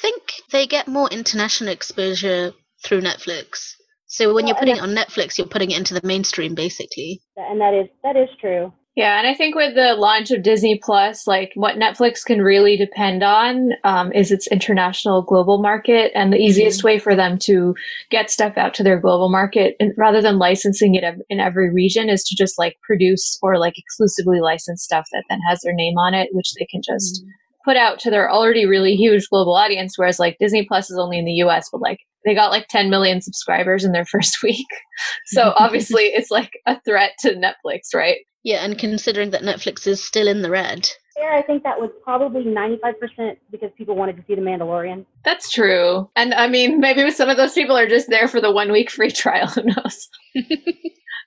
think 0.00 0.22
they 0.50 0.66
get 0.66 0.86
more 0.86 1.08
international 1.10 1.70
exposure 1.70 2.52
through 2.84 3.00
Netflix. 3.00 3.74
So 4.06 4.26
when 4.32 4.44
well, 4.44 4.46
you're 4.48 4.58
putting 4.58 4.76
it 4.76 4.82
on 4.82 4.90
Netflix, 4.90 5.38
you're 5.38 5.46
putting 5.46 5.70
it 5.70 5.78
into 5.78 5.94
the 5.94 6.06
mainstream, 6.06 6.54
basically. 6.54 7.20
And 7.36 7.60
that 7.60 7.74
is 7.74 7.88
that 8.02 8.16
is 8.16 8.28
true. 8.40 8.72
Yeah, 8.96 9.18
and 9.18 9.26
I 9.26 9.34
think 9.34 9.56
with 9.56 9.74
the 9.74 9.94
launch 9.94 10.30
of 10.30 10.44
Disney 10.44 10.78
Plus, 10.80 11.26
like 11.26 11.50
what 11.54 11.76
Netflix 11.76 12.24
can 12.24 12.40
really 12.40 12.76
depend 12.76 13.24
on 13.24 13.70
um, 13.82 14.12
is 14.12 14.30
its 14.30 14.46
international 14.46 15.22
global 15.22 15.60
market, 15.60 16.12
and 16.14 16.32
the 16.32 16.38
easiest 16.38 16.78
mm-hmm. 16.78 16.86
way 16.86 16.98
for 17.00 17.16
them 17.16 17.36
to 17.40 17.74
get 18.10 18.30
stuff 18.30 18.56
out 18.56 18.72
to 18.74 18.84
their 18.84 19.00
global 19.00 19.30
market, 19.30 19.74
and 19.80 19.92
rather 19.96 20.22
than 20.22 20.38
licensing 20.38 20.94
it 20.94 21.02
in 21.28 21.40
every 21.40 21.72
region, 21.72 22.08
is 22.08 22.22
to 22.22 22.36
just 22.36 22.56
like 22.56 22.76
produce 22.84 23.36
or 23.42 23.58
like 23.58 23.76
exclusively 23.76 24.40
license 24.40 24.84
stuff 24.84 25.08
that 25.12 25.24
then 25.28 25.40
has 25.48 25.60
their 25.62 25.74
name 25.74 25.98
on 25.98 26.14
it, 26.14 26.28
which 26.30 26.52
they 26.56 26.66
can 26.66 26.80
just 26.80 27.20
mm-hmm. 27.20 27.30
put 27.64 27.76
out 27.76 27.98
to 27.98 28.10
their 28.10 28.30
already 28.30 28.64
really 28.64 28.94
huge 28.94 29.28
global 29.28 29.56
audience. 29.56 29.98
Whereas 29.98 30.20
like 30.20 30.36
Disney 30.38 30.66
Plus 30.66 30.88
is 30.88 30.98
only 31.00 31.18
in 31.18 31.24
the 31.24 31.32
U.S., 31.32 31.68
but 31.72 31.80
like 31.80 31.98
they 32.24 32.32
got 32.32 32.52
like 32.52 32.68
10 32.68 32.90
million 32.90 33.20
subscribers 33.20 33.84
in 33.84 33.90
their 33.90 34.04
first 34.12 34.36
week. 34.40 34.68
So 35.26 35.52
obviously 35.56 36.02
it's 36.14 36.30
like 36.30 36.52
a 36.64 36.80
threat 36.82 37.10
to 37.22 37.34
Netflix, 37.34 37.92
right? 37.92 38.18
Yeah, 38.44 38.64
and 38.64 38.78
considering 38.78 39.30
that 39.30 39.42
Netflix 39.42 39.86
is 39.86 40.04
still 40.04 40.28
in 40.28 40.42
the 40.42 40.50
red. 40.50 40.88
Yeah, 41.16 41.36
I 41.38 41.42
think 41.42 41.62
that 41.62 41.80
was 41.80 41.90
probably 42.02 42.44
95% 42.44 43.36
because 43.50 43.70
people 43.76 43.96
wanted 43.96 44.16
to 44.16 44.24
see 44.26 44.34
The 44.34 44.42
Mandalorian. 44.42 45.06
That's 45.24 45.50
true. 45.50 46.10
And 46.14 46.34
I 46.34 46.48
mean, 46.48 46.80
maybe 46.80 47.10
some 47.10 47.28
of 47.28 47.36
those 47.36 47.54
people 47.54 47.76
are 47.76 47.88
just 47.88 48.10
there 48.10 48.28
for 48.28 48.40
the 48.40 48.52
one 48.52 48.70
week 48.70 48.90
free 48.90 49.10
trial. 49.22 49.46
Who 49.48 49.62
knows? 49.62 50.08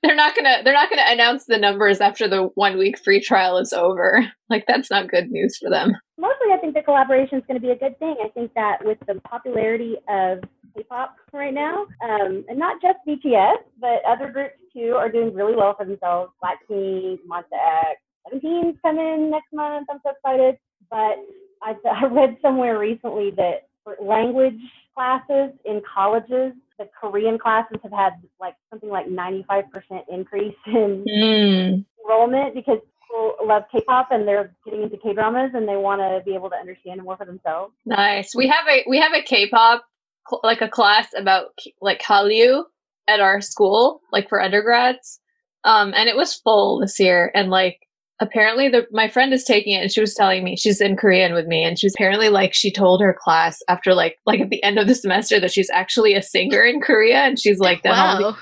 they're 0.04 0.16
not 0.16 0.36
gonna 0.36 0.62
they're 0.64 0.74
not 0.74 0.90
gonna 0.90 1.06
announce 1.08 1.46
the 1.46 1.58
numbers 1.58 2.02
after 2.02 2.28
the 2.28 2.44
one 2.56 2.78
week 2.78 3.00
free 3.00 3.22
trial 3.22 3.58
is 3.58 3.74
over. 3.74 4.26
Like 4.50 4.64
that's 4.66 4.90
not 4.90 5.10
good 5.10 5.30
news 5.30 5.58
for 5.62 5.70
them. 5.70 5.92
Mostly, 6.18 6.54
I 6.54 6.58
think 6.58 6.74
the 6.74 6.82
collaboration 6.82 7.38
is 7.38 7.44
going 7.50 7.60
to 7.60 7.62
be 7.62 7.72
a 7.72 7.76
good 7.76 8.00
thing. 8.00 8.16
I 8.24 8.30
think 8.30 8.54
that 8.54 8.78
with 8.86 8.98
the 9.06 9.20
popularity 9.30 9.98
of 10.08 10.40
K-pop 10.78 11.16
right 11.34 11.54
now, 11.54 11.88
um, 12.04 12.46
and 12.48 12.58
not 12.58 12.82
just 12.82 13.00
BTS, 13.08 13.58
but 13.80 14.02
other 14.08 14.32
groups 14.32 14.56
too 14.74 14.94
are 14.96 15.12
doing 15.12 15.34
really 15.34 15.56
well 15.56 15.76
for 15.76 15.86
themselves. 15.86 16.32
Blackpink, 16.44 17.20
Monsta 17.30 17.58
X, 17.90 18.00
Seventeen's 18.26 18.78
coming 18.82 19.32
next 19.32 19.52
month. 19.54 19.88
I'm 19.90 20.00
so 20.04 20.12
excited. 20.12 20.58
But 20.90 21.18
I, 21.62 21.76
I 21.92 22.06
read 22.06 22.38
somewhere 22.42 22.80
recently 22.80 23.32
that 23.32 23.68
for 23.84 23.96
language 24.02 24.60
classes 24.94 25.52
in 25.66 25.82
colleges, 25.94 26.54
the 26.78 26.88
Korean 27.00 27.38
classes 27.40 27.78
have 27.84 27.92
had 27.92 28.14
like 28.40 28.56
something 28.70 28.90
like 28.90 29.08
95% 29.08 29.64
increase 30.10 30.56
in 30.68 31.06
mm. 31.08 31.86
enrollment 32.04 32.54
because 32.54 32.80
people 33.02 33.36
love 33.44 33.64
K-pop 33.72 34.10
and 34.12 34.28
they're 34.28 34.54
getting 34.66 34.84
into 34.84 34.98
K-dramas 34.98 35.52
and 35.54 35.68
they 35.68 35.76
want 35.76 36.02
to 36.02 36.22
be 36.26 36.36
able 36.36 36.50
to 36.50 36.56
understand 36.56 37.02
more 37.02 37.18
for 37.18 37.26
themselves. 37.26 37.74
Nice. 37.86 38.36
We 38.36 38.48
have 38.48 38.68
a 38.68 38.84
we 38.88 39.00
have 39.00 39.14
a 39.14 39.22
K-pop 39.22 39.86
like 40.44 40.62
a 40.62 40.70
class 40.70 41.08
about 41.16 41.48
like 41.82 42.02
Hallyu 42.02 42.64
at 43.08 43.20
our 43.20 43.42
school, 43.42 44.02
like 44.12 44.30
for 44.30 44.42
undergrads. 44.42 45.20
Um, 45.64 45.94
and 45.96 46.08
it 46.08 46.16
was 46.16 46.36
full 46.36 46.80
this 46.80 47.00
year. 47.00 47.32
And 47.34 47.50
like, 47.50 47.80
apparently 48.20 48.68
the, 48.68 48.88
my 48.92 49.08
friend 49.08 49.34
is 49.34 49.44
taking 49.44 49.74
it 49.74 49.82
and 49.82 49.92
she 49.92 50.02
was 50.02 50.16
telling 50.16 50.44
me 50.44 50.56
she's 50.56 50.82
in 50.82 50.96
Korean 50.96 51.34
with 51.34 51.46
me. 51.46 51.64
And 51.64 51.78
she's 51.78 51.94
apparently 51.96 52.30
like, 52.30 52.54
she 52.54 52.72
told 52.72 53.02
her 53.02 53.16
class 53.20 53.60
after 53.70 53.94
like, 53.94 54.18
like 54.26 54.40
at 54.40 54.50
the 54.50 54.64
end 54.64 54.80
of 54.80 54.88
the 54.88 54.96
semester 54.96 55.40
that 55.40 55.52
she's 55.52 55.70
actually 55.72 56.16
a 56.16 56.22
singer 56.22 56.64
in 56.64 56.82
Korea. 56.82 57.20
And 57.20 57.40
she's 57.40 57.60
like, 57.60 57.84
wow. 57.84 58.36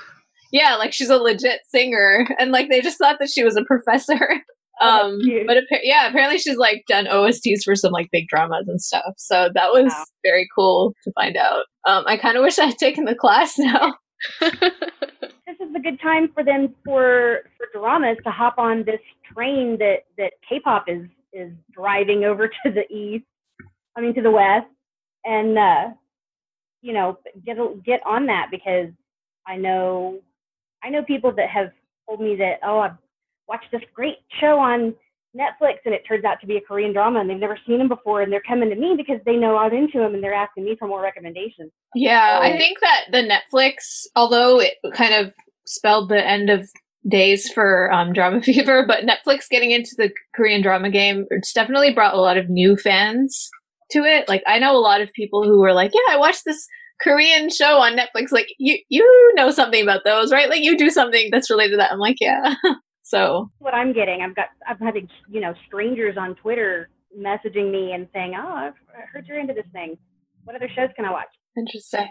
yeah, 0.52 0.76
like 0.76 0.92
she's 0.92 1.10
a 1.10 1.18
legit 1.18 1.60
singer. 1.68 2.26
And 2.38 2.52
like, 2.52 2.68
they 2.70 2.80
just 2.80 2.98
thought 2.98 3.18
that 3.18 3.30
she 3.30 3.44
was 3.44 3.56
a 3.56 3.64
professor. 3.64 4.28
Oh, 4.80 5.10
um 5.12 5.18
but 5.46 5.56
appa- 5.56 5.80
yeah 5.84 6.08
apparently 6.08 6.38
she's 6.38 6.56
like 6.58 6.84
done 6.86 7.06
osts 7.06 7.64
for 7.64 7.74
some 7.74 7.92
like 7.92 8.10
big 8.12 8.28
dramas 8.28 8.68
and 8.68 8.80
stuff 8.80 9.14
so 9.16 9.48
that 9.54 9.72
was 9.72 9.86
wow. 9.86 10.04
very 10.22 10.46
cool 10.54 10.94
to 11.04 11.12
find 11.12 11.36
out. 11.36 11.64
Um 11.86 12.04
i 12.06 12.16
kind 12.16 12.36
of 12.36 12.42
wish 12.42 12.58
i 12.58 12.66
had 12.66 12.78
taken 12.78 13.04
the 13.04 13.14
class 13.14 13.54
now. 13.58 13.94
This 15.46 15.68
is 15.68 15.74
a 15.76 15.80
good 15.80 16.00
time 16.00 16.28
for 16.34 16.42
them 16.42 16.74
for 16.84 17.42
for 17.56 17.66
dramas 17.72 18.16
to 18.24 18.30
hop 18.30 18.58
on 18.58 18.84
this 18.84 19.00
train 19.32 19.78
that 19.78 20.04
that 20.18 20.32
K-pop 20.48 20.86
is 20.88 21.06
is 21.32 21.52
driving 21.72 22.24
over 22.24 22.48
to 22.64 22.72
the 22.72 22.86
east, 22.92 23.24
I 23.96 24.00
mean 24.00 24.14
to 24.14 24.22
the 24.22 24.30
west, 24.30 24.66
and 25.24 25.56
uh, 25.56 25.84
you 26.82 26.92
know 26.92 27.18
get 27.44 27.56
get 27.84 28.00
on 28.04 28.26
that 28.26 28.48
because 28.50 28.88
I 29.46 29.56
know 29.56 30.18
I 30.82 30.90
know 30.90 31.04
people 31.04 31.32
that 31.36 31.48
have 31.48 31.70
told 32.08 32.20
me 32.20 32.34
that 32.36 32.58
oh 32.64 32.80
I've 32.80 32.96
watched 33.48 33.70
this 33.72 33.82
great 33.94 34.16
show 34.40 34.58
on 34.58 34.94
Netflix 35.36 35.76
and 35.84 35.94
it 35.94 36.02
turns 36.08 36.24
out 36.24 36.40
to 36.40 36.46
be 36.46 36.56
a 36.56 36.60
Korean 36.60 36.92
drama 36.92 37.20
and 37.20 37.28
they've 37.28 37.36
never 37.36 37.58
seen 37.66 37.78
them 37.78 37.88
before 37.88 38.22
and 38.22 38.32
they're 38.32 38.42
coming 38.46 38.70
to 38.70 38.76
me 38.76 38.94
because 38.96 39.20
they 39.26 39.36
know 39.36 39.56
I'm 39.56 39.72
into 39.72 39.98
them 39.98 40.14
and 40.14 40.24
they're 40.24 40.34
asking 40.34 40.64
me 40.64 40.76
for 40.78 40.88
more 40.88 41.02
recommendations. 41.02 41.70
Yeah, 41.94 42.38
so, 42.38 42.42
I 42.42 42.56
think 42.56 42.78
that 42.80 43.04
the 43.12 43.22
Netflix, 43.22 44.06
although 44.16 44.60
it 44.60 44.74
kind 44.94 45.14
of 45.14 45.32
spelled 45.66 46.08
the 46.08 46.26
end 46.26 46.48
of 46.48 46.68
days 47.08 47.50
for 47.52 47.92
um, 47.92 48.12
drama 48.12 48.40
fever, 48.42 48.84
but 48.86 49.04
Netflix 49.04 49.48
getting 49.50 49.70
into 49.70 49.94
the 49.96 50.10
Korean 50.34 50.62
drama 50.62 50.90
game, 50.90 51.26
it's 51.30 51.52
definitely 51.52 51.92
brought 51.92 52.14
a 52.14 52.20
lot 52.20 52.38
of 52.38 52.48
new 52.48 52.76
fans 52.76 53.48
to 53.92 54.00
it. 54.00 54.28
Like 54.28 54.42
I 54.46 54.58
know 54.58 54.76
a 54.76 54.80
lot 54.80 55.00
of 55.00 55.12
people 55.12 55.44
who 55.44 55.60
were 55.60 55.72
like, 55.72 55.92
"Yeah, 55.94 56.12
I 56.12 56.16
watched 56.18 56.44
this 56.44 56.66
Korean 57.00 57.50
show 57.50 57.78
on 57.78 57.96
Netflix." 57.96 58.32
Like 58.32 58.48
you, 58.58 58.78
you 58.88 59.32
know 59.36 59.50
something 59.50 59.82
about 59.82 60.02
those, 60.04 60.32
right? 60.32 60.48
Like 60.48 60.62
you 60.62 60.76
do 60.76 60.90
something 60.90 61.28
that's 61.30 61.50
related 61.50 61.72
to 61.72 61.76
that. 61.76 61.92
I'm 61.92 61.98
like, 61.98 62.16
yeah. 62.20 62.54
So 63.06 63.52
what 63.58 63.72
I'm 63.72 63.92
getting, 63.92 64.22
I've 64.22 64.34
got 64.34 64.46
I've 64.68 64.80
had 64.80 64.94
you 65.30 65.40
know 65.40 65.54
strangers 65.68 66.16
on 66.18 66.34
Twitter 66.34 66.90
messaging 67.16 67.70
me 67.70 67.92
and 67.92 68.08
saying, 68.12 68.34
"Oh, 68.36 68.52
I've 68.52 68.74
heard 69.12 69.26
you're 69.28 69.38
into 69.38 69.54
this 69.54 69.66
thing. 69.72 69.96
What 70.42 70.56
other 70.56 70.68
shows 70.74 70.88
can 70.96 71.04
I 71.04 71.12
watch?" 71.12 71.28
Interesting. 71.56 72.08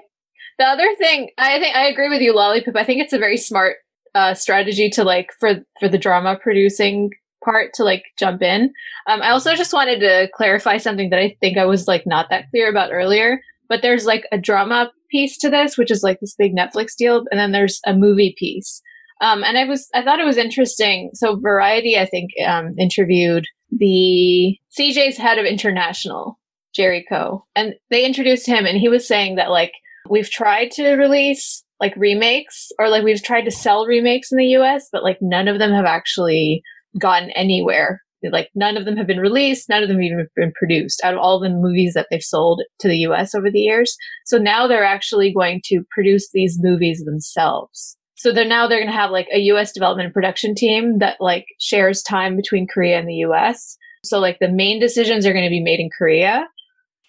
The 0.57 0.63
other 0.63 0.95
thing, 0.95 1.31
I 1.37 1.59
think 1.59 1.75
I 1.75 1.87
agree 1.87 2.07
with 2.07 2.21
you, 2.21 2.33
Lolly 2.33 2.61
Pip. 2.61 2.77
I 2.77 2.85
think 2.85 3.01
it's 3.01 3.11
a 3.11 3.19
very 3.19 3.35
smart 3.35 3.75
uh, 4.15 4.35
strategy 4.35 4.89
to 4.91 5.03
like 5.03 5.31
for 5.37 5.55
for 5.81 5.89
the 5.89 5.97
drama 5.97 6.39
producing 6.41 7.11
part 7.43 7.73
to 7.73 7.83
like 7.83 8.05
jump 8.17 8.41
in. 8.41 8.71
Um, 9.07 9.21
I 9.21 9.31
also 9.31 9.53
just 9.53 9.73
wanted 9.73 9.99
to 9.99 10.29
clarify 10.33 10.77
something 10.77 11.09
that 11.09 11.19
I 11.19 11.35
think 11.41 11.57
I 11.57 11.65
was 11.65 11.89
like 11.89 12.03
not 12.05 12.27
that 12.29 12.49
clear 12.51 12.69
about 12.69 12.93
earlier. 12.93 13.41
But 13.67 13.81
there's 13.81 14.05
like 14.05 14.23
a 14.31 14.37
drama 14.37 14.93
piece 15.11 15.37
to 15.39 15.49
this, 15.49 15.77
which 15.77 15.91
is 15.91 16.03
like 16.03 16.21
this 16.21 16.35
big 16.37 16.55
Netflix 16.55 16.95
deal, 16.95 17.25
and 17.31 17.39
then 17.39 17.51
there's 17.51 17.81
a 17.85 17.93
movie 17.93 18.33
piece. 18.37 18.81
Um, 19.25 19.43
and 19.43 19.57
I 19.57 19.65
was, 19.65 19.89
I 19.95 20.03
thought 20.03 20.19
it 20.19 20.25
was 20.25 20.37
interesting. 20.37 21.09
So 21.15 21.39
Variety, 21.39 21.97
I 21.97 22.05
think, 22.05 22.29
um, 22.45 22.75
interviewed 22.77 23.45
the 23.71 24.55
CJ's 24.77 25.17
head 25.17 25.39
of 25.39 25.45
international, 25.45 26.39
Jerry 26.75 27.03
Ko, 27.09 27.43
and 27.55 27.73
they 27.89 28.05
introduced 28.05 28.45
him, 28.45 28.67
and 28.67 28.77
he 28.77 28.87
was 28.87 29.07
saying 29.07 29.35
that 29.35 29.49
like 29.49 29.71
we've 30.07 30.29
tried 30.29 30.69
to 30.71 30.93
release 30.93 31.63
like 31.79 31.95
remakes 31.97 32.69
or 32.77 32.87
like 32.87 33.03
we've 33.03 33.23
tried 33.23 33.45
to 33.45 33.51
sell 33.51 33.87
remakes 33.87 34.31
in 34.31 34.37
the 34.37 34.55
US, 34.57 34.89
but 34.91 35.03
like 35.03 35.17
none 35.21 35.47
of 35.47 35.57
them 35.57 35.71
have 35.71 35.85
actually 35.85 36.61
gotten 36.99 37.31
anywhere. 37.31 38.03
Like 38.31 38.49
none 38.53 38.77
of 38.77 38.85
them 38.85 38.95
have 38.95 39.07
been 39.07 39.19
released, 39.19 39.69
none 39.69 39.81
of 39.81 39.89
them 39.89 39.97
have 39.97 40.05
even 40.05 40.27
been 40.35 40.53
produced 40.53 41.01
out 41.03 41.15
of 41.15 41.19
all 41.19 41.39
the 41.39 41.49
movies 41.49 41.95
that 41.95 42.07
they've 42.11 42.21
sold 42.21 42.61
to 42.79 42.87
the 42.87 42.99
US 43.07 43.33
over 43.33 43.49
the 43.49 43.59
years. 43.59 43.97
So 44.25 44.37
now 44.37 44.67
they're 44.67 44.85
actually 44.85 45.33
going 45.33 45.61
to 45.65 45.83
produce 45.89 46.29
these 46.31 46.59
movies 46.61 47.03
themselves. 47.03 47.97
So 48.15 48.31
they're 48.31 48.47
now 48.47 48.67
they're 48.67 48.79
going 48.79 48.91
to 48.91 48.97
have 48.97 49.11
like 49.11 49.27
a 49.33 49.39
US 49.39 49.71
development 49.71 50.05
and 50.05 50.13
production 50.13 50.55
team 50.55 50.99
that 50.99 51.17
like 51.19 51.45
shares 51.59 52.01
time 52.01 52.35
between 52.35 52.67
Korea 52.67 52.97
and 52.97 53.07
the 53.07 53.25
US. 53.27 53.77
So 54.03 54.19
like 54.19 54.39
the 54.39 54.49
main 54.49 54.79
decisions 54.79 55.25
are 55.25 55.33
going 55.33 55.45
to 55.45 55.49
be 55.49 55.63
made 55.63 55.79
in 55.79 55.89
Korea, 55.97 56.47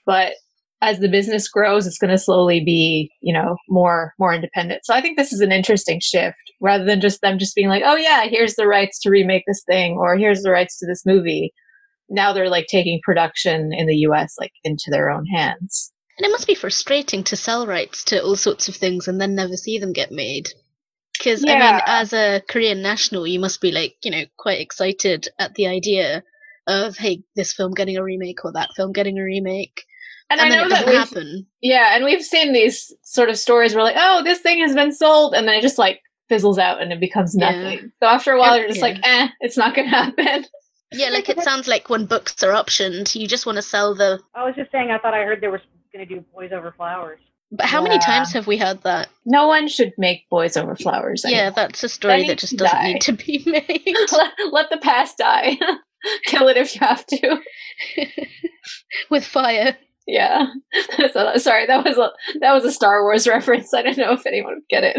but 0.04 0.34
as 0.82 0.98
the 0.98 1.08
business 1.08 1.48
grows, 1.48 1.86
it's 1.86 1.98
going 1.98 2.10
to 2.10 2.18
slowly 2.18 2.62
be, 2.62 3.10
you 3.22 3.32
know, 3.32 3.56
more 3.68 4.12
more 4.18 4.34
independent. 4.34 4.84
So 4.84 4.94
I 4.94 5.00
think 5.00 5.16
this 5.16 5.32
is 5.32 5.40
an 5.40 5.52
interesting 5.52 6.00
shift 6.02 6.36
rather 6.60 6.84
than 6.84 7.00
just 7.00 7.20
them 7.22 7.38
just 7.38 7.54
being 7.54 7.68
like, 7.68 7.82
"Oh 7.84 7.96
yeah, 7.96 8.24
here's 8.24 8.56
the 8.56 8.66
rights 8.66 9.00
to 9.00 9.10
remake 9.10 9.44
this 9.46 9.62
thing 9.66 9.96
or 9.96 10.16
here's 10.16 10.42
the 10.42 10.50
rights 10.50 10.78
to 10.78 10.86
this 10.86 11.04
movie." 11.06 11.52
now 12.08 12.32
they're 12.32 12.48
like 12.48 12.66
taking 12.66 13.00
production 13.02 13.72
in 13.72 13.86
the 13.86 13.96
US 14.08 14.34
like 14.38 14.52
into 14.64 14.90
their 14.90 15.10
own 15.10 15.26
hands. 15.26 15.92
And 16.18 16.26
it 16.26 16.30
must 16.30 16.46
be 16.46 16.54
frustrating 16.54 17.24
to 17.24 17.36
sell 17.36 17.66
rights 17.66 18.04
to 18.04 18.22
all 18.22 18.36
sorts 18.36 18.68
of 18.68 18.76
things 18.76 19.06
and 19.06 19.20
then 19.20 19.34
never 19.34 19.56
see 19.56 19.78
them 19.78 19.92
get 19.92 20.10
made. 20.10 20.48
Because, 21.18 21.44
yeah. 21.44 21.54
I 21.54 21.72
mean, 21.72 21.80
as 21.86 22.12
a 22.12 22.42
Korean 22.48 22.82
national, 22.82 23.26
you 23.26 23.40
must 23.40 23.60
be 23.60 23.72
like, 23.72 23.96
you 24.02 24.10
know, 24.10 24.24
quite 24.36 24.60
excited 24.60 25.28
at 25.38 25.54
the 25.54 25.66
idea 25.66 26.22
of, 26.66 26.96
hey, 26.96 27.22
this 27.34 27.52
film 27.52 27.72
getting 27.72 27.96
a 27.96 28.02
remake 28.02 28.44
or 28.44 28.52
that 28.52 28.70
film 28.74 28.92
getting 28.92 29.18
a 29.18 29.24
remake. 29.24 29.84
And, 30.28 30.40
and 30.40 30.52
I 30.52 30.56
know 30.56 30.68
that 30.68 30.88
happen. 30.88 31.46
Yeah, 31.60 31.94
and 31.94 32.04
we've 32.04 32.24
seen 32.24 32.52
these 32.52 32.92
sort 33.04 33.28
of 33.28 33.38
stories 33.38 33.74
where, 33.74 33.84
like, 33.84 33.96
oh, 33.96 34.22
this 34.24 34.40
thing 34.40 34.60
has 34.60 34.74
been 34.74 34.92
sold, 34.92 35.34
and 35.34 35.46
then 35.46 35.54
it 35.54 35.62
just 35.62 35.78
like 35.78 36.00
fizzles 36.28 36.58
out 36.58 36.82
and 36.82 36.92
it 36.92 37.00
becomes 37.00 37.34
nothing. 37.34 37.78
Yeah. 37.78 37.86
So 38.00 38.06
after 38.06 38.32
a 38.32 38.38
while, 38.38 38.58
you're 38.58 38.68
just 38.68 38.80
yeah. 38.80 38.86
like, 38.86 38.98
eh, 39.04 39.28
it's 39.40 39.56
not 39.56 39.74
going 39.74 39.88
to 39.90 39.96
happen. 39.96 40.46
Yeah, 40.92 41.10
like 41.10 41.28
it 41.28 41.40
sounds 41.42 41.68
like 41.68 41.90
when 41.90 42.06
books 42.06 42.42
are 42.42 42.52
optioned, 42.52 43.14
you 43.14 43.26
just 43.26 43.46
want 43.46 43.56
to 43.56 43.62
sell 43.62 43.94
the. 43.94 44.20
I 44.34 44.44
was 44.44 44.54
just 44.54 44.70
saying, 44.70 44.90
I 44.90 44.98
thought 44.98 45.14
I 45.14 45.24
heard 45.24 45.40
they 45.40 45.48
were 45.48 45.60
going 45.92 46.06
to 46.06 46.14
do 46.14 46.24
Boys 46.32 46.52
Over 46.52 46.72
Flowers. 46.76 47.20
But 47.52 47.66
how 47.66 47.82
yeah. 47.82 47.88
many 47.88 48.00
times 48.00 48.32
have 48.32 48.46
we 48.46 48.56
heard 48.56 48.82
that? 48.82 49.08
No 49.24 49.46
one 49.46 49.68
should 49.68 49.92
make 49.96 50.28
Boys 50.28 50.56
Over 50.56 50.74
Flowers. 50.74 51.24
Anymore. 51.24 51.44
Yeah, 51.44 51.50
that's 51.50 51.84
a 51.84 51.88
story 51.88 52.22
that, 52.22 52.28
that 52.28 52.38
just 52.38 52.56
doesn't 52.56 52.76
die. 52.76 52.92
need 52.92 53.00
to 53.02 53.12
be 53.12 53.42
made. 53.46 53.96
let, 54.12 54.32
let 54.52 54.70
the 54.70 54.78
past 54.78 55.18
die. 55.18 55.56
Kill 56.26 56.48
it 56.48 56.56
if 56.56 56.74
you 56.74 56.80
have 56.80 57.06
to. 57.06 57.40
With 59.10 59.24
fire. 59.24 59.76
Yeah. 60.06 60.46
so, 61.12 61.36
sorry, 61.36 61.66
that 61.66 61.84
was 61.84 61.98
a 61.98 62.10
that 62.40 62.52
was 62.52 62.64
a 62.64 62.70
Star 62.70 63.02
Wars 63.02 63.26
reference. 63.26 63.74
I 63.74 63.82
don't 63.82 63.98
know 63.98 64.12
if 64.12 64.26
anyone 64.26 64.54
would 64.54 64.68
get 64.68 64.84
it. 64.84 64.96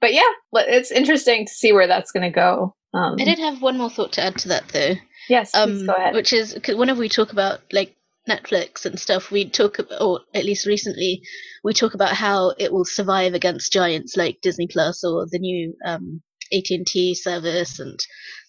but 0.00 0.12
yeah, 0.12 0.28
it's 0.52 0.90
interesting 0.90 1.46
to 1.46 1.52
see 1.52 1.72
where 1.72 1.86
that's 1.86 2.12
going 2.12 2.30
to 2.30 2.34
go. 2.34 2.74
Um, 2.92 3.16
I 3.18 3.24
did 3.24 3.38
have 3.38 3.62
one 3.62 3.78
more 3.78 3.90
thought 3.90 4.12
to 4.12 4.22
add 4.22 4.36
to 4.38 4.48
that, 4.48 4.68
though. 4.68 4.94
Yes, 5.28 5.54
um, 5.54 5.86
go 5.86 5.92
ahead. 5.92 6.14
Which 6.14 6.32
is 6.32 6.58
whenever 6.68 7.00
we 7.00 7.08
talk 7.08 7.32
about 7.32 7.60
like 7.72 7.95
Netflix 8.28 8.86
and 8.86 8.98
stuff, 8.98 9.30
we 9.30 9.48
talk, 9.48 9.78
about, 9.78 10.00
or 10.00 10.20
at 10.34 10.44
least 10.44 10.66
recently, 10.66 11.22
we 11.62 11.72
talk 11.72 11.94
about 11.94 12.12
how 12.12 12.52
it 12.58 12.72
will 12.72 12.84
survive 12.84 13.34
against 13.34 13.72
giants 13.72 14.16
like 14.16 14.40
Disney 14.42 14.66
Plus 14.66 15.04
or 15.04 15.26
the 15.30 15.38
new 15.38 15.74
um, 15.84 16.22
AT&T 16.52 17.14
service 17.14 17.78
and 17.78 17.98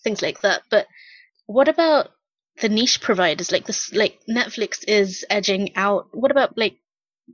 things 0.03 0.21
like 0.21 0.41
that. 0.41 0.61
But 0.69 0.87
what 1.45 1.67
about 1.67 2.09
the 2.61 2.69
niche 2.69 3.01
providers? 3.01 3.51
Like 3.51 3.65
this, 3.65 3.93
like 3.93 4.19
Netflix 4.29 4.83
is 4.87 5.25
edging 5.29 5.75
out. 5.75 6.07
What 6.11 6.31
about 6.31 6.57
like 6.57 6.77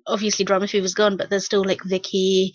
obviously 0.08 0.46
Drama 0.46 0.68
Fever's 0.68 0.94
gone, 0.94 1.18
but 1.18 1.30
there's 1.30 1.46
still 1.46 1.64
like 1.64 1.82
Viki 1.82 2.52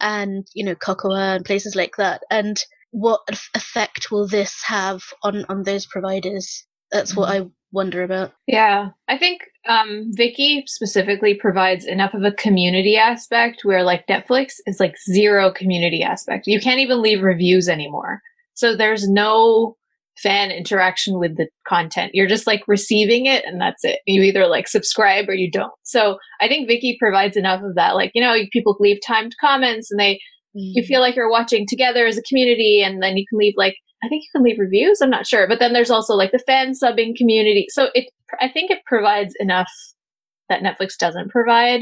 and 0.00 0.46
you 0.54 0.64
know 0.64 0.74
Kocowa 0.74 1.36
and 1.36 1.44
places 1.44 1.74
like 1.74 1.96
that. 1.96 2.22
And 2.30 2.58
what 2.90 3.20
effect 3.54 4.10
will 4.10 4.26
this 4.26 4.62
have 4.64 5.02
on 5.22 5.44
on 5.48 5.62
those 5.62 5.86
providers? 5.86 6.64
That's 6.90 7.14
what 7.14 7.28
mm-hmm. 7.28 7.48
I 7.48 7.50
wonder 7.72 8.02
about. 8.02 8.32
Yeah, 8.46 8.90
I 9.08 9.18
think 9.18 9.42
um, 9.68 10.10
Viki 10.18 10.62
specifically 10.66 11.34
provides 11.34 11.84
enough 11.84 12.14
of 12.14 12.22
a 12.22 12.32
community 12.32 12.96
aspect 12.96 13.60
where 13.62 13.82
like 13.82 14.06
Netflix 14.06 14.54
is 14.66 14.80
like 14.80 14.94
zero 15.10 15.52
community 15.52 16.02
aspect. 16.02 16.46
You 16.46 16.60
can't 16.60 16.80
even 16.80 17.02
leave 17.02 17.22
reviews 17.22 17.68
anymore. 17.68 18.20
So 18.54 18.74
there's 18.74 19.08
no 19.08 19.76
fan 20.22 20.50
interaction 20.50 21.18
with 21.18 21.36
the 21.36 21.48
content. 21.66 22.10
You're 22.12 22.26
just 22.26 22.46
like 22.46 22.62
receiving 22.66 23.26
it 23.26 23.44
and 23.44 23.60
that's 23.60 23.84
it. 23.84 24.00
You 24.06 24.22
either 24.22 24.46
like 24.46 24.66
subscribe 24.66 25.28
or 25.28 25.34
you 25.34 25.50
don't. 25.50 25.72
So 25.84 26.18
I 26.40 26.48
think 26.48 26.68
Viki 26.68 26.98
provides 26.98 27.36
enough 27.36 27.62
of 27.62 27.76
that. 27.76 27.94
Like, 27.94 28.10
you 28.14 28.22
know, 28.22 28.34
people 28.52 28.76
leave 28.80 28.98
timed 29.06 29.34
comments 29.40 29.90
and 29.90 30.00
they, 30.00 30.14
mm. 30.14 30.72
you 30.74 30.82
feel 30.82 31.00
like 31.00 31.14
you're 31.14 31.30
watching 31.30 31.66
together 31.68 32.06
as 32.06 32.18
a 32.18 32.22
community 32.22 32.82
and 32.84 33.00
then 33.02 33.16
you 33.16 33.24
can 33.28 33.38
leave 33.38 33.54
like 33.56 33.76
I 34.02 34.08
think 34.08 34.22
you 34.22 34.28
can 34.32 34.44
leave 34.44 34.58
reviews. 34.58 35.00
I'm 35.00 35.10
not 35.10 35.26
sure, 35.26 35.48
but 35.48 35.58
then 35.58 35.72
there's 35.72 35.90
also 35.90 36.14
like 36.14 36.32
the 36.32 36.38
fan 36.38 36.72
subbing 36.72 37.16
community. 37.16 37.66
So 37.70 37.88
it, 37.94 38.10
I 38.40 38.48
think 38.48 38.70
it 38.70 38.84
provides 38.86 39.34
enough 39.40 39.70
that 40.48 40.62
Netflix 40.62 40.96
doesn't 40.96 41.30
provide, 41.30 41.80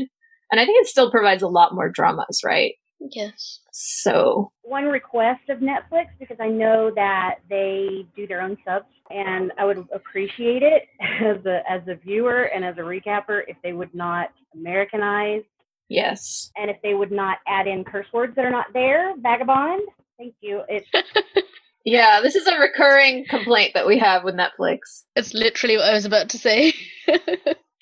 and 0.50 0.60
I 0.60 0.64
think 0.64 0.82
it 0.82 0.88
still 0.88 1.10
provides 1.10 1.42
a 1.42 1.48
lot 1.48 1.74
more 1.74 1.90
dramas, 1.90 2.40
right? 2.44 2.74
Yes. 2.98 3.60
So 3.72 4.50
one 4.62 4.86
request 4.86 5.48
of 5.50 5.58
Netflix 5.58 6.06
because 6.18 6.38
I 6.40 6.48
know 6.48 6.90
that 6.94 7.36
they 7.50 8.06
do 8.16 8.26
their 8.26 8.40
own 8.40 8.56
subs, 8.66 8.86
and 9.10 9.52
I 9.58 9.64
would 9.64 9.86
appreciate 9.92 10.62
it 10.62 10.84
as 11.00 11.44
a 11.44 11.60
as 11.70 11.82
a 11.88 11.94
viewer 11.96 12.44
and 12.44 12.64
as 12.64 12.76
a 12.78 12.82
recapper 12.82 13.42
if 13.46 13.56
they 13.62 13.72
would 13.72 13.94
not 13.94 14.30
Americanize. 14.54 15.42
Yes. 15.88 16.50
And 16.56 16.70
if 16.70 16.78
they 16.82 16.94
would 16.94 17.12
not 17.12 17.38
add 17.46 17.66
in 17.66 17.84
curse 17.84 18.06
words 18.12 18.34
that 18.36 18.44
are 18.44 18.50
not 18.50 18.66
there, 18.72 19.14
vagabond. 19.18 19.82
Thank 20.18 20.34
you. 20.40 20.62
It's 20.68 20.88
Yeah, 21.86 22.20
this 22.20 22.34
is 22.34 22.48
a 22.48 22.58
recurring 22.58 23.26
complaint 23.26 23.74
that 23.74 23.86
we 23.86 23.96
have 24.00 24.24
with 24.24 24.34
Netflix. 24.34 25.04
It's 25.14 25.32
literally 25.32 25.76
what 25.76 25.88
I 25.88 25.94
was 25.94 26.04
about 26.04 26.30
to 26.30 26.38
say. 26.38 26.74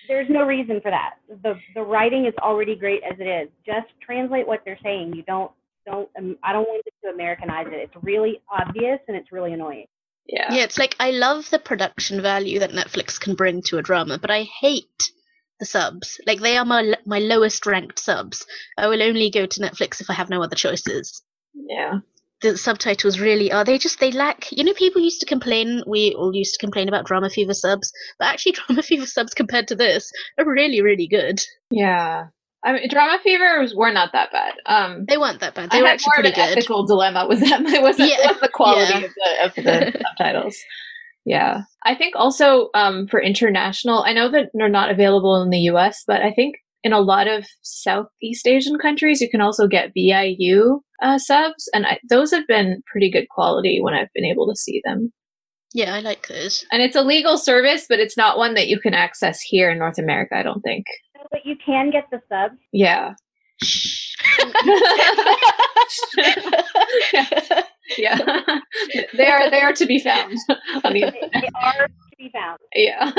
There's 0.09 0.29
no 0.29 0.45
reason 0.45 0.83
for 0.83 0.91
that. 0.91 1.15
The 1.43 1.55
the 1.75 1.81
writing 1.81 2.27
is 2.27 2.35
already 2.43 2.77
great 2.77 3.01
as 3.03 3.19
it 3.19 3.25
is. 3.25 3.49
Just 3.65 3.87
translate 4.03 4.47
what 4.47 4.61
they're 4.67 4.79
saying. 4.83 5.15
You 5.17 5.23
don't 5.23 5.51
don't 5.87 6.11
um, 6.19 6.37
I 6.43 6.53
don't 6.53 6.69
want 6.69 6.85
to 6.85 7.11
Americanize 7.11 7.69
it. 7.69 7.77
It's 7.77 8.05
really 8.05 8.43
obvious 8.53 9.01
and 9.09 9.17
it's 9.17 9.33
really 9.33 9.55
annoying. 9.55 9.87
Yeah. 10.27 10.53
Yeah, 10.53 10.65
it's 10.65 10.79
like 10.79 10.97
I 11.01 11.11
love 11.13 11.49
the 11.49 11.59
production 11.59 12.21
value 12.21 12.59
that 12.59 12.73
Netflix 12.73 13.19
can 13.19 13.35
bring 13.35 13.63
to 13.69 13.79
a 13.79 13.83
drama, 13.83 14.19
but 14.19 14.31
I 14.31 14.43
hate 14.61 15.13
the 15.61 15.67
subs. 15.67 16.21
Like 16.27 16.41
they 16.41 16.59
are 16.59 16.67
my 16.67 16.95
my 17.07 17.21
lowest 17.21 17.65
ranked 17.65 17.99
subs. 17.99 18.45
I 18.77 18.87
will 18.89 19.03
only 19.03 19.31
go 19.31 19.47
to 19.47 19.61
Netflix 19.61 20.03
if 20.03 20.11
I 20.11 20.13
have 20.13 20.29
no 20.29 20.43
other 20.43 20.57
choices. 20.57 21.23
Yeah 21.55 22.01
the 22.43 22.57
subtitles 22.57 23.19
really 23.19 23.51
are 23.51 23.65
they 23.65 23.79
just 23.79 24.01
they 24.01 24.11
lack 24.11 24.51
you 24.53 24.65
know 24.65 24.75
people 24.75 25.01
used 25.01 25.21
to 25.21 25.27
complain 25.27 25.83
we 25.87 26.15
all 26.19 26.35
used 26.35 26.55
to 26.55 26.59
complain 26.59 26.89
about 26.89 27.07
drama 27.07 27.31
fever 27.31 27.55
subs 27.55 27.93
but 28.19 28.27
actually 28.27 28.53
drama 28.67 28.83
fever 28.83 29.07
subs 29.07 29.35
compared 29.35 29.69
to 29.69 29.75
this 29.75 30.11
are 30.39 30.49
really 30.49 30.83
really 30.83 31.09
good 31.09 31.41
yeah 31.71 32.27
I 32.67 32.73
mean, 32.73 32.89
drama 32.89 33.19
fevers 33.23 33.75
were 33.77 33.93
not 33.93 34.13
that 34.13 34.33
bad. 34.33 34.55
Um, 34.65 35.05
they 35.07 35.19
weren't 35.19 35.41
that 35.41 35.55
bad. 35.55 35.71
They 35.71 35.81
I 35.81 35.83
were 35.83 35.89
actually 35.89 36.13
more 36.17 36.23
pretty 36.23 36.29
of 36.31 36.39
an 36.39 36.49
good. 36.49 36.59
Ethical 36.59 36.87
dilemma 36.87 37.27
with 37.29 37.41
them. 37.41 37.67
It 37.75 37.83
wasn't, 37.83 38.09
yeah. 38.09 38.33
the 38.41 38.49
quality 38.49 38.91
yeah. 38.91 39.05
of 39.05 39.13
the, 39.15 39.45
of 39.45 39.93
the 39.93 40.05
subtitles. 40.19 40.57
Yeah, 41.27 41.63
I 41.85 41.95
think 41.95 42.15
also 42.17 42.71
um, 42.75 43.07
for 43.07 43.21
international, 43.21 44.03
I 44.03 44.15
know 44.15 44.31
that 44.31 44.47
they're 44.55 44.71
not 44.71 44.91
available 44.91 45.43
in 45.43 45.51
the 45.51 45.59
U.S., 45.59 46.05
but 46.07 46.23
I 46.23 46.33
think 46.33 46.57
in 46.83 46.93
a 46.93 47.01
lot 47.01 47.27
of 47.29 47.47
Southeast 47.63 48.47
Asian 48.47 48.79
countries, 48.79 49.21
you 49.21 49.31
can 49.31 49.41
also 49.41 49.67
get 49.67 49.93
VIU 49.95 50.81
uh, 51.05 51.19
subs, 51.19 51.69
and 51.75 51.87
I, 51.87 51.99
those 52.09 52.33
have 52.33 52.47
been 52.47 52.83
pretty 52.91 53.11
good 53.11 53.29
quality 53.29 53.81
when 53.81 53.95
I've 53.95 54.13
been 54.15 54.25
able 54.25 54.49
to 54.49 54.57
see 54.57 54.81
them. 54.85 55.13
Yeah, 55.75 55.95
I 55.95 56.01
like 56.01 56.29
those. 56.29 56.65
And 56.73 56.81
it's 56.81 56.97
a 56.97 57.03
legal 57.03 57.37
service, 57.37 57.87
but 57.89 57.99
it's 57.99 58.17
not 58.17 58.39
one 58.39 58.55
that 58.55 58.69
you 58.69 58.81
can 58.81 58.95
access 58.95 59.41
here 59.41 59.71
in 59.71 59.79
North 59.79 59.99
America, 59.99 60.37
I 60.37 60.43
don't 60.43 60.63
think. 60.63 60.87
But 61.31 61.45
you 61.45 61.57
can 61.65 61.91
get 61.91 62.05
the 62.11 62.21
subs? 62.29 62.59
Yeah. 62.73 63.15
yeah. 67.99 68.19
they 69.17 69.27
are 69.27 69.51
they 69.51 69.61
are 69.61 69.73
to 69.73 69.87
be 69.87 69.99
found. 69.99 70.37
they, 70.85 71.01
they 71.01 71.51
are 71.63 71.87
to 71.87 72.17
be 72.19 72.31
found. 72.33 72.59
Yeah. 72.75 73.13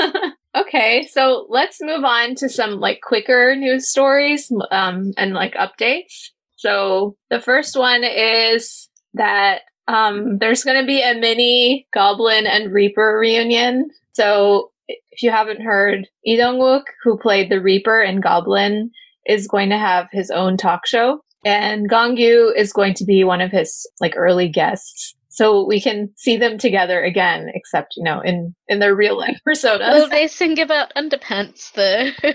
okay, 0.56 1.06
so 1.10 1.46
let's 1.48 1.78
move 1.80 2.04
on 2.04 2.34
to 2.36 2.48
some 2.48 2.80
like 2.80 3.00
quicker 3.02 3.54
news 3.56 3.90
stories 3.90 4.50
um, 4.70 5.12
and 5.16 5.34
like 5.34 5.54
updates. 5.54 6.30
So 6.66 7.16
the 7.30 7.40
first 7.40 7.78
one 7.78 8.02
is 8.02 8.88
that 9.14 9.60
um, 9.86 10.38
there's 10.38 10.64
going 10.64 10.80
to 10.80 10.86
be 10.86 11.00
a 11.00 11.14
mini 11.14 11.86
Goblin 11.94 12.44
and 12.44 12.72
Reaper 12.72 13.18
reunion. 13.20 13.88
So 14.14 14.72
if 14.88 15.22
you 15.22 15.30
haven't 15.30 15.62
heard, 15.62 16.08
Lee 16.26 16.36
Dong-wook, 16.36 16.82
who 17.04 17.18
played 17.18 17.52
the 17.52 17.60
Reaper 17.60 18.02
and 18.02 18.20
Goblin, 18.20 18.90
is 19.26 19.46
going 19.46 19.70
to 19.70 19.78
have 19.78 20.08
his 20.10 20.28
own 20.28 20.56
talk 20.56 20.88
show, 20.88 21.20
and 21.44 21.88
Gong 21.88 22.16
Yoo 22.16 22.52
is 22.56 22.72
going 22.72 22.94
to 22.94 23.04
be 23.04 23.22
one 23.22 23.40
of 23.40 23.52
his 23.52 23.88
like 24.00 24.14
early 24.16 24.48
guests 24.48 25.14
so 25.36 25.66
we 25.66 25.82
can 25.82 26.10
see 26.16 26.38
them 26.38 26.56
together 26.56 27.02
again, 27.02 27.48
except 27.52 27.92
you 27.94 28.02
know 28.02 28.20
in 28.20 28.54
in 28.68 28.78
their 28.78 28.96
real 28.96 29.18
life 29.18 29.38
personas. 29.46 29.92
Will 29.92 30.08
they 30.08 30.28
sing 30.28 30.58
about 30.58 30.94
underpants 30.96 31.72
though? 31.74 32.08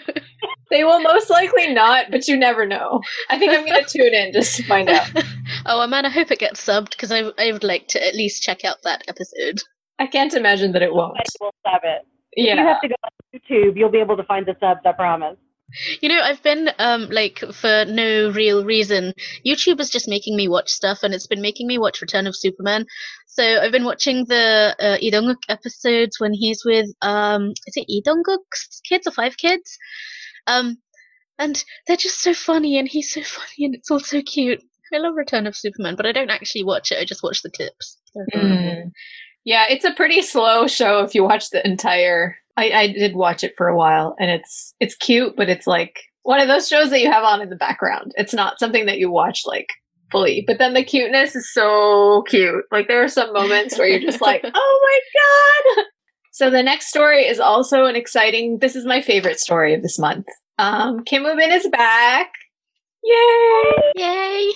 they 0.69 0.83
will 0.83 1.01
most 1.01 1.27
likely 1.27 1.73
not, 1.73 2.11
but 2.11 2.27
you 2.27 2.37
never 2.37 2.63
know. 2.63 3.01
I 3.31 3.39
think 3.39 3.53
I'm 3.53 3.65
going 3.65 3.83
to 3.83 3.89
tune 3.89 4.13
in 4.13 4.31
just 4.31 4.55
to 4.57 4.63
find 4.63 4.87
out. 4.87 5.09
oh 5.65 5.87
man, 5.87 6.05
I 6.05 6.09
hope 6.09 6.29
it 6.29 6.37
gets 6.37 6.63
subbed 6.63 6.91
because 6.91 7.11
I 7.11 7.23
I 7.39 7.51
would 7.51 7.63
like 7.63 7.87
to 7.89 8.07
at 8.07 8.13
least 8.13 8.43
check 8.43 8.63
out 8.63 8.77
that 8.83 9.03
episode. 9.07 9.63
I 9.97 10.05
can't 10.05 10.35
imagine 10.35 10.71
that 10.73 10.83
it 10.83 10.93
won't. 10.93 11.17
I 11.17 11.23
will 11.41 11.55
sub 11.65 11.81
it. 11.83 12.03
Yeah. 12.35 12.53
If 12.53 12.59
you 12.59 12.67
have 12.67 12.81
to 12.81 12.87
go 12.87 12.95
on 13.03 13.11
YouTube, 13.33 13.77
you'll 13.77 13.89
be 13.89 13.99
able 13.99 14.17
to 14.17 14.23
find 14.25 14.45
the 14.45 14.55
subs. 14.59 14.81
I 14.85 14.91
promise. 14.91 15.37
You 16.01 16.09
know, 16.09 16.21
I've 16.21 16.41
been 16.43 16.71
um 16.79 17.09
like 17.09 17.39
for 17.39 17.85
no 17.85 18.31
real 18.31 18.65
reason. 18.65 19.13
YouTube 19.45 19.79
is 19.79 19.89
just 19.89 20.07
making 20.07 20.35
me 20.35 20.47
watch 20.47 20.69
stuff, 20.69 21.03
and 21.03 21.13
it's 21.13 21.27
been 21.27 21.41
making 21.41 21.67
me 21.67 21.77
watch 21.77 22.01
Return 22.01 22.27
of 22.27 22.35
Superman. 22.35 22.85
So 23.27 23.59
I've 23.59 23.71
been 23.71 23.85
watching 23.85 24.25
the 24.25 24.75
uh, 24.79 24.97
Dong-gook 25.09 25.43
episodes 25.47 26.19
when 26.19 26.33
he's 26.33 26.63
with 26.65 26.87
um 27.01 27.51
is 27.67 27.77
it 27.77 27.85
Lee 27.87 28.01
Dong-gook's 28.03 28.81
kids 28.87 29.07
or 29.07 29.11
five 29.11 29.37
kids, 29.37 29.77
um, 30.47 30.77
and 31.39 31.63
they're 31.87 31.97
just 31.97 32.21
so 32.21 32.33
funny, 32.33 32.77
and 32.77 32.87
he's 32.87 33.11
so 33.13 33.21
funny, 33.23 33.65
and 33.65 33.75
it's 33.75 33.89
all 33.91 33.99
so 33.99 34.21
cute. 34.21 34.61
I 34.93 34.97
love 34.97 35.15
Return 35.15 35.47
of 35.47 35.55
Superman, 35.55 35.95
but 35.95 36.05
I 36.05 36.11
don't 36.11 36.29
actually 36.29 36.65
watch 36.65 36.91
it. 36.91 36.97
I 36.99 37.05
just 37.05 37.23
watch 37.23 37.41
the 37.43 37.49
clips. 37.49 37.97
Mm. 38.35 38.91
Yeah, 39.45 39.65
it's 39.69 39.85
a 39.85 39.93
pretty 39.93 40.21
slow 40.21 40.67
show 40.67 40.99
if 40.99 41.15
you 41.15 41.23
watch 41.23 41.49
the 41.49 41.65
entire. 41.65 42.35
I, 42.57 42.71
I 42.71 42.87
did 42.87 43.15
watch 43.15 43.43
it 43.43 43.53
for 43.57 43.67
a 43.67 43.75
while, 43.75 44.15
and 44.19 44.29
it's 44.29 44.73
it's 44.79 44.95
cute, 44.95 45.35
but 45.35 45.49
it's 45.49 45.67
like 45.67 46.01
one 46.23 46.39
of 46.39 46.47
those 46.47 46.67
shows 46.67 46.89
that 46.89 47.01
you 47.01 47.11
have 47.11 47.23
on 47.23 47.41
in 47.41 47.49
the 47.49 47.55
background. 47.55 48.11
It's 48.15 48.33
not 48.33 48.59
something 48.59 48.85
that 48.85 48.99
you 48.99 49.11
watch 49.11 49.41
like 49.45 49.67
fully. 50.11 50.43
But 50.45 50.59
then 50.59 50.73
the 50.73 50.83
cuteness 50.83 51.35
is 51.35 51.51
so 51.53 52.23
cute. 52.27 52.65
Like 52.71 52.87
there 52.87 53.03
are 53.03 53.07
some 53.07 53.33
moments 53.33 53.77
where 53.77 53.87
you're 53.87 53.99
just 53.99 54.21
like, 54.21 54.43
oh 54.43 54.79
my 54.83 55.75
god. 55.75 55.85
So 56.31 56.49
the 56.49 56.63
next 56.63 56.87
story 56.87 57.25
is 57.25 57.39
also 57.39 57.85
an 57.85 57.95
exciting. 57.95 58.59
This 58.59 58.75
is 58.75 58.85
my 58.85 59.01
favorite 59.01 59.39
story 59.39 59.73
of 59.73 59.81
this 59.81 59.99
month. 59.99 60.25
Um, 60.57 61.03
Kim 61.03 61.23
Woo 61.23 61.35
Bin 61.35 61.51
is 61.51 61.67
back. 61.67 62.31
Yay! 63.03 63.91
Yay! 63.95 64.51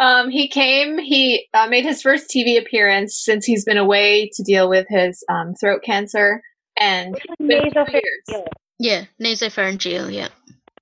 Um, 0.00 0.30
he 0.30 0.48
came. 0.48 0.98
He 0.98 1.46
uh, 1.54 1.66
made 1.68 1.84
his 1.84 2.02
first 2.02 2.30
TV 2.30 2.60
appearance 2.60 3.20
since 3.22 3.44
he's 3.44 3.64
been 3.64 3.76
away 3.76 4.30
to 4.34 4.42
deal 4.42 4.68
with 4.68 4.86
his 4.88 5.24
um, 5.28 5.54
throat 5.60 5.82
cancer 5.84 6.42
and 6.78 7.14
nasopharyngeal. 7.40 8.46
Yeah, 8.78 9.04
nasopharyngeal. 9.20 10.12
Yeah, 10.12 10.28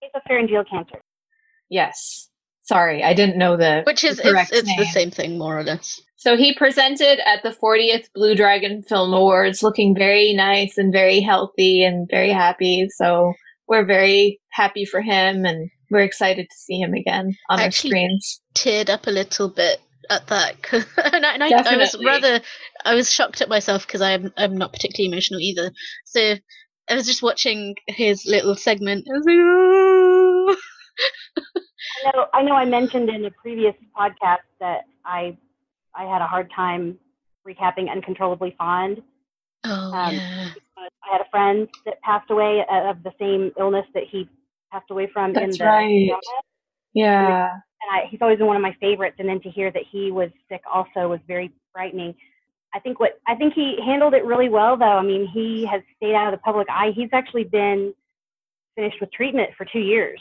nasopharyngeal 0.02 0.68
cancer. 0.68 1.00
Yes. 1.68 2.28
Sorry, 2.62 3.04
I 3.04 3.14
didn't 3.14 3.38
know 3.38 3.56
the 3.56 3.82
which 3.84 4.02
is 4.02 4.16
the 4.16 4.36
it's, 4.36 4.50
it's 4.50 4.76
the 4.76 4.86
same 4.86 5.10
thing 5.10 5.38
more 5.38 5.56
or 5.58 5.62
less. 5.62 6.00
So 6.16 6.36
he 6.36 6.54
presented 6.54 7.20
at 7.24 7.42
the 7.44 7.50
40th 7.62 8.06
Blue 8.12 8.34
Dragon 8.34 8.82
Film 8.82 9.12
Awards, 9.12 9.62
looking 9.62 9.94
very 9.94 10.34
nice 10.34 10.76
and 10.76 10.92
very 10.92 11.20
healthy 11.20 11.84
and 11.84 12.08
very 12.10 12.30
happy. 12.30 12.88
So 12.96 13.34
we're 13.68 13.84
very 13.84 14.40
happy 14.50 14.84
for 14.84 15.00
him, 15.00 15.44
and 15.44 15.70
we're 15.90 16.00
excited 16.00 16.48
to 16.50 16.56
see 16.56 16.80
him 16.80 16.94
again 16.94 17.36
on 17.48 17.60
our 17.60 17.70
screens. 17.70 18.40
Teared 18.54 18.88
up 18.90 19.06
a 19.06 19.10
little 19.10 19.48
bit 19.48 19.80
at 20.10 20.26
that, 20.28 20.56
and, 20.72 21.26
I, 21.26 21.34
and 21.34 21.44
I, 21.44 21.74
I, 21.74 21.76
was 21.76 21.96
rather 22.04 22.40
I 22.84 22.94
was 22.94 23.10
shocked 23.10 23.40
at 23.40 23.48
myself 23.48 23.86
because 23.86 24.02
I'm 24.02 24.32
I'm 24.36 24.56
not 24.56 24.72
particularly 24.72 25.12
emotional 25.12 25.40
either. 25.40 25.72
So 26.04 26.36
I 26.88 26.94
was 26.94 27.06
just 27.06 27.22
watching 27.22 27.74
his 27.88 28.26
little 28.26 28.54
segment. 28.54 29.06
I 29.08 29.12
was 29.12 29.26
like. 29.26 30.58
I 32.04 32.10
know, 32.14 32.26
I 32.32 32.42
know. 32.42 32.54
I 32.54 32.64
mentioned 32.64 33.08
in 33.10 33.24
a 33.24 33.30
previous 33.30 33.74
podcast 33.96 34.46
that 34.60 34.84
I, 35.04 35.36
I 35.94 36.04
had 36.04 36.22
a 36.22 36.26
hard 36.26 36.50
time 36.54 36.98
recapping 37.46 37.90
"Uncontrollably 37.90 38.54
Fond." 38.58 39.02
Oh 39.64 39.92
um, 39.92 40.14
yeah. 40.14 40.50
I 40.76 41.12
had 41.12 41.20
a 41.20 41.30
friend 41.30 41.68
that 41.84 42.00
passed 42.02 42.30
away 42.30 42.64
of 42.70 43.02
the 43.02 43.12
same 43.18 43.52
illness 43.58 43.86
that 43.94 44.04
he 44.10 44.28
passed 44.72 44.90
away 44.90 45.08
from 45.12 45.32
That's 45.32 45.56
in 45.56 45.58
the 45.58 45.64
right. 45.64 46.10
Yeah. 46.96 47.50
And 47.52 47.90
I, 47.92 48.08
he's 48.10 48.20
always 48.22 48.38
been 48.38 48.46
one 48.46 48.56
of 48.56 48.62
my 48.62 48.74
favorites. 48.80 49.16
And 49.18 49.28
then 49.28 49.40
to 49.42 49.50
hear 49.50 49.70
that 49.70 49.82
he 49.92 50.10
was 50.10 50.30
sick 50.50 50.62
also 50.72 51.08
was 51.08 51.20
very 51.28 51.52
frightening. 51.72 52.14
I 52.74 52.80
think 52.80 52.98
what 52.98 53.20
I 53.28 53.34
think 53.34 53.52
he 53.54 53.76
handled 53.84 54.14
it 54.14 54.24
really 54.24 54.48
well, 54.48 54.76
though. 54.76 54.84
I 54.84 55.02
mean, 55.02 55.28
he 55.32 55.66
has 55.70 55.82
stayed 55.96 56.14
out 56.14 56.32
of 56.32 56.38
the 56.38 56.42
public 56.42 56.66
eye. 56.70 56.92
He's 56.94 57.10
actually 57.12 57.44
been 57.44 57.94
finished 58.74 58.96
with 59.00 59.12
treatment 59.12 59.50
for 59.56 59.66
two 59.70 59.78
years. 59.78 60.18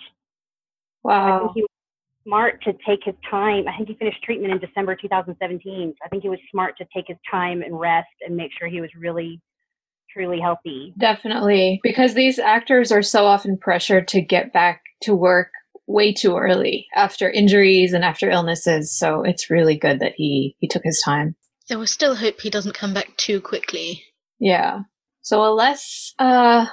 Wow. 1.04 1.36
I 1.36 1.40
think 1.40 1.52
he 1.56 1.62
was 1.62 1.70
smart 2.26 2.62
to 2.64 2.74
take 2.86 3.00
his 3.04 3.16
time. 3.30 3.68
I 3.68 3.76
think 3.78 3.90
he 3.90 3.96
finished 3.96 4.22
treatment 4.24 4.52
in 4.54 4.60
December 4.60 4.96
2017. 4.96 5.94
I 6.04 6.10
think 6.10 6.24
he 6.24 6.30
was 6.30 6.40
smart 6.52 6.78
to 6.80 6.86
take 6.94 7.06
his 7.08 7.18
time 7.30 7.62
and 7.62 7.80
rest 7.80 8.08
and 8.26 8.36
make 8.36 8.52
sure 8.58 8.68
he 8.68 8.82
was 8.82 8.90
really, 8.98 9.42
truly 10.12 10.40
healthy. 10.40 10.94
Definitely. 10.98 11.80
Because 11.84 12.16
these 12.16 12.38
actors 12.38 12.92
are 12.92 13.02
so 13.02 13.26
often 13.26 13.58
pressured 13.58 14.08
to 14.10 14.22
get 14.22 14.52
back 14.52 14.82
to 15.04 15.16
work 15.16 15.50
way 15.88 16.14
too 16.14 16.36
early 16.36 16.88
after 16.96 17.30
injuries 17.30 17.94
and 17.94 18.04
after 18.04 18.30
illnesses. 18.30 18.98
So 18.98 19.22
it's 19.24 19.50
really 19.50 19.78
good 19.78 20.00
that 20.00 20.14
he, 20.16 20.56
he 20.60 20.68
took 20.68 20.84
his 20.84 21.02
time. 21.04 21.36
There 21.70 21.80
was 21.80 21.92
still 21.92 22.16
hope 22.16 22.42
he 22.42 22.50
doesn't 22.50 22.76
come 22.76 22.94
back 22.94 23.16
too 23.18 23.42
quickly. 23.42 24.04
Yeah. 24.40 24.82
So 25.22 25.44
a 25.44 25.54
less 25.54 26.14
uh 26.20 26.66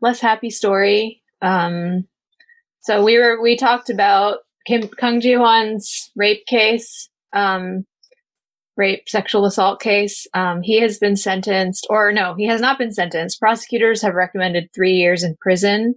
less 0.00 0.20
happy 0.20 0.50
story. 0.50 1.22
Um 1.42 2.06
so 2.80 3.02
we 3.04 3.18
were 3.18 3.42
we 3.42 3.56
talked 3.56 3.90
about 3.90 4.38
Kim 4.66 4.88
Kang 4.98 5.20
Ji 5.20 5.34
Hwan's 5.34 6.10
rape 6.16 6.44
case, 6.46 7.08
um, 7.32 7.84
rape 8.76 9.08
sexual 9.08 9.44
assault 9.46 9.80
case. 9.80 10.26
Um, 10.34 10.62
he 10.62 10.80
has 10.80 10.98
been 10.98 11.16
sentenced, 11.16 11.86
or 11.88 12.12
no, 12.12 12.34
he 12.34 12.46
has 12.46 12.60
not 12.60 12.78
been 12.78 12.92
sentenced. 12.92 13.40
Prosecutors 13.40 14.02
have 14.02 14.14
recommended 14.14 14.68
three 14.74 14.94
years 14.94 15.22
in 15.22 15.36
prison 15.40 15.94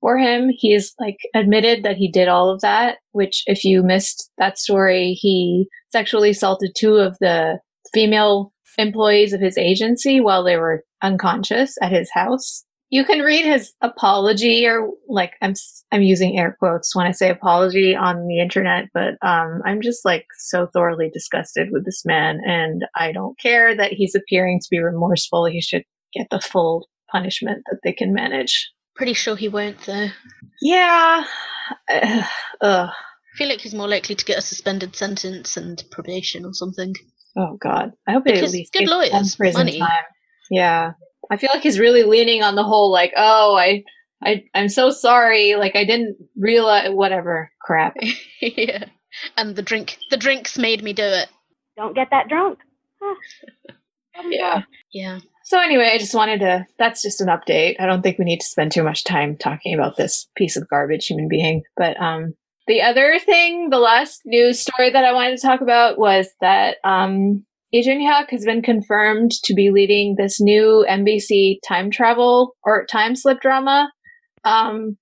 for 0.00 0.18
him. 0.18 0.50
He 0.50 0.72
is 0.72 0.92
like 0.98 1.18
admitted 1.34 1.82
that 1.84 1.96
he 1.96 2.10
did 2.10 2.28
all 2.28 2.50
of 2.50 2.60
that. 2.60 2.98
Which, 3.12 3.42
if 3.46 3.64
you 3.64 3.82
missed 3.82 4.30
that 4.38 4.58
story, 4.58 5.12
he 5.12 5.68
sexually 5.90 6.30
assaulted 6.30 6.72
two 6.76 6.96
of 6.96 7.16
the 7.20 7.58
female 7.92 8.52
employees 8.78 9.32
of 9.32 9.40
his 9.40 9.58
agency 9.58 10.20
while 10.20 10.44
they 10.44 10.56
were 10.56 10.84
unconscious 11.02 11.76
at 11.82 11.92
his 11.92 12.10
house 12.12 12.64
you 12.90 13.04
can 13.04 13.20
read 13.20 13.44
his 13.44 13.72
apology 13.80 14.66
or 14.66 14.90
like 15.08 15.34
I'm 15.40 15.54
I'm 15.92 16.02
using 16.02 16.36
air 16.36 16.56
quotes 16.58 16.94
when 16.94 17.06
I 17.06 17.12
say 17.12 17.30
apology 17.30 17.94
on 17.94 18.26
the 18.26 18.40
internet, 18.40 18.86
but 18.92 19.14
um, 19.22 19.62
I'm 19.64 19.80
just 19.80 20.04
like 20.04 20.26
so 20.38 20.66
thoroughly 20.72 21.08
disgusted 21.08 21.68
with 21.70 21.84
this 21.84 22.04
man, 22.04 22.40
and 22.44 22.84
I 22.96 23.12
don't 23.12 23.38
care 23.38 23.76
that 23.76 23.92
he's 23.92 24.14
appearing 24.14 24.60
to 24.60 24.68
be 24.70 24.80
remorseful. 24.80 25.46
He 25.46 25.60
should 25.60 25.84
get 26.12 26.26
the 26.30 26.40
full 26.40 26.88
punishment 27.10 27.62
that 27.70 27.78
they 27.84 27.92
can 27.92 28.12
manage. 28.12 28.70
Pretty 29.00 29.14
sure 29.14 29.34
he 29.34 29.48
won't, 29.48 29.80
though. 29.86 30.08
Yeah. 30.60 31.24
Ugh. 31.88 32.28
I 32.60 32.92
feel 33.34 33.48
like 33.48 33.62
he's 33.62 33.72
more 33.72 33.88
likely 33.88 34.14
to 34.14 34.24
get 34.26 34.36
a 34.36 34.42
suspended 34.42 34.94
sentence 34.94 35.56
and 35.56 35.82
probation 35.90 36.44
or 36.44 36.52
something. 36.52 36.94
Oh 37.34 37.56
God! 37.56 37.92
I 38.06 38.12
hope 38.12 38.24
because 38.24 38.42
at 38.42 38.58
least 38.58 38.74
good 38.74 38.86
lawyers, 38.86 39.36
prison 39.36 39.58
money. 39.58 39.78
Time. 39.78 40.04
Yeah. 40.50 40.92
I 41.30 41.38
feel 41.38 41.48
like 41.54 41.62
he's 41.62 41.78
really 41.78 42.02
leaning 42.02 42.42
on 42.42 42.56
the 42.56 42.62
whole 42.62 42.92
like, 42.92 43.14
oh, 43.16 43.56
I 43.56 43.84
I 44.22 44.44
I'm 44.54 44.68
so 44.68 44.90
sorry, 44.90 45.54
like 45.54 45.76
I 45.76 45.86
didn't 45.86 46.18
realize 46.36 46.90
whatever 46.90 47.50
crap. 47.58 47.96
yeah. 48.42 48.84
And 49.38 49.56
the 49.56 49.62
drink 49.62 49.96
the 50.10 50.18
drinks 50.18 50.58
made 50.58 50.84
me 50.84 50.92
do 50.92 51.04
it. 51.04 51.30
Don't 51.74 51.94
get 51.94 52.08
that 52.10 52.28
drunk. 52.28 52.58
Ah. 54.14 54.24
yeah. 54.28 54.62
Yeah. 54.92 55.20
So 55.50 55.58
anyway, 55.58 55.90
I 55.92 55.98
just 55.98 56.14
wanted 56.14 56.38
to 56.40 56.64
that's 56.78 57.02
just 57.02 57.20
an 57.20 57.26
update. 57.26 57.74
I 57.80 57.86
don't 57.86 58.02
think 58.02 58.20
we 58.20 58.24
need 58.24 58.38
to 58.38 58.46
spend 58.46 58.70
too 58.70 58.84
much 58.84 59.02
time 59.02 59.36
talking 59.36 59.74
about 59.74 59.96
this 59.96 60.28
piece 60.36 60.56
of 60.56 60.68
garbage 60.68 61.06
human 61.06 61.26
being. 61.26 61.64
But 61.76 62.00
um 62.00 62.34
the 62.68 62.82
other 62.82 63.18
thing, 63.18 63.68
the 63.68 63.80
last 63.80 64.20
news 64.24 64.60
story 64.60 64.90
that 64.90 65.04
I 65.04 65.12
wanted 65.12 65.36
to 65.36 65.44
talk 65.44 65.60
about 65.60 65.98
was 65.98 66.28
that 66.40 66.76
um 66.84 67.44
Lee 67.72 67.82
Jun-hyuk 67.82 68.30
has 68.30 68.44
been 68.44 68.62
confirmed 68.62 69.32
to 69.42 69.52
be 69.52 69.72
leading 69.72 70.14
this 70.16 70.40
new 70.40 70.86
MBC 70.88 71.56
time 71.66 71.90
travel 71.90 72.54
or 72.62 72.86
time 72.86 73.16
slip 73.16 73.40
drama. 73.40 73.90
Um, 74.44 74.98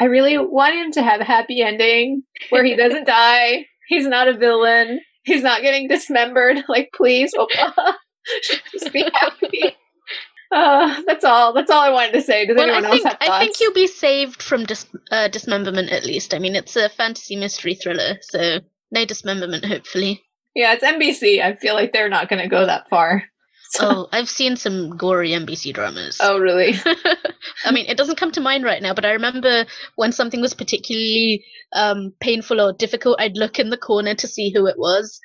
I 0.00 0.04
really 0.04 0.38
want 0.38 0.76
him 0.76 0.92
to 0.92 1.02
have 1.02 1.20
a 1.20 1.24
happy 1.24 1.60
ending 1.60 2.22
where 2.50 2.64
he 2.64 2.76
doesn't 2.76 3.06
die. 3.08 3.66
He's 3.88 4.06
not 4.06 4.28
a 4.28 4.38
villain. 4.38 5.00
He's 5.24 5.42
not 5.42 5.62
getting 5.62 5.88
dismembered. 5.88 6.62
Like, 6.68 6.90
please, 6.94 7.34
Opa, 7.34 7.72
just 8.72 8.92
be 8.92 9.04
happy. 9.12 9.74
Uh, 10.50 11.02
that's 11.06 11.24
all. 11.24 11.52
That's 11.52 11.70
all 11.70 11.80
I 11.80 11.90
wanted 11.90 12.12
to 12.12 12.22
say. 12.22 12.46
Does 12.46 12.56
well, 12.56 12.64
anyone 12.64 12.86
I 12.86 12.90
think, 12.90 13.04
else 13.04 13.12
have 13.12 13.20
thoughts? 13.20 13.30
I 13.30 13.44
think 13.44 13.60
you'll 13.60 13.74
be 13.74 13.86
saved 13.86 14.42
from 14.42 14.64
dis- 14.64 14.86
uh, 15.10 15.28
dismemberment 15.28 15.90
at 15.90 16.04
least. 16.04 16.34
I 16.34 16.38
mean, 16.38 16.56
it's 16.56 16.76
a 16.76 16.88
fantasy 16.88 17.36
mystery 17.36 17.74
thriller, 17.74 18.18
so 18.22 18.60
no 18.90 19.04
dismemberment, 19.04 19.64
hopefully. 19.64 20.22
Yeah, 20.54 20.72
it's 20.72 20.84
MBC. 20.84 21.42
I 21.42 21.54
feel 21.56 21.74
like 21.74 21.92
they're 21.92 22.08
not 22.08 22.28
going 22.28 22.42
to 22.42 22.48
go 22.48 22.66
that 22.66 22.88
far. 22.88 23.24
So. 23.70 23.86
Oh, 23.86 24.08
I've 24.12 24.30
seen 24.30 24.56
some 24.56 24.96
gory 24.96 25.32
MBC 25.32 25.74
dramas. 25.74 26.16
Oh, 26.22 26.38
really? 26.38 26.72
I 27.66 27.70
mean, 27.70 27.84
it 27.86 27.98
doesn't 27.98 28.16
come 28.16 28.32
to 28.32 28.40
mind 28.40 28.64
right 28.64 28.80
now, 28.80 28.94
but 28.94 29.04
I 29.04 29.10
remember 29.10 29.66
when 29.94 30.10
something 30.10 30.40
was 30.40 30.54
particularly 30.54 31.44
um, 31.74 32.14
painful 32.18 32.62
or 32.62 32.72
difficult, 32.72 33.20
I'd 33.20 33.36
look 33.36 33.58
in 33.58 33.68
the 33.68 33.76
corner 33.76 34.14
to 34.14 34.26
see 34.26 34.50
who 34.54 34.66
it 34.66 34.78
was. 34.78 35.20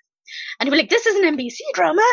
And 0.59 0.67
you'd 0.67 0.73
be 0.73 0.77
like, 0.77 0.89
this 0.89 1.05
is 1.05 1.15
an 1.15 1.37
MBC 1.37 1.59
drama? 1.73 2.03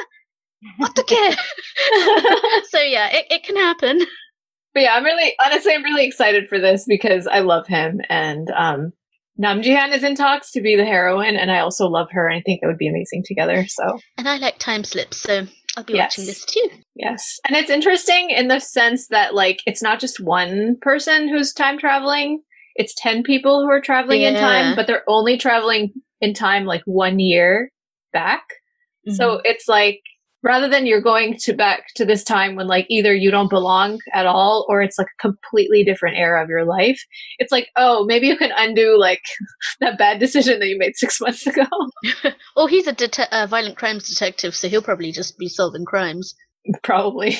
What 0.77 0.94
the 0.94 1.05
kid? 1.05 1.38
so, 2.70 2.81
yeah, 2.81 3.09
it, 3.12 3.27
it 3.31 3.44
can 3.44 3.57
happen. 3.57 4.01
But 4.75 4.85
yeah, 4.85 4.94
I'm 4.94 5.05
really, 5.05 5.35
honestly, 5.44 5.73
I'm 5.73 5.83
really 5.83 6.07
excited 6.07 6.49
for 6.49 6.59
this 6.59 6.85
because 6.87 7.27
I 7.27 7.40
love 7.40 7.67
him. 7.67 8.00
And 8.08 8.50
um, 8.50 8.92
Nam 9.40 9.63
Ji-hyun 9.63 9.94
is 9.94 10.04
in 10.04 10.15
talks 10.15 10.50
to 10.52 10.61
be 10.61 10.77
the 10.77 10.85
heroine, 10.85 11.37
and 11.37 11.50
I 11.50 11.61
also 11.61 11.87
love 11.87 12.08
her, 12.11 12.29
and 12.29 12.38
I 12.38 12.42
think 12.42 12.61
it 12.63 12.67
would 12.67 12.77
be 12.77 12.88
amazing 12.88 13.25
together. 13.27 13.65
So, 13.67 13.98
and 14.19 14.29
I 14.29 14.37
like 14.37 14.58
time 14.58 14.85
slips, 14.85 15.17
so 15.17 15.46
I'll 15.79 15.85
be 15.85 15.94
yes. 15.94 16.19
watching 16.19 16.27
this 16.27 16.44
too. 16.44 16.69
Yes, 16.94 17.38
and 17.48 17.56
it's 17.56 17.71
interesting 17.71 18.29
in 18.29 18.48
the 18.48 18.61
sense 18.61 19.08
that 19.08 19.35
like 19.35 19.61
it's 19.65 19.83
not 19.83 19.98
just 19.98 20.21
one 20.21 20.77
person 20.83 21.27
who's 21.27 21.54
time 21.54 21.79
traveling; 21.79 22.42
it's 22.77 22.94
ten 22.98 23.23
people 23.23 23.63
who 23.63 23.71
are 23.71 23.81
traveling 23.81 24.21
yeah. 24.21 24.29
in 24.29 24.35
time, 24.35 24.77
but 24.77 24.87
they're 24.87 25.08
only 25.08 25.38
traveling 25.38 25.94
in 26.21 26.35
time 26.35 26.67
like 26.67 26.83
one 26.85 27.19
year 27.19 27.71
back. 28.13 28.42
Mm-hmm. 29.08 29.15
So 29.15 29.40
it's 29.44 29.67
like 29.67 30.02
rather 30.43 30.69
than 30.69 30.87
you're 30.87 31.01
going 31.01 31.37
to 31.37 31.53
back 31.53 31.87
to 31.97 32.05
this 32.05 32.25
time 32.25 32.57
when 32.57 32.67
like 32.67 32.87
either 32.88 33.15
you 33.15 33.31
don't 33.31 33.51
belong 33.51 33.99
at 34.15 34.27
all 34.27 34.67
or 34.69 34.81
it's 34.83 34.99
like 34.99 35.09
a 35.09 35.23
completely 35.23 35.85
different 35.85 36.17
era 36.17 36.43
of 36.43 36.49
your 36.49 36.65
life 36.65 37.01
it's 37.38 37.53
like 37.53 37.69
oh 37.77 38.05
maybe 38.05 38.27
you 38.27 38.37
can 38.37 38.53
undo 38.57 38.99
like 38.99 39.23
that 39.81 39.99
bad 39.99 40.19
decision 40.19 40.59
that 40.59 40.69
you 40.69 40.79
made 40.79 40.97
six 40.97 41.21
months 41.21 41.47
ago. 41.47 41.67
Well 42.57 42.67
he's 42.67 42.87
a 42.87 42.93
det- 42.93 43.49
violent 43.49 43.77
crimes 43.77 44.09
detective 44.09 44.55
so 44.55 44.69
he'll 44.69 44.83
probably 44.83 45.13
just 45.13 45.38
be 45.38 45.49
solving 45.49 45.85
crimes. 45.85 46.35
Probably. 46.83 47.38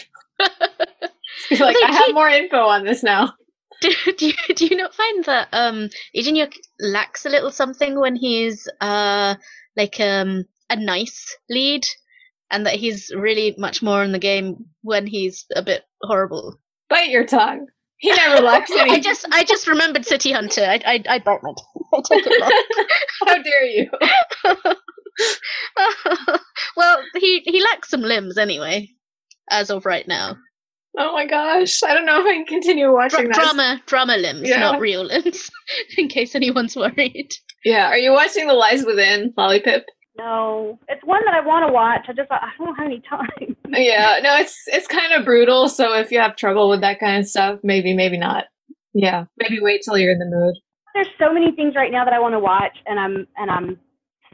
Like, 1.51 1.61
like 1.61 1.77
i 1.85 1.93
have 1.93 2.15
more 2.15 2.29
info 2.29 2.57
on 2.57 2.85
this 2.85 3.03
now. 3.03 3.33
Do, 3.81 3.93
do, 4.19 4.27
you, 4.27 4.55
do 4.55 4.67
you 4.67 4.77
not 4.77 4.95
find 4.95 5.25
that 5.25 5.49
um 5.53 5.89
Lee 6.15 6.49
lacks 6.81 7.25
a 7.25 7.31
little 7.31 7.51
something 7.51 7.99
when 7.99 8.15
he's 8.17 8.69
uh 8.81 9.35
like 9.77 9.99
um 10.01 10.45
a 10.69 10.77
nice 10.77 11.37
lead 11.49 11.83
and 12.51 12.67
that 12.67 12.75
he's 12.75 13.13
really 13.15 13.55
much 13.59 13.83
more 13.83 14.03
in 14.03 14.13
the 14.13 14.19
game 14.19 14.67
when 14.83 15.07
he's 15.07 15.47
a 15.55 15.63
bit 15.63 15.85
horrible. 16.03 16.61
Bite 16.89 17.11
your 17.11 17.27
tongue. 17.27 17.67
He 17.99 18.11
never 18.11 18.43
lacks 18.47 18.71
any. 18.71 18.91
I 18.91 19.01
just, 19.01 19.27
I 19.31 19.45
just 19.45 19.67
remembered 19.69 20.05
City 20.05 20.33
Hunter. 20.33 20.63
I, 20.63 20.81
I, 20.87 21.03
I 21.09 21.19
bite 21.19 21.43
my 21.43 21.53
tongue. 21.53 21.85
I 21.93 22.01
take 22.09 22.27
it 22.27 22.41
back. 22.41 22.53
How 23.27 23.43
dare 23.43 23.65
you? 23.65 23.91
well, 26.77 27.03
he 27.17 27.41
he 27.45 27.63
lacks 27.63 27.91
some 27.91 28.01
limbs 28.01 28.39
anyway, 28.39 28.89
as 29.51 29.71
of 29.71 29.85
right 29.85 30.07
now. 30.09 30.37
Oh 30.99 31.13
my 31.13 31.27
gosh! 31.27 31.83
I 31.83 31.95
don't 31.95 32.07
know 32.07 32.21
if 32.21 32.27
I 32.27 32.35
can 32.35 32.47
continue 32.47 32.93
watching 32.93 33.27
Dra- 33.27 33.35
Drama, 33.35 33.83
drama 33.87 34.17
limbs, 34.17 34.49
yeah. 34.49 34.59
not 34.59 34.81
real 34.81 35.05
limbs. 35.05 35.51
in 35.99 36.09
case 36.09 36.35
anyone's 36.35 36.75
worried. 36.77 37.31
Yeah. 37.65 37.89
Are 37.89 37.99
you 37.99 38.13
watching 38.13 38.47
The 38.47 38.55
Lies 38.55 38.85
Within, 38.85 39.35
Lolly 39.37 39.61
Pip? 39.61 39.85
No, 40.21 40.79
it's 40.87 41.03
one 41.03 41.23
that 41.25 41.33
I 41.33 41.41
want 41.41 41.67
to 41.67 41.73
watch. 41.73 42.05
I 42.07 42.13
just 42.13 42.31
I 42.31 42.51
don't 42.59 42.75
have 42.77 42.85
any 42.85 43.01
time. 43.09 43.57
yeah, 43.69 44.19
no, 44.23 44.37
it's 44.37 44.55
it's 44.67 44.87
kind 44.87 45.15
of 45.15 45.25
brutal. 45.25 45.67
So 45.69 45.95
if 45.95 46.13
you 46.13 46.21
have 46.21 46.37
trouble 46.37 46.69
with 46.69 46.83
that 46.83 47.01
kind 47.01 47.21
of 47.21 47.27
stuff, 47.27 47.61
maybe 47.63 47.95
maybe 47.95 48.19
not. 48.19 48.45
Yeah, 48.93 49.25
maybe 49.39 49.61
wait 49.61 49.81
till 49.83 49.97
you're 49.97 50.13
in 50.13 50.19
the 50.19 50.27
mood. 50.27 50.57
There's 50.95 51.09
so 51.19 51.33
many 51.33 51.53
things 51.53 51.75
right 51.75 51.91
now 51.91 52.05
that 52.05 52.13
I 52.13 52.19
want 52.19 52.35
to 52.35 52.39
watch, 52.39 52.77
and 52.85 53.01
I'm 53.01 53.27
and 53.39 53.51
I'm 53.51 53.79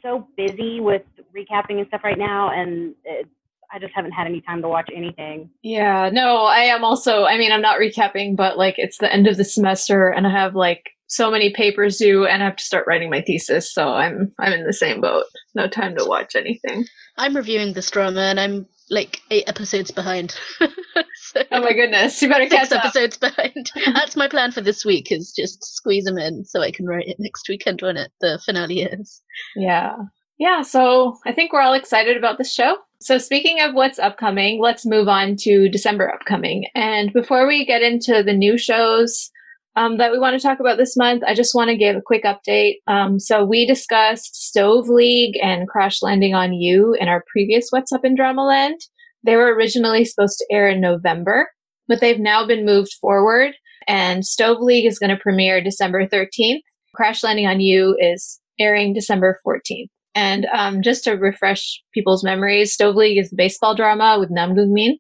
so 0.03 0.27
busy 0.37 0.81
with 0.81 1.03
recapping 1.37 1.79
and 1.79 1.87
stuff 1.87 2.01
right 2.03 2.19
now, 2.19 2.51
and 2.51 2.97
it, 3.05 3.29
I 3.73 3.79
just 3.79 3.93
haven't 3.95 4.13
had 4.13 4.27
any 4.27 4.41
time 4.41 4.63
to 4.63 4.69
watch 4.69 4.91
anything. 4.93 5.51
Yeah, 5.63 6.11
no, 6.13 6.47
I 6.47 6.63
am 6.63 6.83
also. 6.83 7.25
I 7.25 7.39
mean, 7.39 7.53
I'm 7.53 7.63
not 7.63 7.79
recapping, 7.79 8.35
but 8.35 8.59
like 8.59 8.75
it's 8.79 8.99
the 8.99 9.13
end 9.13 9.29
of 9.29 9.37
the 9.37 9.45
semester, 9.45 10.09
and 10.09 10.27
I 10.27 10.31
have 10.31 10.57
like 10.57 10.96
so 11.09 11.31
many 11.31 11.53
papers 11.53 11.99
due 11.99 12.27
and 12.27 12.43
I 12.43 12.47
have 12.47 12.57
to 12.57 12.65
start 12.65 12.87
writing 12.87 13.11
my 13.11 13.21
thesis, 13.21 13.73
so 13.73 13.89
I'm 13.89 14.33
I'm 14.39 14.53
in 14.53 14.65
the 14.65 14.73
same 14.73 15.01
boat. 15.01 15.25
No 15.55 15.69
time 15.69 15.97
to 15.97 16.05
watch 16.05 16.35
anything. 16.35 16.87
I'm 17.17 17.37
reviewing 17.37 17.73
this 17.73 17.91
drama 17.91 18.21
and 18.21 18.41
I'm 18.41 18.67
like 18.91 19.21
eight 19.31 19.49
episodes 19.49 19.91
behind. 19.91 20.37
so 20.59 21.43
oh 21.51 21.61
my 21.61 21.73
goodness, 21.73 22.21
you 22.23 22.29
better 22.29 22.47
catch 22.47 22.69
six 22.69 22.85
episodes 22.85 23.17
behind. 23.17 23.71
That's 23.95 24.17
my 24.17 24.29
plan 24.29 24.53
for 24.53 24.61
this 24.61 24.85
week 24.85 25.11
is 25.11 25.33
just 25.37 25.65
squeeze 25.65 26.05
them 26.05 26.19
in 26.19 26.45
so 26.45 26.61
I 26.61 26.71
can 26.71 26.87
write 26.87 27.09
it 27.09 27.17
next 27.19 27.49
weekend 27.49 27.83
when 27.83 27.97
it 27.97 28.13
the 28.21 28.41
finale 28.45 28.83
is. 28.83 29.23
Yeah. 29.57 29.97
Yeah, 30.39 30.63
so 30.63 31.17
I 31.25 31.33
think 31.33 31.53
we're 31.53 31.63
all 31.63 31.73
excited 31.73 32.17
about 32.17 32.37
this 32.37 32.53
show. 32.53 32.77
So, 33.01 33.17
speaking 33.17 33.61
of 33.61 33.75
what's 33.75 33.99
upcoming, 33.99 34.61
let's 34.61 34.85
move 34.85 35.09
on 35.09 35.37
to 35.41 35.69
December 35.71 36.13
upcoming. 36.13 36.67
And 36.75 37.13
before 37.13 37.47
we 37.47 37.65
get 37.65 37.83
into 37.83 38.23
the 38.23 38.35
new 38.35 38.59
shows, 38.59 39.31
um, 39.77 39.99
that 39.99 40.11
we 40.11 40.19
want 40.19 40.39
to 40.39 40.43
talk 40.43 40.59
about 40.59 40.79
this 40.79 40.97
month, 40.97 41.23
I 41.27 41.35
just 41.35 41.55
want 41.55 41.69
to 41.69 41.77
give 41.77 41.97
a 41.97 42.03
quick 42.03 42.25
update. 42.25 42.77
Um, 42.87 43.21
so 43.21 43.45
we 43.45 43.67
discussed 43.67 44.35
Stove 44.35 44.89
League 44.89 45.37
and 45.43 45.69
Crash 45.69 46.03
Landing 46.03 46.35
on 46.35 46.55
You 46.55 46.97
in 46.99 47.09
our 47.09 47.23
previous 47.31 47.67
What's 47.71 47.93
Up 47.93 48.05
in 48.05 48.17
Dramaland. 48.17 48.77
They 49.23 49.37
were 49.37 49.55
originally 49.55 50.07
supposed 50.07 50.39
to 50.39 50.47
air 50.51 50.69
in 50.69 50.81
November, 50.81 51.51
but 51.89 52.01
they've 52.01 52.19
now 52.19 52.47
been 52.47 52.65
moved 52.65 52.95
forward. 53.01 53.53
And 53.87 54.25
Stove 54.25 54.59
League 54.61 54.87
is 54.87 54.99
going 54.99 55.11
to 55.11 55.23
premiere 55.23 55.63
December 55.63 56.07
13th. 56.07 56.61
Crash 56.95 57.23
Landing 57.23 57.47
on 57.47 57.61
You 57.61 57.97
is 58.01 58.41
airing 58.59 58.95
December 58.95 59.39
14th. 59.47 59.89
And 60.15 60.47
um, 60.47 60.81
just 60.81 61.05
to 61.05 61.13
refresh 61.13 61.83
people's 61.93 62.25
memories, 62.25 62.73
Stove 62.73 62.97
League 62.97 63.19
is 63.19 63.31
a 63.31 63.37
baseball 63.37 63.75
drama 63.75 64.17
with 64.19 64.31
Nam 64.31 64.55
Goong 64.55 64.73
Min, 64.73 64.97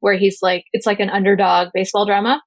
where 0.00 0.16
he's 0.16 0.38
like, 0.40 0.64
it's 0.72 0.86
like 0.86 1.00
an 1.00 1.10
underdog 1.10 1.68
baseball 1.74 2.06
drama 2.06 2.40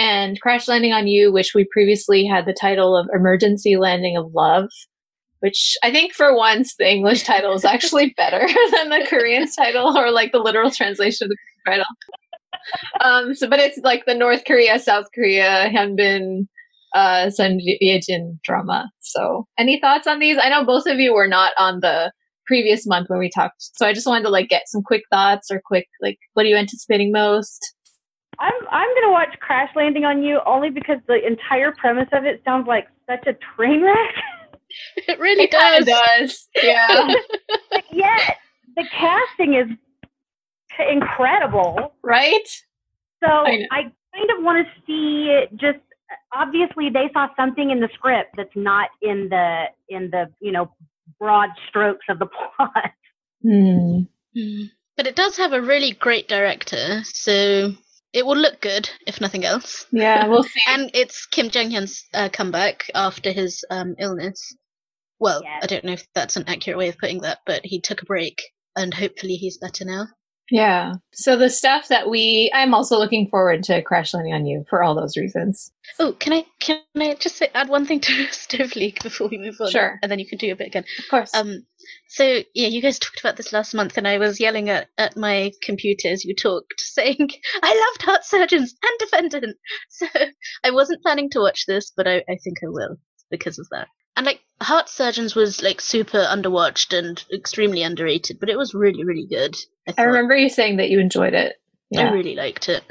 and 0.00 0.40
Crash 0.40 0.66
Landing 0.66 0.94
on 0.94 1.06
You, 1.06 1.30
which 1.30 1.52
we 1.54 1.68
previously 1.70 2.24
had 2.24 2.46
the 2.46 2.56
title 2.58 2.96
of 2.96 3.10
Emergency 3.14 3.76
Landing 3.76 4.16
of 4.16 4.32
Love, 4.34 4.70
which 5.40 5.76
I 5.82 5.92
think 5.92 6.14
for 6.14 6.34
once 6.34 6.74
the 6.78 6.90
English 6.90 7.24
title 7.24 7.52
is 7.52 7.66
actually 7.66 8.14
better 8.16 8.40
than 8.72 8.88
the 8.88 9.06
Korean 9.06 9.46
title 9.50 9.96
or 9.96 10.10
like 10.10 10.32
the 10.32 10.38
literal 10.38 10.70
translation 10.70 11.26
of 11.26 11.28
the 11.30 11.36
title. 11.70 11.84
Um, 13.00 13.34
so, 13.34 13.48
but 13.48 13.58
it's 13.58 13.78
like 13.78 14.04
the 14.04 14.14
North 14.14 14.44
Korea, 14.44 14.78
South 14.78 15.06
Korea, 15.14 15.70
Hyunbin, 15.74 16.46
uh, 16.94 17.30
Son 17.30 17.58
Yejin 17.82 18.38
drama. 18.44 18.90
So, 19.00 19.46
any 19.56 19.80
thoughts 19.80 20.06
on 20.06 20.18
these? 20.18 20.36
I 20.40 20.50
know 20.50 20.64
both 20.64 20.86
of 20.86 20.98
you 20.98 21.14
were 21.14 21.26
not 21.26 21.52
on 21.58 21.80
the 21.80 22.12
previous 22.46 22.86
month 22.86 23.08
when 23.08 23.18
we 23.18 23.30
talked, 23.30 23.54
so 23.58 23.86
I 23.86 23.94
just 23.94 24.06
wanted 24.06 24.24
to 24.24 24.30
like 24.30 24.50
get 24.50 24.64
some 24.66 24.82
quick 24.82 25.02
thoughts 25.10 25.50
or 25.50 25.62
quick 25.64 25.86
like, 26.02 26.18
what 26.34 26.44
are 26.44 26.50
you 26.50 26.56
anticipating 26.56 27.12
most? 27.12 27.74
I'm 28.40 28.52
I'm 28.70 28.88
gonna 28.94 29.12
watch 29.12 29.38
Crash 29.40 29.70
Landing 29.76 30.04
on 30.04 30.22
You 30.22 30.40
only 30.46 30.70
because 30.70 30.98
the 31.06 31.24
entire 31.24 31.72
premise 31.72 32.08
of 32.12 32.24
it 32.24 32.42
sounds 32.44 32.66
like 32.66 32.88
such 33.08 33.26
a 33.26 33.34
train 33.56 33.82
wreck. 33.82 33.96
It 35.08 35.18
really 35.18 35.44
it 35.44 35.50
does. 35.50 35.84
does. 35.84 36.48
Yeah. 36.62 37.12
yet 37.92 38.36
the 38.76 38.84
casting 38.96 39.54
is 39.54 39.66
incredible. 40.88 41.92
Right? 42.04 42.46
So 43.18 43.28
I, 43.28 43.66
I 43.72 43.80
kind 44.14 44.30
of 44.38 44.44
want 44.44 44.64
to 44.64 44.72
see 44.86 45.26
it 45.28 45.50
just 45.56 45.80
obviously 46.32 46.88
they 46.88 47.10
saw 47.12 47.28
something 47.36 47.70
in 47.70 47.80
the 47.80 47.88
script 47.94 48.34
that's 48.36 48.54
not 48.54 48.90
in 49.02 49.28
the 49.28 49.64
in 49.88 50.10
the 50.10 50.30
you 50.40 50.52
know 50.52 50.72
broad 51.18 51.50
strokes 51.68 52.06
of 52.08 52.18
the 52.18 52.26
plot. 52.56 52.92
Hmm. 53.42 54.02
hmm. 54.34 54.62
But 54.96 55.06
it 55.06 55.16
does 55.16 55.36
have 55.36 55.52
a 55.52 55.62
really 55.62 55.92
great 55.92 56.28
director, 56.28 57.02
so 57.04 57.72
it 58.12 58.26
will 58.26 58.36
look 58.36 58.60
good 58.60 58.90
if 59.06 59.20
nothing 59.20 59.44
else. 59.44 59.86
Yeah, 59.92 60.26
we'll 60.26 60.42
see. 60.44 60.60
and 60.66 60.90
it's 60.94 61.26
Kim 61.26 61.50
Jung 61.52 61.70
Hyun's 61.70 62.04
uh, 62.14 62.28
comeback 62.32 62.90
after 62.94 63.32
his 63.32 63.64
um, 63.70 63.94
illness. 63.98 64.54
Well. 65.18 65.42
I 65.62 65.66
don't 65.66 65.84
know 65.84 65.92
if 65.92 66.06
that's 66.14 66.36
an 66.36 66.44
accurate 66.48 66.78
way 66.78 66.88
of 66.88 66.98
putting 66.98 67.20
that, 67.20 67.40
but 67.46 67.60
he 67.64 67.80
took 67.80 68.02
a 68.02 68.06
break 68.06 68.40
and 68.74 68.94
hopefully 68.94 69.34
he's 69.34 69.58
better 69.58 69.84
now. 69.84 70.06
Yeah. 70.50 70.94
So 71.12 71.36
the 71.36 71.48
stuff 71.48 71.88
that 71.88 72.10
we, 72.10 72.50
I'm 72.52 72.74
also 72.74 72.98
looking 72.98 73.28
forward 73.28 73.62
to 73.64 73.82
Crash 73.82 74.12
Landing 74.12 74.34
on 74.34 74.46
You 74.46 74.64
for 74.68 74.82
all 74.82 74.94
those 74.94 75.16
reasons. 75.16 75.70
Oh, 75.98 76.12
can 76.12 76.32
I 76.32 76.44
can 76.58 76.80
I 76.96 77.14
just 77.14 77.36
say, 77.36 77.48
add 77.54 77.68
one 77.68 77.86
thing 77.86 78.00
to 78.00 78.26
Stove 78.32 78.74
League 78.74 79.00
before 79.02 79.28
we 79.28 79.38
move 79.38 79.56
on? 79.60 79.70
Sure. 79.70 79.98
And 80.02 80.10
then 80.10 80.18
you 80.18 80.26
can 80.26 80.38
do 80.38 80.50
a 80.50 80.56
bit 80.56 80.66
again. 80.66 80.84
Of 80.98 81.04
course. 81.08 81.34
Um. 81.34 81.66
So 82.08 82.42
yeah, 82.54 82.66
you 82.66 82.82
guys 82.82 82.98
talked 82.98 83.20
about 83.20 83.36
this 83.36 83.52
last 83.52 83.74
month, 83.74 83.96
and 83.96 84.06
I 84.06 84.18
was 84.18 84.40
yelling 84.40 84.68
at 84.68 84.88
at 84.98 85.16
my 85.16 85.52
computer 85.62 86.08
as 86.08 86.24
you 86.24 86.34
talked, 86.34 86.74
saying 86.80 87.28
I 87.62 87.88
loved 87.88 88.02
Heart 88.02 88.24
Surgeons 88.24 88.74
and 88.82 88.98
Defendant. 88.98 89.56
So 89.90 90.06
I 90.64 90.70
wasn't 90.70 91.02
planning 91.02 91.30
to 91.30 91.40
watch 91.40 91.66
this, 91.66 91.92
but 91.96 92.06
I 92.08 92.16
I 92.28 92.36
think 92.42 92.58
I 92.62 92.68
will 92.68 92.96
because 93.30 93.58
of 93.58 93.68
that. 93.70 93.88
And 94.16 94.26
like 94.26 94.40
Heart 94.60 94.88
Surgeons 94.88 95.34
was 95.34 95.62
like 95.62 95.80
super 95.80 96.18
underwatched 96.18 96.96
and 96.96 97.22
extremely 97.32 97.82
underrated, 97.82 98.38
but 98.40 98.48
it 98.48 98.58
was 98.58 98.74
really 98.74 99.04
really 99.04 99.26
good. 99.28 99.56
I, 99.88 100.02
I 100.02 100.04
remember 100.04 100.36
you 100.36 100.48
saying 100.48 100.78
that 100.78 100.90
you 100.90 101.00
enjoyed 101.00 101.34
it. 101.34 101.56
Yeah. 101.90 102.08
I 102.08 102.12
really 102.12 102.34
liked 102.34 102.68
it. 102.68 102.84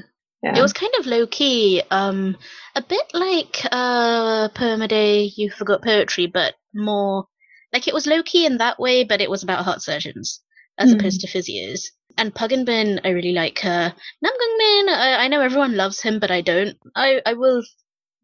Yeah. 0.44 0.58
It 0.58 0.62
was 0.62 0.74
kind 0.74 0.94
of 1.00 1.06
low 1.06 1.28
key, 1.28 1.82
um, 1.92 2.38
a 2.76 2.82
bit 2.82 3.12
like 3.14 3.62
uh, 3.72 4.48
Poem 4.50 4.82
a 4.82 4.88
Day, 4.88 5.32
You 5.36 5.52
Forgot 5.52 5.84
Poetry, 5.84 6.28
but 6.28 6.56
more 6.74 7.26
like 7.74 7.88
it 7.88 7.94
was 7.94 8.08
low 8.08 8.24
key 8.24 8.46
in 8.46 8.58
that 8.58 8.80
way, 8.80 9.04
but 9.04 9.22
it 9.22 9.30
was 9.30 9.44
about 9.44 9.66
heart 9.66 9.82
surgeons 9.82 10.42
as 10.78 10.94
mm. 10.94 11.00
opposed 11.00 11.22
to 11.22 11.28
physios. 11.28 11.86
And 12.18 12.34
Park 12.34 12.52
Eun 12.52 12.66
Bin, 12.66 13.00
I 13.04 13.10
really 13.10 13.34
like 13.34 13.60
her. 13.60 13.94
Nam 14.22 14.34
Goong 14.34 14.58
Min, 14.58 14.90
I, 14.90 15.24
I 15.24 15.28
know 15.28 15.42
everyone 15.42 15.78
loves 15.78 16.02
him, 16.02 16.20
but 16.20 16.32
I 16.32 16.42
don't. 16.42 16.78
I, 16.96 17.22
I 17.26 17.34
will 17.34 17.64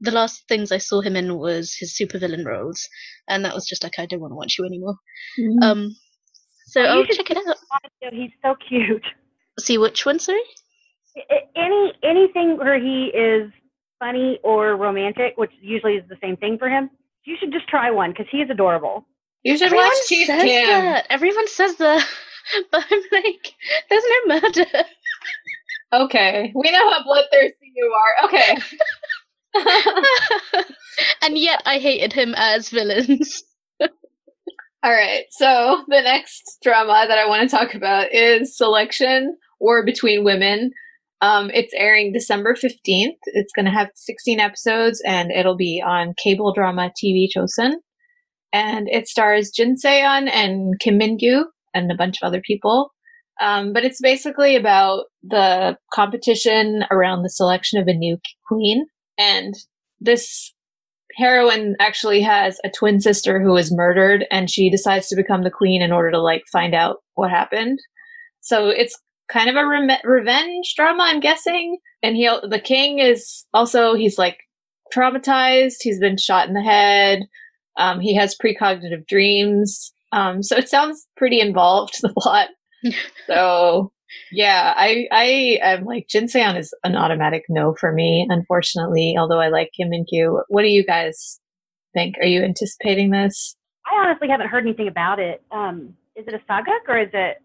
the 0.01 0.11
last 0.11 0.47
things 0.47 0.71
I 0.71 0.77
saw 0.77 1.01
him 1.01 1.15
in 1.15 1.37
was 1.37 1.73
his 1.73 1.97
supervillain 1.97 2.45
roles, 2.45 2.87
and 3.27 3.45
that 3.45 3.53
was 3.53 3.65
just 3.65 3.83
like 3.83 3.99
I 3.99 4.05
don't 4.05 4.19
want 4.19 4.31
to 4.31 4.35
watch 4.35 4.55
you 4.57 4.65
anymore. 4.65 4.95
Mm. 5.39 5.63
Um, 5.63 5.95
so 6.67 6.81
well, 6.83 6.97
I'll 6.99 7.05
check 7.05 7.29
it 7.29 7.37
out. 7.37 7.57
He's 8.11 8.31
so 8.43 8.55
cute. 8.67 9.05
See 9.59 9.77
which 9.77 10.05
one, 10.05 10.19
sorry? 10.19 10.41
Any 11.55 11.93
anything 12.03 12.57
where 12.57 12.77
he 12.79 13.05
is 13.15 13.51
funny 13.99 14.39
or 14.43 14.75
romantic, 14.75 15.33
which 15.37 15.51
usually 15.61 15.93
is 15.93 16.03
the 16.09 16.17
same 16.21 16.35
thing 16.37 16.57
for 16.57 16.69
him. 16.69 16.89
You 17.23 17.37
should 17.39 17.53
just 17.53 17.67
try 17.67 17.89
one 17.91 18.11
because 18.11 18.27
he 18.31 18.39
is 18.39 18.49
adorable. 18.49 19.07
You 19.45 19.57
should 19.59 19.67
Everyone 19.67 19.85
watch 19.85 20.07
Chief 20.07 20.25
Kim. 20.25 20.67
That. 20.67 21.05
Everyone 21.11 21.47
says 21.47 21.75
that, 21.75 22.03
but 22.71 22.83
I'm 22.89 23.01
like, 23.11 23.53
there's 23.91 24.03
no 24.27 24.35
murder. 24.41 24.65
Okay, 25.93 26.51
we 26.55 26.71
know 26.71 26.89
how 26.89 27.03
bloodthirsty 27.03 27.71
you 27.75 27.93
are. 27.93 28.25
Okay. 28.25 28.57
and 31.21 31.37
yet 31.37 31.61
I 31.63 31.77
hated 31.77 32.11
him 32.11 32.33
as 32.35 32.69
villains. 32.69 33.43
All 33.81 34.91
right. 34.91 35.25
So 35.29 35.83
the 35.89 36.01
next 36.01 36.57
drama 36.63 37.05
that 37.07 37.19
I 37.19 37.27
want 37.27 37.47
to 37.47 37.55
talk 37.55 37.75
about 37.75 38.11
is 38.11 38.57
Selection 38.57 39.37
War 39.59 39.85
Between 39.85 40.23
Women. 40.23 40.71
Um, 41.21 41.51
it's 41.53 41.73
airing 41.75 42.13
December 42.13 42.55
15th. 42.55 43.17
It's 43.25 43.53
going 43.55 43.65
to 43.65 43.71
have 43.71 43.89
16 43.93 44.39
episodes 44.39 45.03
and 45.05 45.31
it'll 45.31 45.55
be 45.55 45.83
on 45.85 46.15
cable 46.21 46.51
drama 46.51 46.91
TV 47.01 47.27
Chosun. 47.35 47.75
And 48.53 48.87
it 48.89 49.07
stars 49.07 49.51
Jin 49.51 49.77
Se-yeon 49.77 50.29
and 50.29 50.79
Kim 50.79 50.97
Min-gyu 50.97 51.43
and 51.73 51.91
a 51.91 51.95
bunch 51.95 52.17
of 52.21 52.27
other 52.27 52.41
people. 52.41 52.91
Um, 53.41 53.73
but 53.73 53.83
it's 53.83 53.99
basically 54.01 54.55
about 54.55 55.05
the 55.21 55.77
competition 55.93 56.85
around 56.89 57.23
the 57.23 57.29
selection 57.29 57.81
of 57.81 57.87
a 57.87 57.93
new 57.93 58.17
queen. 58.47 58.85
And 59.17 59.53
this 59.99 60.53
heroine 61.17 61.75
actually 61.79 62.21
has 62.21 62.59
a 62.63 62.69
twin 62.69 62.99
sister 62.99 63.41
who 63.41 63.51
was 63.51 63.73
murdered 63.73 64.25
and 64.31 64.49
she 64.49 64.69
decides 64.69 65.07
to 65.07 65.15
become 65.15 65.43
the 65.43 65.51
queen 65.51 65.81
in 65.81 65.91
order 65.91 66.11
to 66.11 66.21
like 66.21 66.43
find 66.51 66.73
out 66.73 66.97
what 67.15 67.29
happened. 67.29 67.79
So 68.41 68.69
it's 68.69 68.97
kind 69.29 69.49
of 69.49 69.55
a 69.55 69.65
re- 69.65 70.01
revenge 70.03 70.73
drama, 70.75 71.03
I'm 71.03 71.19
guessing. 71.19 71.77
And 72.03 72.15
he, 72.15 72.29
the 72.49 72.59
king 72.59 72.99
is 72.99 73.45
also, 73.53 73.95
he's 73.95 74.17
like 74.17 74.37
traumatized. 74.93 75.77
He's 75.81 75.99
been 75.99 76.17
shot 76.17 76.47
in 76.47 76.53
the 76.53 76.61
head. 76.61 77.23
Um, 77.77 77.99
he 77.99 78.15
has 78.15 78.37
precognitive 78.37 79.07
dreams. 79.07 79.93
Um, 80.11 80.43
so 80.43 80.55
it 80.55 80.69
sounds 80.69 81.05
pretty 81.17 81.39
involved, 81.39 81.97
the 82.01 82.13
plot. 82.17 82.49
so 83.27 83.91
yeah, 84.31 84.73
I 84.75 85.07
I 85.11 85.59
am 85.61 85.85
like 85.85 86.07
Jin 86.07 86.27
Se-yeon 86.27 86.57
is 86.57 86.73
an 86.83 86.95
automatic 86.95 87.43
no 87.49 87.75
for 87.79 87.91
me, 87.91 88.27
unfortunately. 88.29 89.15
Although 89.17 89.39
I 89.39 89.49
like 89.49 89.71
Kim 89.75 89.89
Min-gyu. 89.89 90.41
What 90.47 90.61
do 90.61 90.67
you 90.67 90.85
guys 90.85 91.39
think? 91.93 92.15
Are 92.19 92.27
you 92.27 92.43
anticipating 92.43 93.11
this? 93.11 93.55
I 93.85 94.05
honestly 94.05 94.27
haven't 94.29 94.47
heard 94.47 94.63
anything 94.63 94.87
about 94.87 95.19
it. 95.19 95.43
Um, 95.51 95.95
is 96.15 96.25
it 96.27 96.33
a 96.33 96.39
sageuk 96.51 96.87
or 96.87 96.99
is 96.99 97.09
it? 97.13 97.37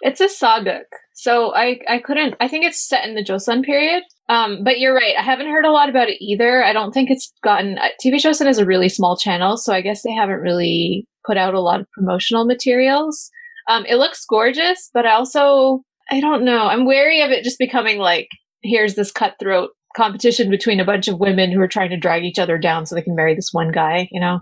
It's 0.00 0.20
a 0.20 0.26
sageuk. 0.28 0.84
So 1.14 1.54
I 1.54 1.80
I 1.88 1.98
couldn't. 1.98 2.34
I 2.40 2.48
think 2.48 2.64
it's 2.64 2.86
set 2.86 3.06
in 3.06 3.14
the 3.14 3.24
Joseon 3.24 3.64
period. 3.64 4.02
Um, 4.28 4.62
but 4.62 4.78
you're 4.78 4.94
right. 4.94 5.14
I 5.18 5.22
haven't 5.22 5.50
heard 5.50 5.64
a 5.64 5.72
lot 5.72 5.88
about 5.88 6.08
it 6.08 6.22
either. 6.22 6.62
I 6.62 6.72
don't 6.72 6.92
think 6.92 7.10
it's 7.10 7.32
gotten. 7.42 7.78
Uh, 7.78 7.88
TV 8.04 8.16
Chosun 8.16 8.48
is 8.48 8.58
a 8.58 8.66
really 8.66 8.88
small 8.88 9.16
channel, 9.16 9.56
so 9.56 9.72
I 9.72 9.80
guess 9.80 10.02
they 10.02 10.12
haven't 10.12 10.40
really 10.40 11.06
put 11.26 11.36
out 11.36 11.54
a 11.54 11.60
lot 11.60 11.80
of 11.80 11.90
promotional 11.92 12.44
materials. 12.44 13.30
Um, 13.68 13.84
it 13.86 13.96
looks 13.96 14.24
gorgeous, 14.28 14.90
but 14.92 15.06
I 15.06 15.12
also 15.12 15.82
I 16.10 16.20
don't 16.20 16.44
know. 16.44 16.66
I'm 16.66 16.86
wary 16.86 17.22
of 17.22 17.30
it 17.30 17.44
just 17.44 17.58
becoming 17.58 17.98
like 17.98 18.28
here's 18.62 18.94
this 18.94 19.12
cutthroat 19.12 19.70
competition 19.96 20.50
between 20.50 20.80
a 20.80 20.84
bunch 20.84 21.08
of 21.08 21.18
women 21.18 21.50
who 21.50 21.60
are 21.60 21.68
trying 21.68 21.90
to 21.90 21.96
drag 21.96 22.24
each 22.24 22.38
other 22.38 22.58
down 22.58 22.86
so 22.86 22.94
they 22.94 23.02
can 23.02 23.16
marry 23.16 23.34
this 23.34 23.50
one 23.52 23.72
guy, 23.72 24.08
you 24.10 24.20
know? 24.20 24.40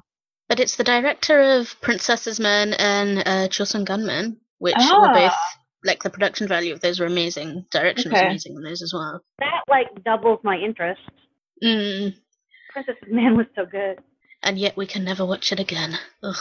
But 0.48 0.60
it's 0.60 0.76
the 0.76 0.84
director 0.84 1.40
of 1.40 1.80
Princesses 1.80 2.38
Men 2.38 2.74
and 2.74 3.18
uh, 3.18 3.48
Chosun 3.48 3.84
Gunmen, 3.84 4.36
which 4.58 4.76
ah. 4.78 5.00
were 5.00 5.14
both 5.14 5.38
like 5.86 6.02
the 6.02 6.10
production 6.10 6.48
value 6.48 6.74
of 6.74 6.80
those 6.80 7.00
were 7.00 7.06
amazing. 7.06 7.64
Direction 7.70 8.12
okay. 8.12 8.22
was 8.22 8.26
amazing 8.26 8.56
in 8.56 8.62
those 8.62 8.82
as 8.82 8.92
well. 8.92 9.22
That 9.38 9.62
like 9.68 10.04
doubles 10.04 10.40
my 10.42 10.56
interest. 10.56 11.00
Mm. 11.62 12.14
Princess's 12.72 13.02
Men 13.08 13.36
was 13.36 13.46
so 13.54 13.64
good. 13.64 13.98
And 14.42 14.58
yet 14.58 14.76
we 14.76 14.86
can 14.86 15.04
never 15.04 15.24
watch 15.24 15.52
it 15.52 15.60
again. 15.60 15.98
Ugh. 16.22 16.36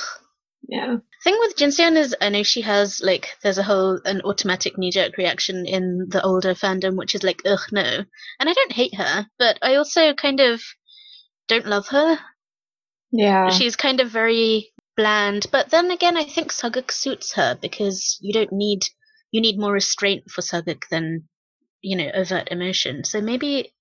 Yeah. 0.68 0.98
Thing 1.24 1.38
with 1.40 1.56
Jin 1.56 1.72
Se-yeon 1.72 1.96
is 1.96 2.16
I 2.20 2.30
know 2.30 2.44
she 2.44 2.62
has 2.62 3.02
like 3.02 3.38
there's 3.44 3.58
a 3.58 3.64
whole 3.64 4.00
an 4.04 4.22
automatic 4.22 4.78
knee 4.78 4.92
jerk 4.92 5.18
reaction 5.18 5.66
in 5.66 6.08
the 6.10 6.24
older 6.24 6.56
fandom 6.56 6.98
which 6.98 7.14
is 7.14 7.24
like 7.24 7.42
ugh 7.46 7.60
no. 7.72 8.04
And 8.40 8.50
I 8.50 8.54
don't 8.54 8.72
hate 8.72 8.96
her, 8.96 9.28
but 9.38 9.60
I 9.62 9.76
also 9.76 10.14
kind 10.14 10.40
of 10.40 10.64
don't 11.48 11.68
love 11.68 11.88
her. 11.90 12.18
Yeah. 13.12 13.50
She's 13.50 13.76
kind 13.76 14.00
of 14.00 14.10
very 14.10 14.72
bland, 14.98 15.46
but 15.52 15.70
then 15.70 15.92
again 15.92 16.18
I 16.18 16.24
think 16.24 16.52
Sageuk 16.52 16.92
suits 16.92 17.34
her 17.34 17.58
because 17.62 18.18
you 18.22 18.34
don't 18.34 18.52
need 18.52 18.82
you 19.36 19.42
need 19.42 19.60
more 19.60 19.74
restraint 19.74 20.32
for 20.32 20.42
Sageuk 20.42 20.84
than 20.90 21.28
you 21.82 21.98
know 21.98 22.10
overt 22.16 22.48
emotion. 22.52 23.04
So 23.04 23.20
maybe 23.20 23.74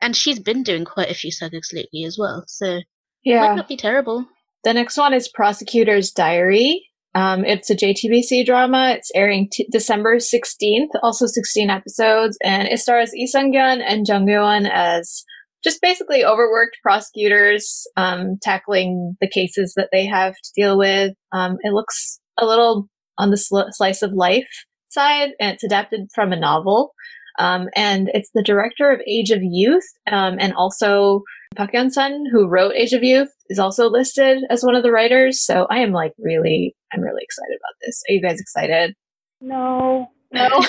and 0.00 0.16
she's 0.16 0.38
been 0.38 0.62
doing 0.62 0.84
quite 0.84 1.10
a 1.10 1.14
few 1.14 1.32
Sageuks 1.32 1.72
lately 1.72 2.04
as 2.04 2.16
well. 2.18 2.44
So 2.46 2.80
yeah. 3.24 3.40
might 3.40 3.56
not 3.56 3.68
be 3.68 3.76
terrible. 3.76 4.26
The 4.62 4.72
next 4.72 4.96
one 4.96 5.12
is 5.12 5.28
Prosecutor's 5.28 6.12
Diary. 6.12 6.84
Um, 7.16 7.44
it's 7.44 7.68
a 7.68 7.74
JTBC 7.74 8.46
drama. 8.46 8.94
It's 8.96 9.10
airing 9.14 9.48
t- 9.52 9.68
December 9.72 10.16
16th, 10.16 10.88
also 11.02 11.26
16 11.26 11.68
episodes, 11.68 12.38
and 12.42 12.68
it 12.68 12.78
stars 12.78 13.10
Lee 13.12 13.26
Sun-kyun 13.26 13.82
and 13.84 14.06
Jung 14.06 14.26
Ryeo-won 14.26 14.66
as 14.66 15.24
just 15.64 15.82
basically 15.82 16.24
overworked 16.24 16.78
prosecutors 16.82 17.86
um, 17.96 18.38
tackling 18.40 19.16
the 19.20 19.28
cases 19.28 19.74
that 19.76 19.88
they 19.92 20.06
have 20.06 20.34
to 20.34 20.50
deal 20.56 20.78
with. 20.78 21.12
Um, 21.32 21.58
it 21.62 21.72
looks 21.72 22.20
a 22.38 22.46
little 22.46 22.88
on 23.18 23.30
the 23.30 23.36
sl- 23.36 23.70
slice 23.70 24.02
of 24.02 24.12
life 24.12 24.48
side, 24.92 25.30
and 25.40 25.52
it's 25.52 25.64
adapted 25.64 26.08
from 26.14 26.32
a 26.32 26.38
novel. 26.38 26.94
Um, 27.38 27.68
and 27.74 28.10
it's 28.12 28.30
the 28.34 28.42
director 28.42 28.90
of 28.90 29.00
Age 29.06 29.30
of 29.30 29.40
Youth 29.42 29.86
um, 30.10 30.36
and 30.38 30.52
also 30.52 31.22
Park 31.56 31.72
Hyun-sun, 31.72 32.24
who 32.30 32.46
wrote 32.46 32.74
Age 32.74 32.92
of 32.92 33.02
Youth, 33.02 33.30
is 33.48 33.58
also 33.58 33.88
listed 33.88 34.44
as 34.50 34.62
one 34.62 34.74
of 34.74 34.82
the 34.82 34.92
writers. 34.92 35.44
So 35.44 35.66
I 35.70 35.78
am 35.78 35.92
like 35.92 36.12
really, 36.18 36.74
I'm 36.92 37.00
really 37.00 37.22
excited 37.22 37.56
about 37.56 37.74
this. 37.84 38.02
Are 38.08 38.12
you 38.12 38.22
guys 38.22 38.40
excited? 38.40 38.94
No, 39.40 40.08
no. 40.32 40.48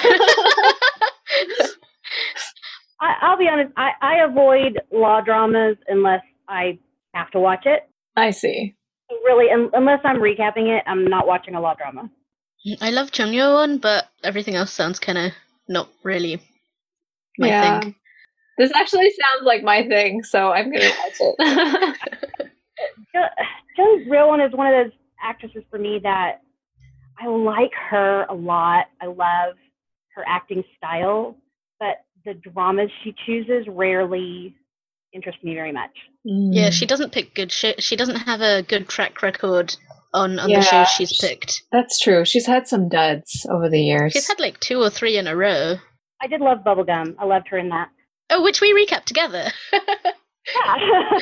I, 3.00 3.30
will 3.30 3.38
be 3.38 3.50
honest. 3.52 3.74
I, 3.78 3.92
I 4.02 4.24
avoid 4.28 4.80
law 4.92 5.22
dramas 5.22 5.78
unless 5.88 6.22
I 6.48 6.80
have 7.14 7.30
to 7.32 7.40
watch 7.40 7.66
it. 7.66 7.90
I 8.16 8.32
see. 8.32 8.76
Really, 9.26 9.52
un- 9.52 9.70
unless 9.74 10.00
I'm 10.04 10.18
recapping 10.18 10.76
it, 10.76 10.84
I'm 10.88 11.06
not 11.06 11.28
watching 11.28 11.56
a 11.56 11.62
law 11.62 11.76
drama. 11.76 12.10
I 12.82 12.92
love 12.92 13.10
Jung 13.14 13.32
Ryeo-won, 13.32 13.80
but 13.80 14.08
everything 14.24 14.56
else 14.56 14.72
sounds 14.72 15.00
kind 15.00 15.18
of 15.18 15.32
not 15.68 15.90
really 16.04 16.42
my 17.38 17.48
yeah. 17.48 17.80
thing. 17.80 17.96
This 18.58 18.72
actually 18.76 19.10
sounds 19.12 19.46
like 19.46 19.64
my 19.64 19.88
thing, 19.88 20.24
so 20.24 20.52
I'm 20.52 20.72
gonna 20.72 20.86
watch 20.86 21.18
it. 21.20 21.98
Jung 23.78 24.06
Ryeo-won 24.08 24.42
is 24.42 24.54
one 24.54 24.68
of 24.68 24.86
those 24.86 24.94
actresses 25.22 25.64
for 25.70 25.80
me 25.80 26.00
that 26.04 26.42
I 27.20 27.28
like 27.28 27.72
her 27.90 28.26
a 28.30 28.34
lot. 28.34 28.86
I 29.02 29.08
love 29.08 29.56
her 30.16 30.24
acting 30.28 30.64
style, 30.78 31.36
but 31.80 32.06
the 32.26 32.34
dramas 32.36 32.90
she 33.04 33.16
chooses 33.26 33.68
rarely 33.68 34.56
interest 35.14 35.44
me 35.44 35.54
very 35.54 35.72
much. 35.72 35.92
Yeah, 36.24 36.70
she 36.70 36.86
doesn't 36.86 37.12
pick 37.12 37.36
good 37.36 37.52
shit. 37.52 37.84
She 37.84 37.96
doesn't 37.96 38.16
have 38.16 38.42
a 38.42 38.64
good 38.64 38.88
track 38.88 39.22
record 39.22 39.76
on, 40.14 40.40
on 40.40 40.50
yeah, 40.50 40.60
the 40.60 40.66
shows 40.66 40.90
she's 40.90 41.18
picked. 41.20 41.64
That's 41.72 42.00
true. 42.00 42.26
She's 42.26 42.46
had 42.46 42.68
some 42.68 42.90
duds 42.90 43.46
over 43.50 43.70
the 43.70 43.82
years. 43.82 44.14
She's 44.14 44.28
had 44.28 44.40
like 44.40 44.60
two 44.60 44.82
or 44.82 44.90
three 44.90 45.18
in 45.18 45.28
a 45.28 45.36
row. 45.36 45.76
I 46.22 46.28
did 46.28 46.42
love 46.42 46.60
Bubblegum. 46.66 47.16
I 47.20 47.26
loved 47.26 47.48
her 47.50 47.58
in 47.58 47.70
that. 47.70 47.90
Oh, 48.30 48.42
which 48.44 48.62
we 48.62 48.74
recapped 48.74 49.06
together. 49.06 49.52
yeah, 49.74 49.82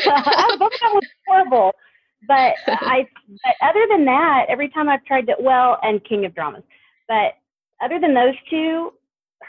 Bubblegum 0.05 0.93
was 0.93 1.07
horrible. 1.27 1.71
But 2.27 2.53
I, 2.67 3.07
but 3.43 3.55
other 3.67 3.85
than 3.89 4.05
that, 4.05 4.45
every 4.47 4.69
time 4.69 4.89
I've 4.89 5.03
tried 5.05 5.25
to, 5.27 5.35
well, 5.39 5.79
and 5.81 6.03
King 6.03 6.25
of 6.25 6.35
Dramas, 6.35 6.63
but 7.07 7.33
other 7.83 7.99
than 7.99 8.13
those 8.13 8.35
two, 8.49 8.93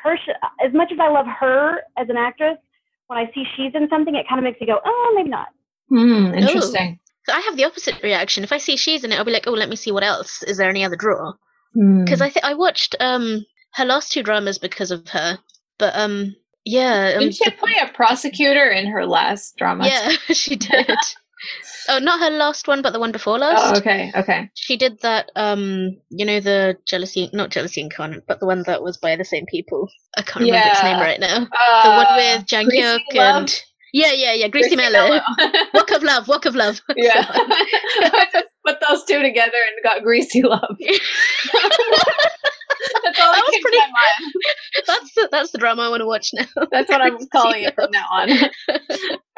her, 0.02 0.16
as 0.64 0.72
much 0.72 0.90
as 0.90 0.98
I 0.98 1.10
love 1.10 1.26
her 1.26 1.80
as 1.98 2.08
an 2.08 2.16
actress, 2.16 2.56
when 3.08 3.18
I 3.18 3.30
see 3.34 3.44
she's 3.56 3.72
in 3.74 3.88
something, 3.90 4.14
it 4.14 4.26
kind 4.26 4.38
of 4.38 4.44
makes 4.44 4.58
me 4.58 4.66
go, 4.66 4.80
oh, 4.84 5.12
maybe 5.14 5.28
not. 5.28 5.48
Hmm, 5.90 6.32
interesting. 6.34 6.98
Ooh. 7.28 7.32
I 7.32 7.40
have 7.40 7.56
the 7.56 7.64
opposite 7.64 8.02
reaction. 8.02 8.44
If 8.44 8.52
I 8.52 8.58
see 8.58 8.76
she's 8.76 9.04
in 9.04 9.12
it, 9.12 9.18
I'll 9.18 9.24
be 9.24 9.32
like, 9.32 9.46
oh, 9.46 9.52
let 9.52 9.68
me 9.68 9.76
see 9.76 9.92
what 9.92 10.04
else. 10.04 10.42
Is 10.42 10.56
there 10.56 10.70
any 10.70 10.84
other 10.84 10.96
draw? 10.96 11.32
Because 11.74 12.20
mm. 12.20 12.22
I 12.22 12.30
think 12.30 12.44
I 12.44 12.54
watched 12.54 12.96
um 13.00 13.44
her 13.74 13.84
last 13.84 14.12
two 14.12 14.22
dramas 14.22 14.58
because 14.58 14.90
of 14.90 15.08
her, 15.08 15.38
but 15.78 15.96
um 15.96 16.36
yeah, 16.64 17.14
um, 17.16 17.20
did 17.20 17.34
she 17.34 17.50
play 17.50 17.74
a 17.82 17.92
prosecutor 17.92 18.68
in 18.70 18.86
her 18.86 19.06
last 19.06 19.56
drama? 19.56 19.86
Yeah, 19.86 20.12
she 20.32 20.56
did. 20.56 20.86
oh, 21.88 21.98
not 21.98 22.20
her 22.20 22.30
last 22.30 22.68
one, 22.68 22.82
but 22.82 22.92
the 22.92 23.00
one 23.00 23.10
before 23.10 23.38
last. 23.38 23.74
Oh, 23.74 23.78
okay, 23.78 24.12
okay. 24.14 24.50
She 24.54 24.76
did 24.76 25.00
that. 25.00 25.30
Um, 25.34 25.96
you 26.10 26.24
know 26.24 26.40
the 26.40 26.76
jealousy, 26.86 27.30
not 27.32 27.50
jealousy 27.50 27.80
incarnate, 27.80 28.26
but 28.28 28.38
the 28.38 28.46
one 28.46 28.62
that 28.66 28.82
was 28.82 28.96
by 28.96 29.16
the 29.16 29.24
same 29.24 29.46
people. 29.46 29.88
I 30.16 30.22
can't 30.22 30.44
remember 30.44 30.68
its 30.68 30.82
name 30.82 31.00
right 31.00 31.20
now. 31.20 31.48
Uh, 31.50 31.82
the 31.82 32.04
one 32.04 32.16
with 32.16 32.46
Jang 32.46 32.68
Hyuk 32.68 33.00
and 33.14 33.62
yeah, 33.92 34.12
yeah, 34.12 34.32
yeah. 34.32 34.48
Greasy, 34.48 34.74
Greasy 34.74 34.90
Mellow. 34.90 35.20
walk 35.74 35.90
of 35.90 36.02
love. 36.02 36.28
Walk 36.28 36.46
of 36.46 36.54
love. 36.54 36.80
Yeah. 36.96 37.26
I 37.28 38.26
just 38.32 38.48
put 38.64 38.76
those 38.88 39.04
two 39.04 39.22
together 39.22 39.56
and 39.56 39.82
got 39.82 40.02
Greasy 40.02 40.42
Love. 40.42 40.76
that's 43.02 43.20
all 43.20 43.32
that 43.32 43.58
pretty. 43.62 43.78
That's 44.86 45.14
the, 45.14 45.28
that's 45.30 45.50
the 45.50 45.58
drama 45.58 45.82
I 45.82 45.88
want 45.88 46.00
to 46.00 46.06
watch 46.06 46.30
now. 46.32 46.46
That's 46.70 46.88
what 46.88 47.00
I'm 47.00 47.18
calling 47.32 47.64
it 47.64 47.74
from 47.74 47.90
now 47.90 48.06
on. 48.10 48.30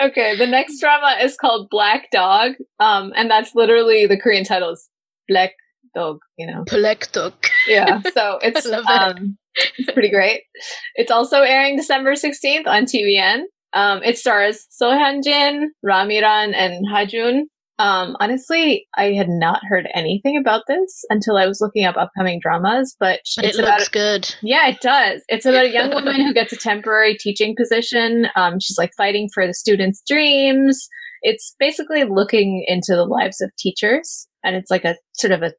okay, 0.03 0.37
the 0.37 0.47
next 0.47 0.79
drama 0.81 1.17
is 1.23 1.37
called 1.37 1.69
Black 1.71 2.11
Dog, 2.13 2.53
um, 2.81 3.13
and 3.17 3.31
that's 3.31 3.55
literally 3.55 4.07
the 4.07 4.19
Korean 4.19 4.45
title 4.45 4.71
is 4.71 4.89
Black 5.29 5.53
Dog. 5.95 6.19
You 6.37 6.47
know, 6.47 6.65
Black 6.65 7.11
Dog. 7.13 7.35
Yeah, 7.67 8.03
so 8.13 8.39
it's 8.43 8.67
um, 8.67 9.39
it's 9.79 9.91
pretty 9.93 10.11
great. 10.11 10.43
It's 10.97 11.11
also 11.11 11.41
airing 11.43 11.77
December 11.77 12.13
16th 12.13 12.67
on 12.67 12.85
TVN. 12.85 13.45
Um, 13.75 14.03
it 14.05 14.19
stars 14.19 14.67
Seo 14.71 14.93
Hyun 14.93 15.23
Jin, 15.23 15.73
Ramiran, 15.85 16.55
and 16.55 16.87
Hajun. 16.87 17.43
Um, 17.79 18.17
honestly, 18.21 18.87
I 18.97 19.13
had 19.13 19.29
not 19.29 19.61
heard 19.69 19.89
anything 19.95 20.37
about 20.37 20.63
this 20.69 21.05
until 21.11 21.37
I 21.37 21.47
was 21.47 21.61
looking 21.61 21.85
up 21.85 21.97
upcoming 21.97 22.39
dramas, 22.41 22.95
but, 23.01 23.21
but 23.35 23.45
it 23.45 23.57
looks 23.57 23.89
a, 23.89 23.91
good. 23.91 24.35
Yeah, 24.43 24.69
it 24.69 24.81
does. 24.81 25.23
It's 25.29 25.45
about 25.45 25.67
a 25.67 25.73
young 25.73 25.91
woman 25.95 26.21
who 26.21 26.33
gets 26.33 26.53
a 26.53 26.57
temporary 26.57 27.17
teaching 27.19 27.57
position. 27.57 28.29
Um, 28.37 28.61
she's 28.61 28.79
like 28.79 28.93
fighting 28.97 29.29
for 29.35 29.47
the 29.47 29.55
students' 29.55 30.03
dreams. 30.07 30.89
It's 31.23 31.57
basically 31.59 32.05
looking 32.05 32.65
into 32.69 32.95
the 32.95 33.05
lives 33.05 33.41
of 33.41 33.51
teachers, 33.59 34.29
and 34.45 34.55
it's 34.55 34.71
like 34.71 34.85
a 34.85 34.97
sort 35.15 35.33
of 35.33 35.43
a 35.43 35.53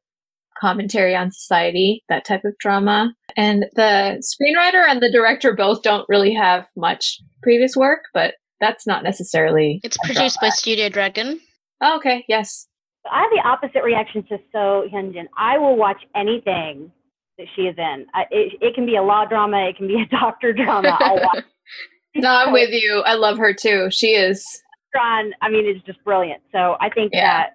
commentary 0.60 1.14
on 1.14 1.30
society, 1.32 2.02
that 2.08 2.24
type 2.24 2.44
of 2.44 2.56
drama. 2.58 3.12
And 3.36 3.66
the 3.74 4.22
screenwriter 4.22 4.88
and 4.88 5.02
the 5.02 5.10
director 5.12 5.54
both 5.54 5.82
don't 5.82 6.06
really 6.08 6.34
have 6.34 6.66
much 6.76 7.18
previous 7.42 7.76
work, 7.76 8.00
but 8.14 8.34
that's 8.60 8.86
not 8.86 9.02
necessarily. 9.02 9.80
It's 9.82 9.98
produced 9.98 10.38
by 10.40 10.48
Studio 10.48 10.88
Dragon. 10.88 11.40
Oh, 11.80 11.96
okay, 11.96 12.24
yes. 12.28 12.68
I 13.10 13.22
have 13.22 13.30
the 13.30 13.48
opposite 13.48 13.84
reaction 13.84 14.24
to 14.24 14.38
Seo 14.54 14.90
Hyunjin. 14.92 15.26
I 15.36 15.58
will 15.58 15.76
watch 15.76 16.00
anything 16.14 16.90
that 17.38 17.46
she 17.54 17.62
is 17.62 17.76
in. 17.76 18.06
I, 18.14 18.22
it, 18.30 18.54
it 18.60 18.74
can 18.74 18.86
be 18.86 18.96
a 18.96 19.02
law 19.02 19.26
drama, 19.26 19.68
it 19.68 19.76
can 19.76 19.86
be 19.86 20.02
a 20.02 20.06
doctor 20.10 20.52
drama. 20.52 20.96
I'll 21.00 21.16
watch. 21.16 21.44
no, 22.14 22.30
I'm 22.30 22.52
with 22.52 22.70
you. 22.70 23.02
I 23.04 23.14
love 23.14 23.38
her 23.38 23.52
too. 23.52 23.88
She 23.90 24.08
is. 24.08 24.44
Strong. 24.88 25.32
I 25.42 25.50
mean, 25.50 25.66
it's 25.66 25.84
just 25.84 26.02
brilliant. 26.04 26.42
So 26.52 26.76
I 26.80 26.88
think 26.88 27.10
yeah. 27.12 27.38
that 27.38 27.50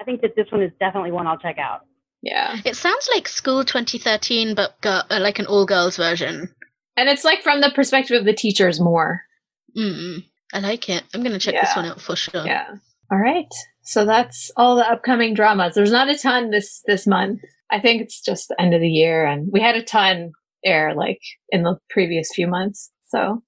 I 0.00 0.04
think 0.04 0.22
that 0.22 0.34
this 0.34 0.46
one 0.50 0.62
is 0.62 0.72
definitely 0.80 1.12
one 1.12 1.26
I'll 1.26 1.38
check 1.38 1.58
out. 1.58 1.82
Yeah. 2.22 2.56
It 2.64 2.76
sounds 2.76 3.08
like 3.14 3.28
School 3.28 3.64
2013, 3.64 4.54
but 4.54 4.74
uh, 4.84 5.02
like 5.10 5.38
an 5.38 5.46
all 5.46 5.66
girls 5.66 5.96
version. 5.96 6.54
And 6.96 7.08
it's 7.08 7.24
like 7.24 7.42
from 7.42 7.60
the 7.60 7.72
perspective 7.74 8.18
of 8.18 8.26
the 8.26 8.34
teachers 8.34 8.80
more. 8.80 9.22
Mm, 9.76 10.24
I 10.52 10.60
like 10.60 10.88
it. 10.88 11.04
I'm 11.14 11.22
going 11.22 11.32
to 11.32 11.38
check 11.38 11.54
yeah. 11.54 11.64
this 11.64 11.76
one 11.76 11.86
out 11.86 12.00
for 12.00 12.16
sure. 12.16 12.44
Yeah. 12.44 12.66
All 13.10 13.18
right. 13.18 13.48
So 13.82 14.04
that's 14.04 14.50
all 14.56 14.76
the 14.76 14.88
upcoming 14.88 15.34
dramas. 15.34 15.74
There's 15.74 15.90
not 15.90 16.08
a 16.08 16.18
ton 16.18 16.50
this 16.50 16.82
this 16.86 17.06
month. 17.06 17.40
I 17.70 17.80
think 17.80 18.02
it's 18.02 18.20
just 18.20 18.48
the 18.48 18.60
end 18.60 18.74
of 18.74 18.80
the 18.80 18.88
year 18.88 19.24
and 19.24 19.48
we 19.52 19.60
had 19.60 19.76
a 19.76 19.82
ton 19.82 20.32
air 20.64 20.94
like 20.94 21.20
in 21.48 21.62
the 21.62 21.78
previous 21.88 22.30
few 22.34 22.46
months. 22.46 22.90
So 23.08 23.42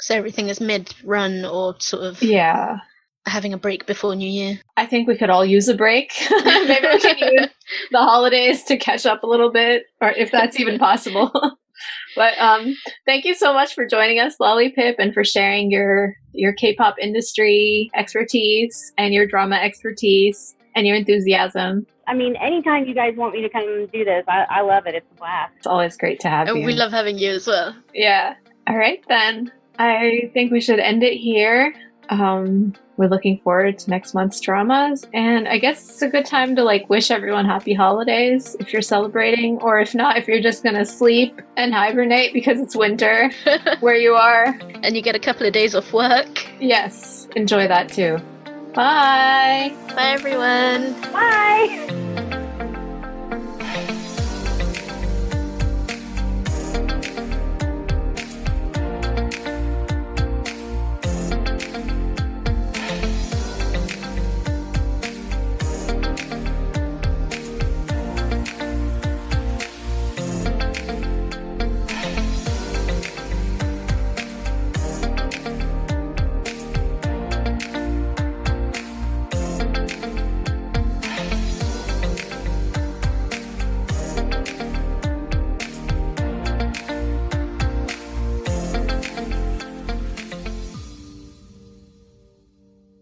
so 0.00 0.14
everything 0.14 0.48
is 0.48 0.60
mid 0.60 0.92
run 1.04 1.44
or 1.44 1.76
sort 1.78 2.04
of 2.04 2.22
Yeah. 2.22 2.78
Having 3.26 3.54
a 3.54 3.58
break 3.58 3.86
before 3.86 4.14
New 4.14 4.28
Year. 4.28 4.60
I 4.76 4.86
think 4.86 5.08
we 5.08 5.16
could 5.16 5.30
all 5.30 5.44
use 5.44 5.68
a 5.68 5.74
break. 5.74 6.12
Maybe 6.30 6.86
we 6.86 7.00
can 7.00 7.18
use 7.18 7.48
the 7.90 7.98
holidays 7.98 8.64
to 8.64 8.76
catch 8.76 9.06
up 9.06 9.22
a 9.22 9.26
little 9.26 9.50
bit, 9.50 9.84
or 10.00 10.10
if 10.10 10.30
that's 10.30 10.60
even 10.60 10.78
possible. 10.78 11.30
but 12.16 12.38
um, 12.38 12.74
thank 13.06 13.24
you 13.24 13.34
so 13.34 13.54
much 13.54 13.74
for 13.74 13.86
joining 13.86 14.20
us, 14.20 14.36
Lolly 14.38 14.70
Pip, 14.70 14.96
and 14.98 15.14
for 15.14 15.24
sharing 15.24 15.70
your 15.70 16.14
your 16.32 16.52
K-pop 16.52 16.96
industry 17.00 17.90
expertise 17.94 18.92
and 18.98 19.14
your 19.14 19.26
drama 19.26 19.56
expertise 19.56 20.54
and 20.74 20.86
your 20.86 20.96
enthusiasm. 20.96 21.86
I 22.06 22.14
mean, 22.14 22.36
anytime 22.36 22.84
you 22.84 22.94
guys 22.94 23.14
want 23.16 23.34
me 23.34 23.42
to 23.42 23.48
come 23.48 23.86
do 23.92 24.04
this, 24.04 24.24
I, 24.28 24.44
I 24.50 24.60
love 24.60 24.86
it. 24.86 24.94
It's 24.94 25.06
a 25.12 25.14
blast. 25.14 25.52
It's 25.56 25.66
always 25.66 25.96
great 25.96 26.20
to 26.20 26.28
have 26.28 26.48
and 26.48 26.58
you. 26.58 26.66
We 26.66 26.74
love 26.74 26.92
having 26.92 27.18
you 27.18 27.32
as 27.32 27.46
well. 27.46 27.74
Yeah. 27.94 28.34
All 28.68 28.76
right, 28.76 29.02
then. 29.08 29.52
I 29.78 30.30
think 30.32 30.52
we 30.52 30.60
should 30.60 30.78
end 30.78 31.02
it 31.02 31.16
here. 31.16 31.74
Um, 32.10 32.74
we're 32.96 33.08
looking 33.08 33.38
forward 33.38 33.78
to 33.80 33.90
next 33.90 34.14
month's 34.14 34.40
dramas, 34.40 35.06
and 35.12 35.48
I 35.48 35.58
guess 35.58 35.88
it's 35.88 36.02
a 36.02 36.08
good 36.08 36.26
time 36.26 36.56
to 36.56 36.62
like 36.62 36.88
wish 36.88 37.10
everyone 37.10 37.44
happy 37.44 37.74
holidays 37.74 38.56
if 38.60 38.72
you're 38.72 38.82
celebrating, 38.82 39.58
or 39.58 39.80
if 39.80 39.94
not, 39.94 40.16
if 40.16 40.28
you're 40.28 40.40
just 40.40 40.62
gonna 40.62 40.84
sleep 40.84 41.40
and 41.56 41.74
hibernate 41.74 42.32
because 42.32 42.60
it's 42.60 42.76
winter 42.76 43.30
where 43.80 43.96
you 43.96 44.14
are, 44.14 44.58
and 44.82 44.96
you 44.96 45.02
get 45.02 45.16
a 45.16 45.20
couple 45.20 45.46
of 45.46 45.52
days 45.52 45.74
off 45.74 45.92
work. 45.92 46.46
Yes, 46.60 47.28
enjoy 47.36 47.68
that 47.68 47.88
too. 47.88 48.18
Bye. 48.74 49.72
Bye, 49.94 50.10
everyone. 50.10 51.00
Bye. 51.12 52.40